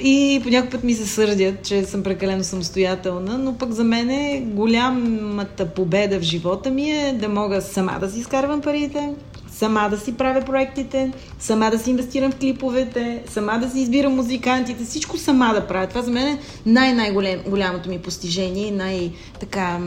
И 0.00 0.40
по 0.42 0.48
някой 0.48 0.70
път 0.70 0.84
ми 0.84 0.94
се 0.94 1.06
сърдят, 1.06 1.64
че 1.64 1.84
съм 1.84 2.02
прекалено 2.02 2.44
самостоятелна, 2.44 3.38
но 3.38 3.54
пък 3.54 3.72
за 3.72 3.84
мен 3.84 4.10
е 4.10 4.44
голямата 4.46 5.66
победа 5.66 6.18
в 6.18 6.22
живота 6.22 6.70
ми 6.70 6.90
е 6.90 7.18
да 7.20 7.28
мога 7.28 7.62
сама 7.62 7.98
да 8.00 8.10
си 8.10 8.20
изкарвам 8.20 8.60
парите, 8.60 9.14
сама 9.58 9.88
да 9.90 9.98
си 9.98 10.16
правя 10.16 10.44
проектите, 10.44 11.12
сама 11.38 11.70
да 11.70 11.78
си 11.78 11.90
инвестирам 11.90 12.32
в 12.32 12.36
клиповете, 12.36 13.22
сама 13.28 13.58
да 13.58 13.70
си 13.70 13.80
избирам 13.80 14.14
музикантите, 14.14 14.84
всичко 14.84 15.18
сама 15.18 15.54
да 15.54 15.66
правя. 15.66 15.86
Това 15.86 16.02
за 16.02 16.10
мен 16.10 16.26
е 16.28 16.38
най-най-голямото 16.66 17.88
ми 17.88 17.98
постижение 17.98 18.70
най-така 18.70 19.80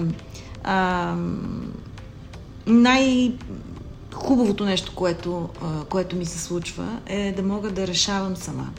най-хубавото 2.67 4.65
нещо, 4.65 4.91
което, 4.95 5.49
което 5.89 6.15
ми 6.15 6.25
се 6.25 6.39
случва, 6.39 6.99
е 7.05 7.31
да 7.31 7.43
мога 7.43 7.71
да 7.71 7.87
решавам 7.87 8.35
сама. 8.35 8.69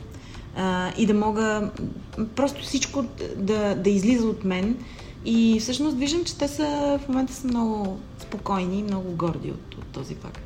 И 0.97 1.05
да 1.05 1.13
мога 1.13 1.71
просто 2.35 2.63
всичко 2.63 3.05
да, 3.35 3.75
да 3.75 3.89
излиза 3.89 4.25
от 4.25 4.45
мен. 4.45 4.77
И 5.25 5.59
всъщност 5.59 5.97
виждам, 5.97 6.23
че 6.23 6.37
те 6.37 6.47
са 6.47 6.99
в 7.05 7.07
момента 7.07 7.33
са 7.33 7.47
много 7.47 7.99
спокойни 8.19 8.79
и 8.79 8.83
много 8.83 9.11
горди 9.11 9.51
от, 9.51 9.75
от 9.75 9.85
този 9.85 10.15
факт. 10.15 10.42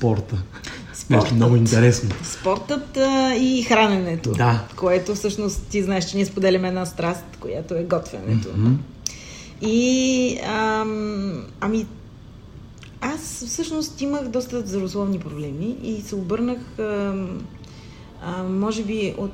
Спорта. 0.00 0.42
Нещо 1.10 1.34
много 1.34 1.56
интересно. 1.56 2.10
Спортът 2.22 2.96
а, 2.96 3.34
и 3.34 3.62
храненето. 3.62 4.32
Да. 4.32 4.64
Което 4.76 5.14
всъщност 5.14 5.62
ти 5.66 5.82
знаеш, 5.82 6.04
че 6.04 6.16
ние 6.16 6.26
споделяме 6.26 6.68
една 6.68 6.86
страст, 6.86 7.24
която 7.40 7.74
е 7.74 7.82
готвенето. 7.82 8.48
И 9.62 10.38
ам, 10.44 11.44
ами 11.60 11.86
аз 13.00 13.44
всъщност 13.46 14.00
имах 14.00 14.28
доста 14.28 14.60
здравословни 14.60 15.18
проблеми 15.18 15.76
и 15.82 16.00
се 16.00 16.14
обърнах 16.14 16.78
ам, 16.78 17.44
а, 18.22 18.42
може 18.42 18.82
би 18.82 19.14
от 19.18 19.30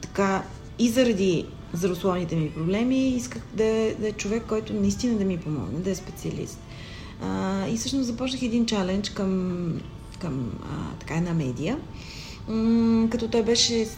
така 0.00 0.42
и 0.78 0.88
заради 0.88 1.46
здравословните 1.72 2.36
ми 2.36 2.50
проблеми 2.50 3.08
исках 3.08 3.42
да, 3.54 3.94
да 3.98 4.08
е 4.08 4.12
човек, 4.12 4.42
който 4.48 4.72
наистина 4.72 5.18
да 5.18 5.24
ми 5.24 5.38
помогне, 5.38 5.78
да 5.78 5.90
е 5.90 5.94
специалист. 5.94 6.58
А, 7.22 7.66
и 7.68 7.76
всъщност 7.76 8.06
започнах 8.06 8.42
един 8.42 8.66
чалендж 8.66 9.10
към, 9.10 9.72
към 10.18 10.50
а, 10.62 10.98
така 11.00 11.14
една 11.14 11.34
медия, 11.34 11.78
м- 12.48 13.08
като 13.10 13.28
той 13.28 13.42
беше 13.42 13.88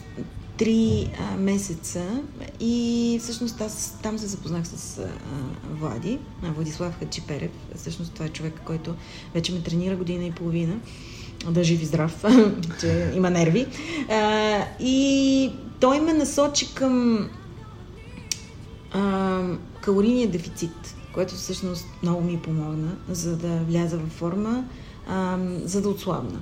три 0.57 1.09
а, 1.19 1.37
месеца 1.37 2.21
и 2.59 3.17
всъщност 3.21 3.61
аз 3.61 3.97
там 4.03 4.17
се 4.17 4.27
запознах 4.27 4.67
с 4.67 4.97
а, 4.99 5.07
Влади, 5.73 6.19
а, 6.43 6.51
Владислав 6.51 6.99
Хачиперев. 6.99 7.51
Всъщност 7.75 8.13
това 8.13 8.25
е 8.25 8.29
човек, 8.29 8.61
който 8.65 8.95
вече 9.33 9.53
ме 9.53 9.61
тренира 9.61 9.95
година 9.95 10.25
и 10.25 10.31
половина 10.31 10.75
да 11.49 11.63
жив 11.63 11.81
и 11.81 11.85
здрав, 11.85 12.23
че 12.79 13.11
има 13.15 13.29
нерви. 13.29 13.65
А, 14.09 14.65
и 14.79 15.51
той 15.79 15.99
ме 15.99 16.13
насочи 16.13 16.73
към 16.73 17.29
а, 18.91 19.41
калорийния 19.81 20.27
дефицит, 20.27 20.95
което 21.13 21.35
всъщност 21.35 21.87
много 22.03 22.21
ми 22.21 22.39
помогна, 22.41 22.95
за 23.09 23.37
да 23.37 23.57
вляза 23.57 23.97
във 23.97 24.11
форма, 24.11 24.63
а, 25.07 25.37
за 25.63 25.81
да 25.81 25.89
отслабна. 25.89 26.39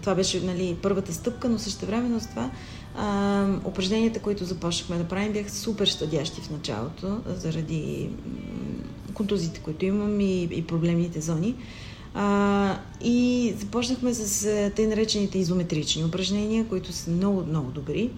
Това 0.00 0.14
беше 0.14 0.40
нали, 0.40 0.76
първата 0.82 1.14
стъпка, 1.14 1.48
но 1.48 1.58
също 1.58 1.86
времено 1.86 2.20
с 2.20 2.26
това 2.26 2.50
а, 2.96 3.46
упражненията, 3.64 4.20
които 4.20 4.44
започнахме 4.44 4.98
да 4.98 5.08
правим, 5.08 5.32
бяха 5.32 5.50
супер 5.50 5.86
щадящи 5.86 6.40
в 6.40 6.50
началото, 6.50 7.20
заради 7.36 8.10
контузите, 9.14 9.60
които 9.60 9.84
имам 9.84 10.20
и, 10.20 10.42
и 10.42 10.66
проблемните 10.66 11.20
зони. 11.20 11.54
А, 12.14 12.78
и 13.00 13.54
започнахме 13.58 14.14
с 14.14 14.70
тъй 14.76 14.86
наречените 14.86 15.38
изометрични 15.38 16.04
упражнения, 16.04 16.66
които 16.68 16.92
са 16.92 17.10
много, 17.10 17.44
много 17.46 17.70
добри. 17.70 18.10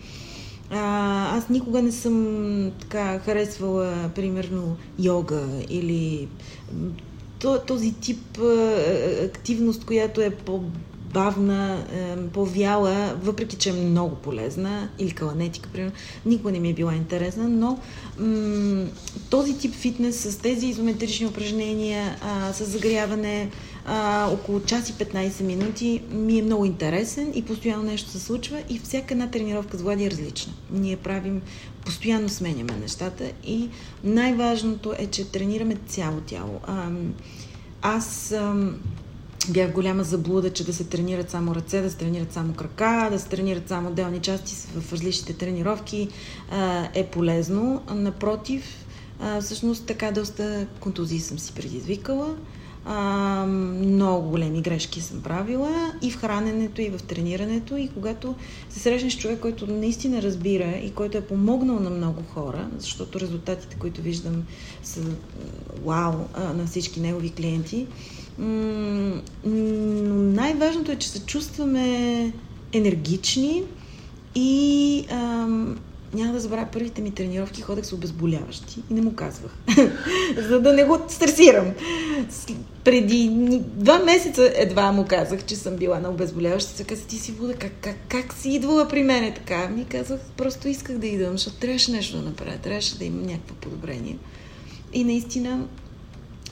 А, 0.70 1.36
аз 1.36 1.48
никога 1.48 1.82
не 1.82 1.92
съм 1.92 2.70
така 2.80 3.18
харесвала, 3.18 4.10
примерно, 4.14 4.76
йога 4.98 5.44
или 5.68 6.28
този 7.66 7.94
тип 7.94 8.38
активност, 9.24 9.84
която 9.84 10.20
е 10.20 10.30
по-бавна, 10.30 11.84
е, 11.94 12.16
по-вяла, 12.32 13.14
въпреки 13.22 13.56
че 13.56 13.70
е 13.70 13.72
много 13.72 14.14
полезна, 14.16 14.88
или 14.98 15.10
каланетика, 15.10 15.68
примерно, 15.72 15.92
никога 16.26 16.52
не 16.52 16.60
ми 16.60 16.70
е 16.70 16.74
била 16.74 16.94
интересна, 16.94 17.48
но 17.48 17.78
м- 18.18 18.86
този 19.30 19.58
тип 19.58 19.74
фитнес 19.74 20.20
с 20.20 20.38
тези 20.38 20.66
изометрични 20.66 21.26
упражнения, 21.26 22.16
а, 22.22 22.52
с 22.52 22.64
загряване, 22.64 23.50
а, 23.88 24.28
около 24.32 24.60
час 24.60 24.90
и 24.90 24.92
15 24.92 25.42
минути 25.42 26.02
ми 26.10 26.38
е 26.38 26.42
много 26.42 26.64
интересен 26.64 27.32
и 27.34 27.44
постоянно 27.44 27.82
нещо 27.82 28.10
се 28.10 28.20
случва 28.20 28.62
и 28.68 28.78
всяка 28.78 29.14
една 29.14 29.30
тренировка 29.30 29.76
с 29.76 29.82
Влади 29.82 30.04
е 30.04 30.10
различна. 30.10 30.52
Ние 30.70 30.96
правим, 30.96 31.42
постоянно 31.84 32.28
сменяме 32.28 32.72
нещата 32.80 33.24
и 33.44 33.68
най-важното 34.04 34.94
е, 34.98 35.06
че 35.06 35.30
тренираме 35.30 35.76
цяло 35.86 36.20
тяло. 36.20 36.60
А, 36.66 36.88
аз 37.82 38.32
ам, 38.32 38.76
бях 39.48 39.72
голяма 39.72 40.04
заблуда, 40.04 40.50
че 40.50 40.64
да 40.64 40.72
се 40.72 40.84
тренират 40.84 41.30
само 41.30 41.54
ръце, 41.54 41.80
да 41.80 41.90
се 41.90 41.96
тренират 41.96 42.32
само 42.32 42.52
крака, 42.52 43.08
да 43.12 43.18
се 43.18 43.28
тренират 43.28 43.68
само 43.68 43.88
отделни 43.88 44.20
части 44.20 44.54
в 44.80 44.92
различните 44.92 45.32
тренировки 45.32 46.08
а, 46.50 46.88
е 46.94 47.06
полезно. 47.06 47.82
Напротив, 47.94 48.86
а, 49.20 49.40
всъщност 49.40 49.86
така 49.86 50.10
доста 50.10 50.66
контузии 50.80 51.20
съм 51.20 51.38
си 51.38 51.52
предизвикала. 51.52 52.36
А, 52.88 53.46
много 53.46 54.30
големи 54.30 54.62
грешки 54.62 55.00
съм 55.00 55.22
правила 55.22 55.92
и 56.02 56.10
в 56.10 56.16
храненето, 56.16 56.80
и 56.80 56.88
в 56.88 57.02
тренирането. 57.02 57.76
И 57.76 57.88
когато 57.88 58.34
се 58.70 58.80
срещнеш 58.80 59.14
с 59.14 59.18
човек, 59.18 59.40
който 59.40 59.66
наистина 59.66 60.22
разбира 60.22 60.70
и 60.84 60.90
който 60.90 61.18
е 61.18 61.26
помогнал 61.26 61.80
на 61.80 61.90
много 61.90 62.22
хора, 62.34 62.68
защото 62.78 63.20
резултатите, 63.20 63.76
които 63.76 64.02
виждам, 64.02 64.42
са 64.82 65.00
вау 65.84 66.12
на 66.54 66.66
всички 66.66 67.00
негови 67.00 67.30
клиенти. 67.30 67.86
Но 68.38 70.14
най-важното 70.14 70.92
е, 70.92 70.96
че 70.96 71.08
се 71.08 71.26
чувстваме 71.26 72.32
енергични 72.72 73.62
и 74.34 75.04
ам, 75.10 75.78
няма 76.16 76.32
да 76.32 76.40
забравя 76.40 76.68
първите 76.72 77.02
ми 77.02 77.10
тренировки, 77.10 77.62
ходех 77.62 77.84
с 77.84 77.92
обезболяващи 77.92 78.80
и 78.90 78.94
не 78.94 79.00
му 79.00 79.14
казвах, 79.14 79.52
за 80.48 80.60
да 80.60 80.72
не 80.72 80.84
го 80.84 80.98
стресирам. 81.08 81.72
Преди 82.84 83.30
два 83.74 83.98
месеца 83.98 84.52
едва 84.54 84.92
му 84.92 85.04
казах, 85.08 85.44
че 85.44 85.56
съм 85.56 85.76
била 85.76 86.00
на 86.00 86.08
обезболяващи. 86.08 86.72
Се 86.72 86.84
каза, 86.84 87.06
ти 87.06 87.18
си 87.18 87.32
вода, 87.32 87.54
как, 87.54 87.72
как, 87.80 87.96
как 88.08 88.34
си 88.34 88.50
идвала 88.50 88.88
при 88.88 89.02
мене 89.02 89.34
така? 89.34 89.68
Ми 89.68 89.84
казах, 89.84 90.20
просто 90.36 90.68
исках 90.68 90.98
да 90.98 91.06
идвам, 91.06 91.32
защото 91.32 91.56
трябваше 91.56 91.92
нещо 91.92 92.16
да 92.16 92.22
направя, 92.22 92.58
трябваше 92.58 92.98
да 92.98 93.04
имам 93.04 93.22
някакво 93.22 93.54
подобрение. 93.54 94.16
И 94.92 95.04
наистина 95.04 95.66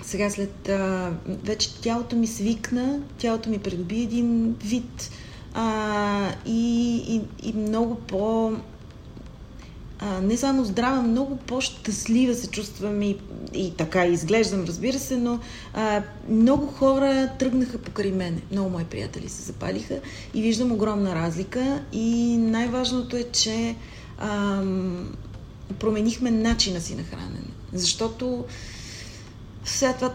сега 0.03 0.31
след... 0.31 0.69
А, 0.69 1.13
вече 1.45 1.81
тялото 1.81 2.17
ми 2.17 2.27
свикна, 2.27 3.01
тялото 3.19 3.51
ми 3.51 3.59
придоби 3.59 4.03
един 4.03 4.57
вид 4.65 5.11
а, 5.55 6.31
и, 6.47 6.97
и, 6.97 7.21
и 7.49 7.53
много 7.53 7.95
по... 7.95 8.53
А, 10.07 10.21
не 10.21 10.37
само 10.37 10.65
здрава, 10.65 11.03
много 11.03 11.37
по-щастлива 11.37 12.35
се 12.35 12.47
чувствам 12.47 13.03
и, 13.03 13.19
и 13.55 13.75
така 13.77 14.07
изглеждам, 14.07 14.65
разбира 14.65 14.99
се, 14.99 15.17
но 15.17 15.41
а, 15.75 16.03
много 16.29 16.67
хора 16.67 17.31
тръгнаха 17.39 17.79
покрай 17.79 18.13
мене. 18.13 18.43
Много 18.53 18.71
мои 18.71 18.85
приятели 18.85 19.29
се 19.29 19.43
запалиха 19.43 20.01
и 20.35 20.43
виждам 20.43 20.73
огромна 20.73 21.15
разлика 21.15 21.83
и 21.93 22.37
най-важното 22.37 23.17
е, 23.17 23.23
че 23.23 23.77
ам, 24.19 25.13
променихме 25.79 26.31
начина 26.31 26.81
си 26.81 26.95
на 26.95 27.03
хранене. 27.03 27.51
Защото 27.73 28.45
сега 29.65 29.93
това, 29.93 30.15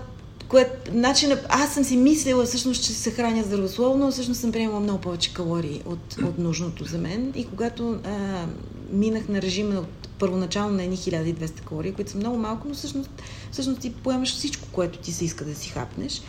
което, 0.50 0.92
начина, 0.94 1.40
аз 1.50 1.74
съм 1.74 1.84
си 1.84 1.98
мислила 1.98 2.46
всъщност, 2.46 2.84
че 2.84 2.92
се 2.92 3.12
храня 3.12 3.44
здравословно, 3.44 4.08
а 4.08 4.12
всъщност 4.12 4.42
съм 4.42 4.52
приемала 4.52 4.80
много 4.80 5.02
повече 5.02 5.34
калории 5.34 5.82
от, 5.86 6.18
от 6.24 6.40
нужното 6.40 6.86
за 6.86 6.98
мен. 6.98 7.34
И 7.36 7.46
когато 7.46 8.00
а, 8.06 8.46
минах 8.92 9.28
на 9.28 9.42
режима 9.42 9.80
от 9.80 10.10
първоначално 10.20 10.76
на 10.76 10.84
едни 10.84 10.98
1200 10.98 11.62
калории, 11.62 11.92
които 11.92 12.12
са 12.12 12.18
много 12.18 12.38
малко, 12.38 12.68
но 12.68 12.74
всъщност, 12.74 13.10
всъщност 13.52 13.80
ти 13.80 13.94
поемаш 13.94 14.36
всичко, 14.36 14.68
което 14.72 15.00
ти 15.00 15.12
се 15.12 15.26
иска 15.26 15.46
да 15.46 15.56
си 15.56 15.70
хапнеш. 15.70 16.22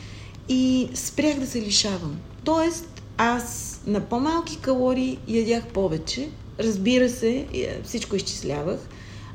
И 0.49 0.89
спрях 0.95 1.39
да 1.39 1.47
се 1.47 1.63
лишавам. 1.63 2.17
Тоест, 2.45 3.03
аз 3.17 3.81
на 3.87 4.01
по-малки 4.01 4.59
калории 4.59 5.19
ядях 5.29 5.67
повече. 5.67 6.29
Разбира 6.59 7.09
се, 7.09 7.47
е, 7.55 7.81
всичко 7.85 8.17
изчислявах. 8.17 8.79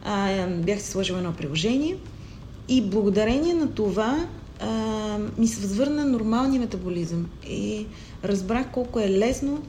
А, 0.03 0.47
бях 0.47 0.81
си 0.81 0.91
сложила 0.91 1.17
едно 1.17 1.33
приложение 1.33 1.97
и 2.67 2.81
благодарение 2.81 3.53
на 3.53 3.71
това 3.71 4.27
а, 4.59 5.19
ми 5.37 5.47
се 5.47 5.61
възвърна 5.61 6.05
нормалния 6.05 6.61
метаболизъм. 6.61 7.25
И 7.49 7.85
разбрах 8.23 8.71
колко 8.71 8.99
е 8.99 9.09
лесно. 9.09 9.63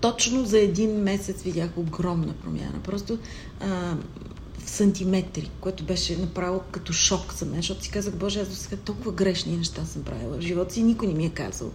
Точно 0.00 0.44
за 0.44 0.58
един 0.58 0.90
месец 0.90 1.42
видях 1.42 1.70
огромна 1.76 2.32
промяна. 2.32 2.80
Просто 2.84 3.18
а, 3.60 3.96
в 4.64 4.70
сантиметри, 4.70 5.50
което 5.60 5.84
беше 5.84 6.18
направо 6.18 6.60
като 6.70 6.92
шок 6.92 7.34
за 7.34 7.46
мен, 7.46 7.56
защото 7.56 7.84
си 7.84 7.90
казах, 7.90 8.14
Боже, 8.14 8.40
аз 8.40 8.48
до 8.48 8.54
сега 8.54 8.76
толкова 8.76 9.12
грешни 9.12 9.56
неща 9.56 9.84
съм 9.84 10.02
правила 10.02 10.36
в 10.38 10.40
живота 10.40 10.74
си, 10.74 10.82
никой 10.82 11.08
не 11.08 11.14
ми 11.14 11.24
е 11.24 11.30
казал. 11.30 11.70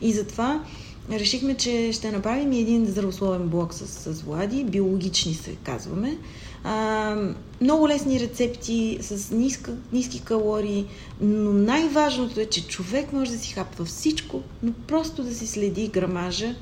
И 0.00 0.12
затова 0.12 0.64
решихме, 1.10 1.54
че 1.54 1.92
ще 1.92 2.12
направим 2.12 2.52
един 2.52 2.86
здравословен 2.86 3.48
блок 3.48 3.74
с, 3.74 3.86
с 3.86 4.22
Влади, 4.22 4.64
биологични 4.64 5.34
се 5.34 5.54
казваме. 5.54 6.18
А, 6.64 7.16
много 7.60 7.88
лесни 7.88 8.20
рецепти 8.20 8.98
с 9.00 9.30
ниска, 9.30 9.74
ниски 9.92 10.20
калории, 10.20 10.86
но 11.20 11.52
най-важното 11.52 12.40
е, 12.40 12.46
че 12.46 12.66
човек 12.66 13.12
може 13.12 13.30
да 13.30 13.38
си 13.38 13.52
хапва 13.52 13.84
всичко, 13.84 14.42
но 14.62 14.72
просто 14.72 15.22
да 15.22 15.34
си 15.34 15.46
следи 15.46 15.88
грамажа 15.88 16.54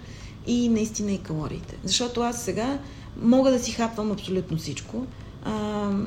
и 0.46 0.68
наистина 0.68 1.12
и 1.12 1.18
калориите. 1.18 1.76
Защото 1.84 2.20
аз 2.20 2.42
сега 2.42 2.78
мога 3.22 3.50
да 3.50 3.58
си 3.58 3.72
хапвам 3.72 4.12
абсолютно 4.12 4.56
всичко, 4.56 5.06
а, 5.44 5.52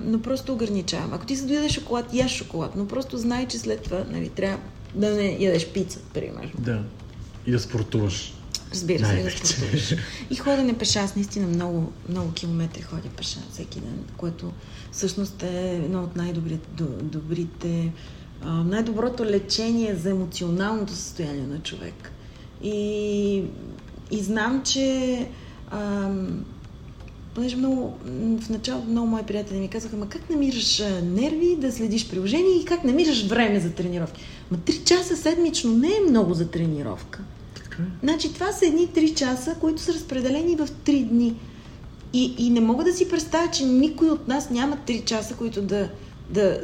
но 0.05 0.21
просто 0.21 0.53
ограничавам. 0.53 1.13
Ако 1.13 1.25
ти 1.25 1.35
се 1.35 1.45
доядеш 1.45 1.71
шоколад, 1.71 2.13
яш 2.13 2.31
шоколад, 2.31 2.75
но 2.75 2.87
просто 2.87 3.17
знай, 3.17 3.47
че 3.47 3.59
след 3.59 3.81
това 3.81 4.03
нали, 4.11 4.29
трябва 4.29 4.57
да 4.95 5.11
не 5.11 5.37
ядеш 5.39 5.67
пица, 5.67 5.99
примерно. 6.13 6.51
Да. 6.59 6.83
И 7.47 7.51
да 7.51 7.59
спортуваш. 7.59 8.33
Разбира 8.73 9.05
се, 9.05 9.23
да 9.23 9.31
спортуваш. 9.31 9.95
И 10.29 10.35
ходене 10.35 10.77
пеша, 10.77 10.99
аз 10.99 11.15
наистина 11.15 11.47
много, 11.47 11.91
много 12.09 12.31
километри 12.31 12.81
ходя 12.81 13.09
пеша 13.17 13.39
всеки 13.51 13.79
ден, 13.79 13.99
което 14.17 14.51
всъщност 14.91 15.43
е 15.43 15.81
едно 15.85 16.03
от 16.03 16.15
най-добрите, 16.15 16.67
до- 16.77 17.03
добрите, 17.03 17.91
най-доброто 18.45 19.25
лечение 19.25 19.95
за 19.95 20.09
емоционалното 20.09 20.93
състояние 20.93 21.47
на 21.47 21.59
човек. 21.59 22.11
И, 22.63 23.43
и 24.11 24.17
знам, 24.19 24.61
че 24.65 25.27
ам, 25.71 26.45
понеже 27.35 27.55
много, 27.55 27.97
в 28.41 28.49
началото 28.49 28.87
много 28.87 29.07
мои 29.07 29.23
приятели 29.23 29.59
ми 29.59 29.67
казаха, 29.67 29.97
ма 29.97 30.09
как 30.09 30.29
намираш 30.29 30.83
нерви 31.03 31.55
да 31.59 31.71
следиш 31.71 32.09
приложение 32.09 32.61
и 32.61 32.65
как 32.65 32.83
намираш 32.83 33.27
време 33.27 33.59
за 33.59 33.71
тренировки? 33.71 34.21
Ма 34.51 34.57
3 34.57 34.83
часа 34.83 35.17
седмично 35.17 35.77
не 35.77 35.87
е 35.87 36.09
много 36.09 36.33
за 36.33 36.47
тренировка. 36.47 37.23
Значи 38.03 38.33
това 38.33 38.51
са 38.51 38.65
едни 38.65 38.87
3 38.87 39.13
часа, 39.13 39.55
които 39.59 39.81
са 39.81 39.93
разпределени 39.93 40.55
в 40.55 40.67
3 40.67 41.05
дни. 41.05 41.35
И, 42.13 42.35
и 42.37 42.49
не 42.49 42.59
мога 42.59 42.83
да 42.83 42.93
си 42.93 43.09
представя, 43.09 43.51
че 43.51 43.65
никой 43.65 44.09
от 44.09 44.27
нас 44.27 44.49
няма 44.49 44.77
3 44.87 45.05
часа, 45.05 45.35
които 45.35 45.61
да, 45.61 45.89
да 46.29 46.59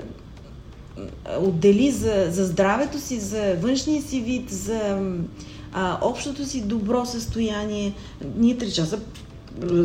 отдели 1.39 1.91
за, 1.91 2.28
за 2.30 2.45
здравето 2.45 2.99
си, 2.99 3.20
за 3.20 3.55
външния 3.61 4.01
си 4.01 4.22
вид, 4.22 4.49
за 4.49 5.01
а, 5.74 5.97
общото 6.01 6.45
си 6.45 6.61
добро 6.61 7.05
състояние. 7.05 7.93
Ние 8.38 8.57
3 8.57 8.72
часа 8.72 8.99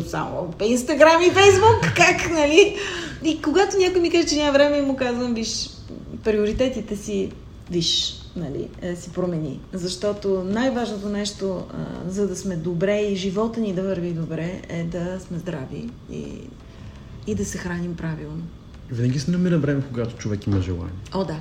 само 0.07 0.55
Инстаграм 0.65 1.23
и 1.23 1.31
Фейсбук, 1.31 1.81
как, 1.97 2.31
нали? 2.31 2.77
И 3.25 3.43
когато 3.43 3.77
някой 3.79 4.01
ми 4.01 4.11
каже, 4.11 4.27
че 4.27 4.37
няма 4.37 4.53
време, 4.53 4.83
му 4.83 4.97
казвам, 4.97 5.35
виж, 5.35 5.71
приоритетите 6.25 6.97
си, 6.97 7.31
виж, 7.71 8.22
нали, 8.37 8.69
е, 8.83 8.97
си 8.97 9.11
промени. 9.11 9.61
Защото 9.73 10.45
най-важното 10.45 11.09
нещо, 11.09 11.65
а, 11.73 12.11
за 12.11 12.29
да 12.29 12.37
сме 12.37 12.57
добре 12.57 13.01
и 13.01 13.17
живота 13.17 13.61
ни 13.61 13.75
да 13.75 13.83
върви 13.83 14.13
добре, 14.13 14.63
е 14.69 14.85
да 14.85 15.21
сме 15.21 15.39
здрави 15.39 15.91
и, 16.11 16.25
и 17.27 17.35
да 17.35 17.45
се 17.45 17.59
храним 17.59 17.97
правилно. 17.97 18.43
Винаги 18.91 19.19
се 19.19 19.31
намира 19.31 19.59
време, 19.59 19.83
когато 19.89 20.17
човек 20.17 20.47
има 20.47 20.61
желание. 20.61 20.95
О, 21.15 21.25
да. 21.25 21.41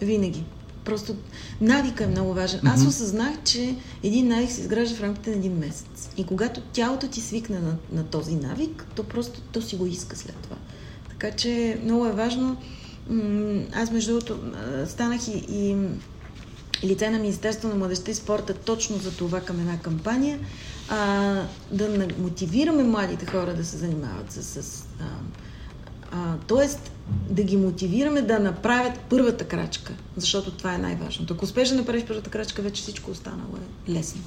Винаги. 0.00 0.44
Просто 0.84 1.16
навика 1.60 2.04
е 2.04 2.06
много 2.06 2.34
важен. 2.34 2.60
Аз 2.64 2.86
осъзнах, 2.86 3.42
че 3.44 3.76
един 4.02 4.28
навик 4.28 4.50
се 4.50 4.60
изгражда 4.60 4.96
в 4.96 5.02
рамките 5.02 5.30
на 5.30 5.36
един 5.36 5.58
месец. 5.58 6.10
И 6.16 6.24
когато 6.24 6.60
тялото 6.60 7.08
ти 7.08 7.20
свикне 7.20 7.58
на, 7.58 7.76
на 7.92 8.04
този 8.04 8.34
навик, 8.34 8.86
то 8.94 9.04
просто 9.04 9.40
то 9.52 9.62
си 9.62 9.76
го 9.76 9.86
иска 9.86 10.16
след 10.16 10.36
това. 10.36 10.56
Така 11.08 11.36
че 11.36 11.78
много 11.84 12.06
е 12.06 12.12
важно. 12.12 12.56
Аз, 13.74 13.90
между 13.90 14.12
другото, 14.12 14.38
станах 14.86 15.28
и, 15.28 15.44
и 15.48 15.76
лице 16.86 17.10
на 17.10 17.18
Министерство 17.18 17.68
на 17.68 17.74
младеща 17.74 18.10
и 18.10 18.14
спорта 18.14 18.54
точно 18.54 18.98
за 18.98 19.16
това 19.16 19.40
към 19.40 19.60
една 19.60 19.78
кампания, 19.78 20.38
а, 20.88 21.42
да 21.70 22.08
мотивираме 22.18 22.82
младите 22.82 23.26
хора 23.26 23.54
да 23.54 23.64
се 23.64 23.76
занимават 23.76 24.32
с, 24.32 24.42
с 24.62 24.86
а, 25.00 25.04
а, 26.12 26.36
тоест, 26.46 26.92
да 27.30 27.42
ги 27.42 27.56
мотивираме 27.56 28.22
да 28.22 28.38
направят 28.38 28.98
първата 29.10 29.44
крачка, 29.44 29.92
защото 30.16 30.50
това 30.50 30.74
е 30.74 30.78
най-важното. 30.78 31.34
Ако 31.34 31.44
успееш 31.44 31.68
да 31.68 31.74
направиш 31.74 32.04
първата 32.04 32.30
крачка, 32.30 32.62
вече 32.62 32.82
всичко 32.82 33.10
останало 33.10 33.56
е 33.56 33.90
лесно. 33.90 34.22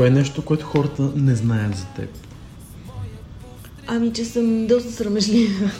Кое 0.00 0.08
е 0.08 0.10
нещо, 0.10 0.44
което 0.44 0.66
хората 0.66 1.02
не 1.16 1.34
знаят 1.34 1.76
за 1.76 1.84
теб? 1.84 2.08
Ами, 3.86 4.12
че 4.12 4.24
съм 4.24 4.66
доста 4.66 4.92
срамежлива. 4.92 5.70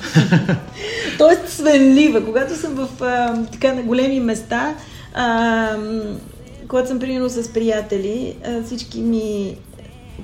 Тоест 1.18 1.48
свенлива. 1.48 2.24
Когато 2.24 2.56
съм 2.56 2.74
в 2.74 2.88
а, 3.02 3.44
така 3.52 3.74
на 3.74 3.82
големи 3.82 4.20
места, 4.20 4.74
а, 5.14 5.76
когато 6.68 6.88
съм 6.88 6.98
примерно 6.98 7.28
с 7.28 7.52
приятели, 7.52 8.36
а, 8.46 8.62
всички 8.62 9.00
ми 9.00 9.56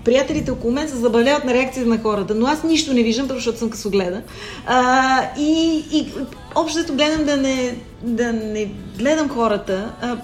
приятелите 0.04 0.50
около 0.50 0.72
мен 0.72 0.88
се 0.88 0.96
забавляват 0.96 1.44
на 1.44 1.54
реакцията 1.54 1.88
на 1.88 2.02
хората, 2.02 2.34
но 2.34 2.46
аз 2.46 2.64
нищо 2.64 2.94
не 2.94 3.02
виждам, 3.02 3.28
защото 3.30 3.58
съм 3.58 3.70
късогледа. 3.70 4.22
А, 4.66 5.20
и, 5.38 5.84
и 5.92 6.12
общото 6.54 6.94
гледам 6.94 7.24
да 7.24 7.36
не, 7.36 7.76
да 8.02 8.32
не 8.32 8.70
гледам 8.98 9.28
хората, 9.28 9.92
а, 10.02 10.16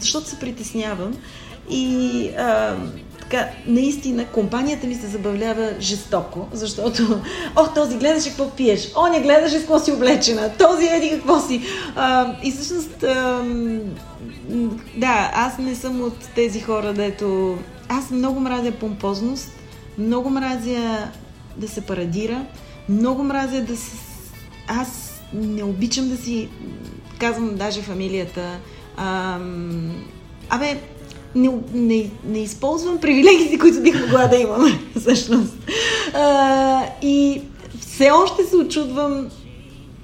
защото 0.00 0.28
се 0.28 0.38
притеснявам. 0.38 1.14
И 1.70 2.28
а, 2.38 2.76
така, 3.30 3.48
наистина, 3.66 4.26
компанията 4.26 4.86
ми 4.86 4.94
се 4.94 5.06
забавлява 5.06 5.70
жестоко, 5.80 6.48
защото, 6.52 7.20
ох, 7.56 7.74
този 7.74 7.96
гледаше 7.96 8.28
какво 8.28 8.50
пиеш, 8.50 8.92
о, 8.96 9.08
не 9.08 9.20
гледаше 9.20 9.58
какво 9.58 9.78
си 9.78 9.92
облечена, 9.92 10.50
този 10.58 10.86
еди 10.86 11.10
какво 11.10 11.40
си. 11.40 11.62
А, 11.96 12.34
и 12.42 12.52
всъщност, 12.52 13.02
а, 13.02 13.44
да, 14.96 15.30
аз 15.34 15.58
не 15.58 15.74
съм 15.74 16.00
от 16.00 16.18
тези 16.34 16.60
хора, 16.60 16.92
дето... 16.92 17.58
Аз 17.88 18.10
много 18.10 18.40
мразя 18.40 18.72
помпозност, 18.72 19.50
много 19.98 20.30
мразя 20.30 21.08
да 21.56 21.68
се 21.68 21.80
парадира, 21.80 22.46
много 22.88 23.22
мразя 23.22 23.60
да 23.60 23.76
се... 23.76 23.96
Аз 24.68 25.20
не 25.32 25.62
обичам 25.62 26.08
да 26.08 26.16
си 26.16 26.48
казвам 27.18 27.56
даже 27.56 27.82
фамилията. 27.82 28.58
Ам, 28.96 29.92
абе, 30.50 30.80
не, 31.34 31.50
не, 31.74 32.10
не 32.24 32.38
използвам 32.38 32.98
привилегиите, 32.98 33.58
които 33.58 33.82
бих 33.82 34.00
могла 34.00 34.26
да 34.26 34.36
имам, 34.36 34.78
всъщност. 35.00 35.54
А, 36.14 36.82
и 37.02 37.42
все 37.80 38.10
още 38.10 38.44
се 38.44 38.56
очудвам 38.56 39.28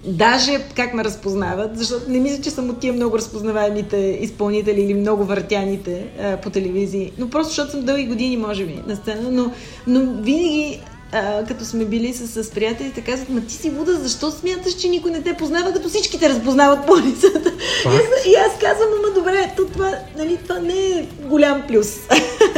Даже 0.07 0.59
как 0.77 0.95
ме 0.95 1.05
разпознават, 1.05 1.79
защото 1.79 2.11
не 2.11 2.20
мисля, 2.20 2.43
че 2.43 2.51
съм 2.51 2.70
от 2.70 2.79
тия 2.79 2.93
много 2.93 3.18
разпознаваемите 3.18 4.18
изпълнители 4.20 4.81
или 4.81 4.95
много 4.95 5.25
въртяните 5.25 6.07
а, 6.20 6.37
по 6.37 6.51
телевизии, 6.51 7.12
но 7.18 7.31
просто 7.31 7.49
защото 7.49 7.70
съм 7.70 7.85
дълги 7.85 8.07
години, 8.07 8.37
може 8.37 8.66
би, 8.66 8.83
на 8.87 8.97
сцена, 8.97 9.31
но, 9.31 9.51
но 9.87 10.01
винаги 10.22 10.81
а, 11.12 11.44
като 11.44 11.64
сме 11.64 11.84
били 11.84 12.12
с, 12.14 12.44
с 12.44 12.50
приятелите, 12.50 13.00
казват, 13.00 13.28
ма 13.28 13.40
ти 13.40 13.55
си 13.55 13.72
луда, 13.78 13.94
защо 13.94 14.30
смяташ, 14.30 14.74
че 14.74 14.88
никой 14.88 15.11
не 15.11 15.22
те 15.22 15.34
познава, 15.34 15.72
като 15.72 15.88
всички 15.88 16.20
те 16.20 16.28
разпознават 16.28 16.86
по 16.86 16.92
улицата? 16.92 17.52
И 17.86 18.30
и 18.30 18.34
аз 18.34 18.59
казвам, 18.61 18.88
ама 18.98 19.14
добре, 19.14 19.52
то 19.57 19.64
това, 19.64 19.92
нали, 20.16 20.36
това 20.36 20.59
не 20.59 20.74
е 20.74 21.07
голям 21.22 21.62
плюс, 21.68 21.88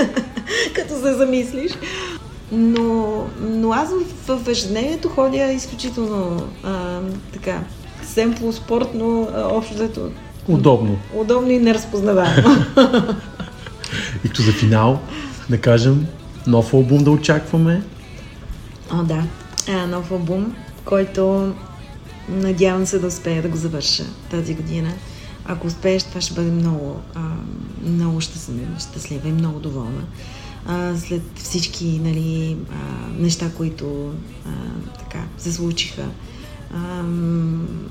като 0.75 0.95
се 0.95 1.13
замислиш. 1.13 1.73
Но, 2.53 3.25
но 3.41 3.73
аз 3.73 3.89
в, 4.27 4.37
в 4.37 4.49
ежедневието 4.49 5.09
ходя 5.09 5.53
изключително 5.53 6.43
а, 6.63 7.01
така, 7.33 7.61
семпло, 8.05 8.53
спортно, 8.53 9.29
а, 9.35 9.49
общо 9.57 9.75
взето 9.75 10.11
Удобно. 10.49 10.99
удобно 11.15 11.51
и 11.51 11.59
неразпознаваемо. 11.59 12.57
И 14.25 14.29
като 14.29 14.43
за 14.43 14.53
финал, 14.53 14.99
да 15.51 15.61
кажем, 15.61 16.07
нов 16.47 16.75
албум 16.75 17.05
да 17.05 17.11
очакваме. 17.11 17.83
О, 18.93 19.03
да. 19.03 19.25
А, 19.69 19.87
нов 19.87 20.11
албум, 20.11 20.55
който 20.85 21.55
надявам 22.29 22.87
се 22.87 22.99
да 22.99 23.07
успея 23.07 23.43
да 23.43 23.49
го 23.49 23.57
завърша 23.57 24.05
тази 24.31 24.55
година. 24.55 24.93
Ако 25.45 25.67
успееш, 25.67 26.03
това 26.03 26.21
ще 26.21 26.35
бъде 26.35 26.51
много, 26.51 27.01
а, 27.15 27.21
много 27.83 28.21
щастлива 28.79 29.29
и 29.29 29.33
много 29.33 29.59
доволна. 29.59 30.05
А, 30.67 30.97
след 30.97 31.23
всички 31.35 32.01
нали, 32.05 32.57
а, 32.71 32.77
неща, 33.23 33.51
които 33.57 34.13
а, 34.47 34.51
така, 34.99 35.25
се 35.39 35.53
случиха. 35.53 36.05
А, 36.75 37.03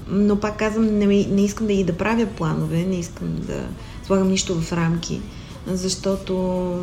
но 0.08 0.40
пак 0.40 0.58
казвам, 0.58 0.98
не, 0.98 1.06
не 1.06 1.46
искам 1.46 1.68
да 1.68 1.74
и 1.74 1.84
да 1.84 1.98
правя 1.98 2.26
планове, 2.26 2.78
не 2.78 2.96
искам 2.96 3.36
да 3.36 3.64
слагам 4.06 4.28
нищо 4.28 4.62
в 4.62 4.74
рамки, 4.74 5.22
защото 5.68 6.74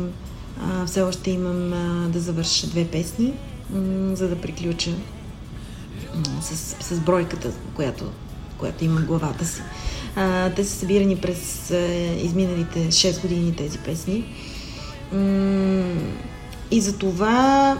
а, 0.61 0.85
все 0.85 1.01
още 1.01 1.31
имам 1.31 1.73
а, 1.73 2.09
да 2.09 2.19
завърша 2.19 2.67
две 2.67 2.87
песни, 2.87 3.33
за 4.13 4.27
да 4.27 4.35
приключа 4.35 4.91
с, 6.41 6.75
с 6.79 6.99
бройката, 6.99 7.51
която, 7.75 8.05
която 8.57 8.85
имам 8.85 9.03
в 9.03 9.05
главата 9.05 9.45
си. 9.45 9.61
А, 10.15 10.49
те 10.49 10.63
са 10.63 10.79
събирани 10.79 11.17
през 11.17 11.71
а, 11.71 11.77
изминалите 12.23 12.79
6 12.79 13.21
години 13.21 13.55
тези 13.55 13.77
песни. 13.77 14.35
И 16.71 16.81
за 16.81 16.97
това 16.97 17.77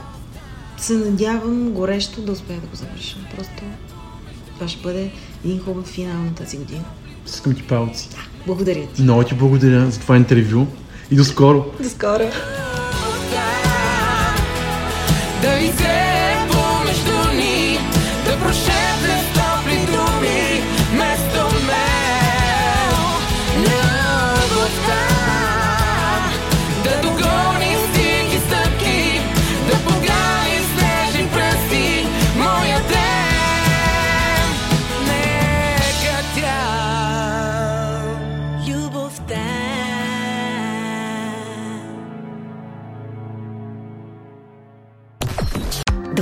се 0.78 0.94
надявам 0.94 1.72
горещо 1.72 2.22
да 2.22 2.32
успея 2.32 2.60
да 2.60 2.68
го 2.68 2.76
завърша. 2.76 3.18
Просто 3.36 3.64
това 4.54 4.68
ще 4.68 4.82
бъде 4.82 5.12
един 5.46 5.60
хубав 5.60 5.86
финал 5.86 6.24
на 6.24 6.36
тази 6.36 6.58
година. 6.58 6.84
Искам 7.26 7.56
ти 7.56 7.64
палци. 7.64 8.10
Благодаря 8.48 8.88
ти. 8.88 9.02
Много 9.02 9.24
ти 9.24 9.36
благодаря 9.36 9.92
за 9.92 10.00
това 10.00 10.18
интервю 10.18 10.66
и 11.12 11.16
до 11.16 11.24
скоро. 11.24 11.66
До 11.80 11.90
скоро! 11.90 12.24
Да 15.44 15.60
изгрее 15.60 16.13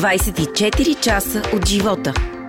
24 0.02 0.96
часа 0.96 1.44
от 1.54 1.68
живота. 1.68 2.41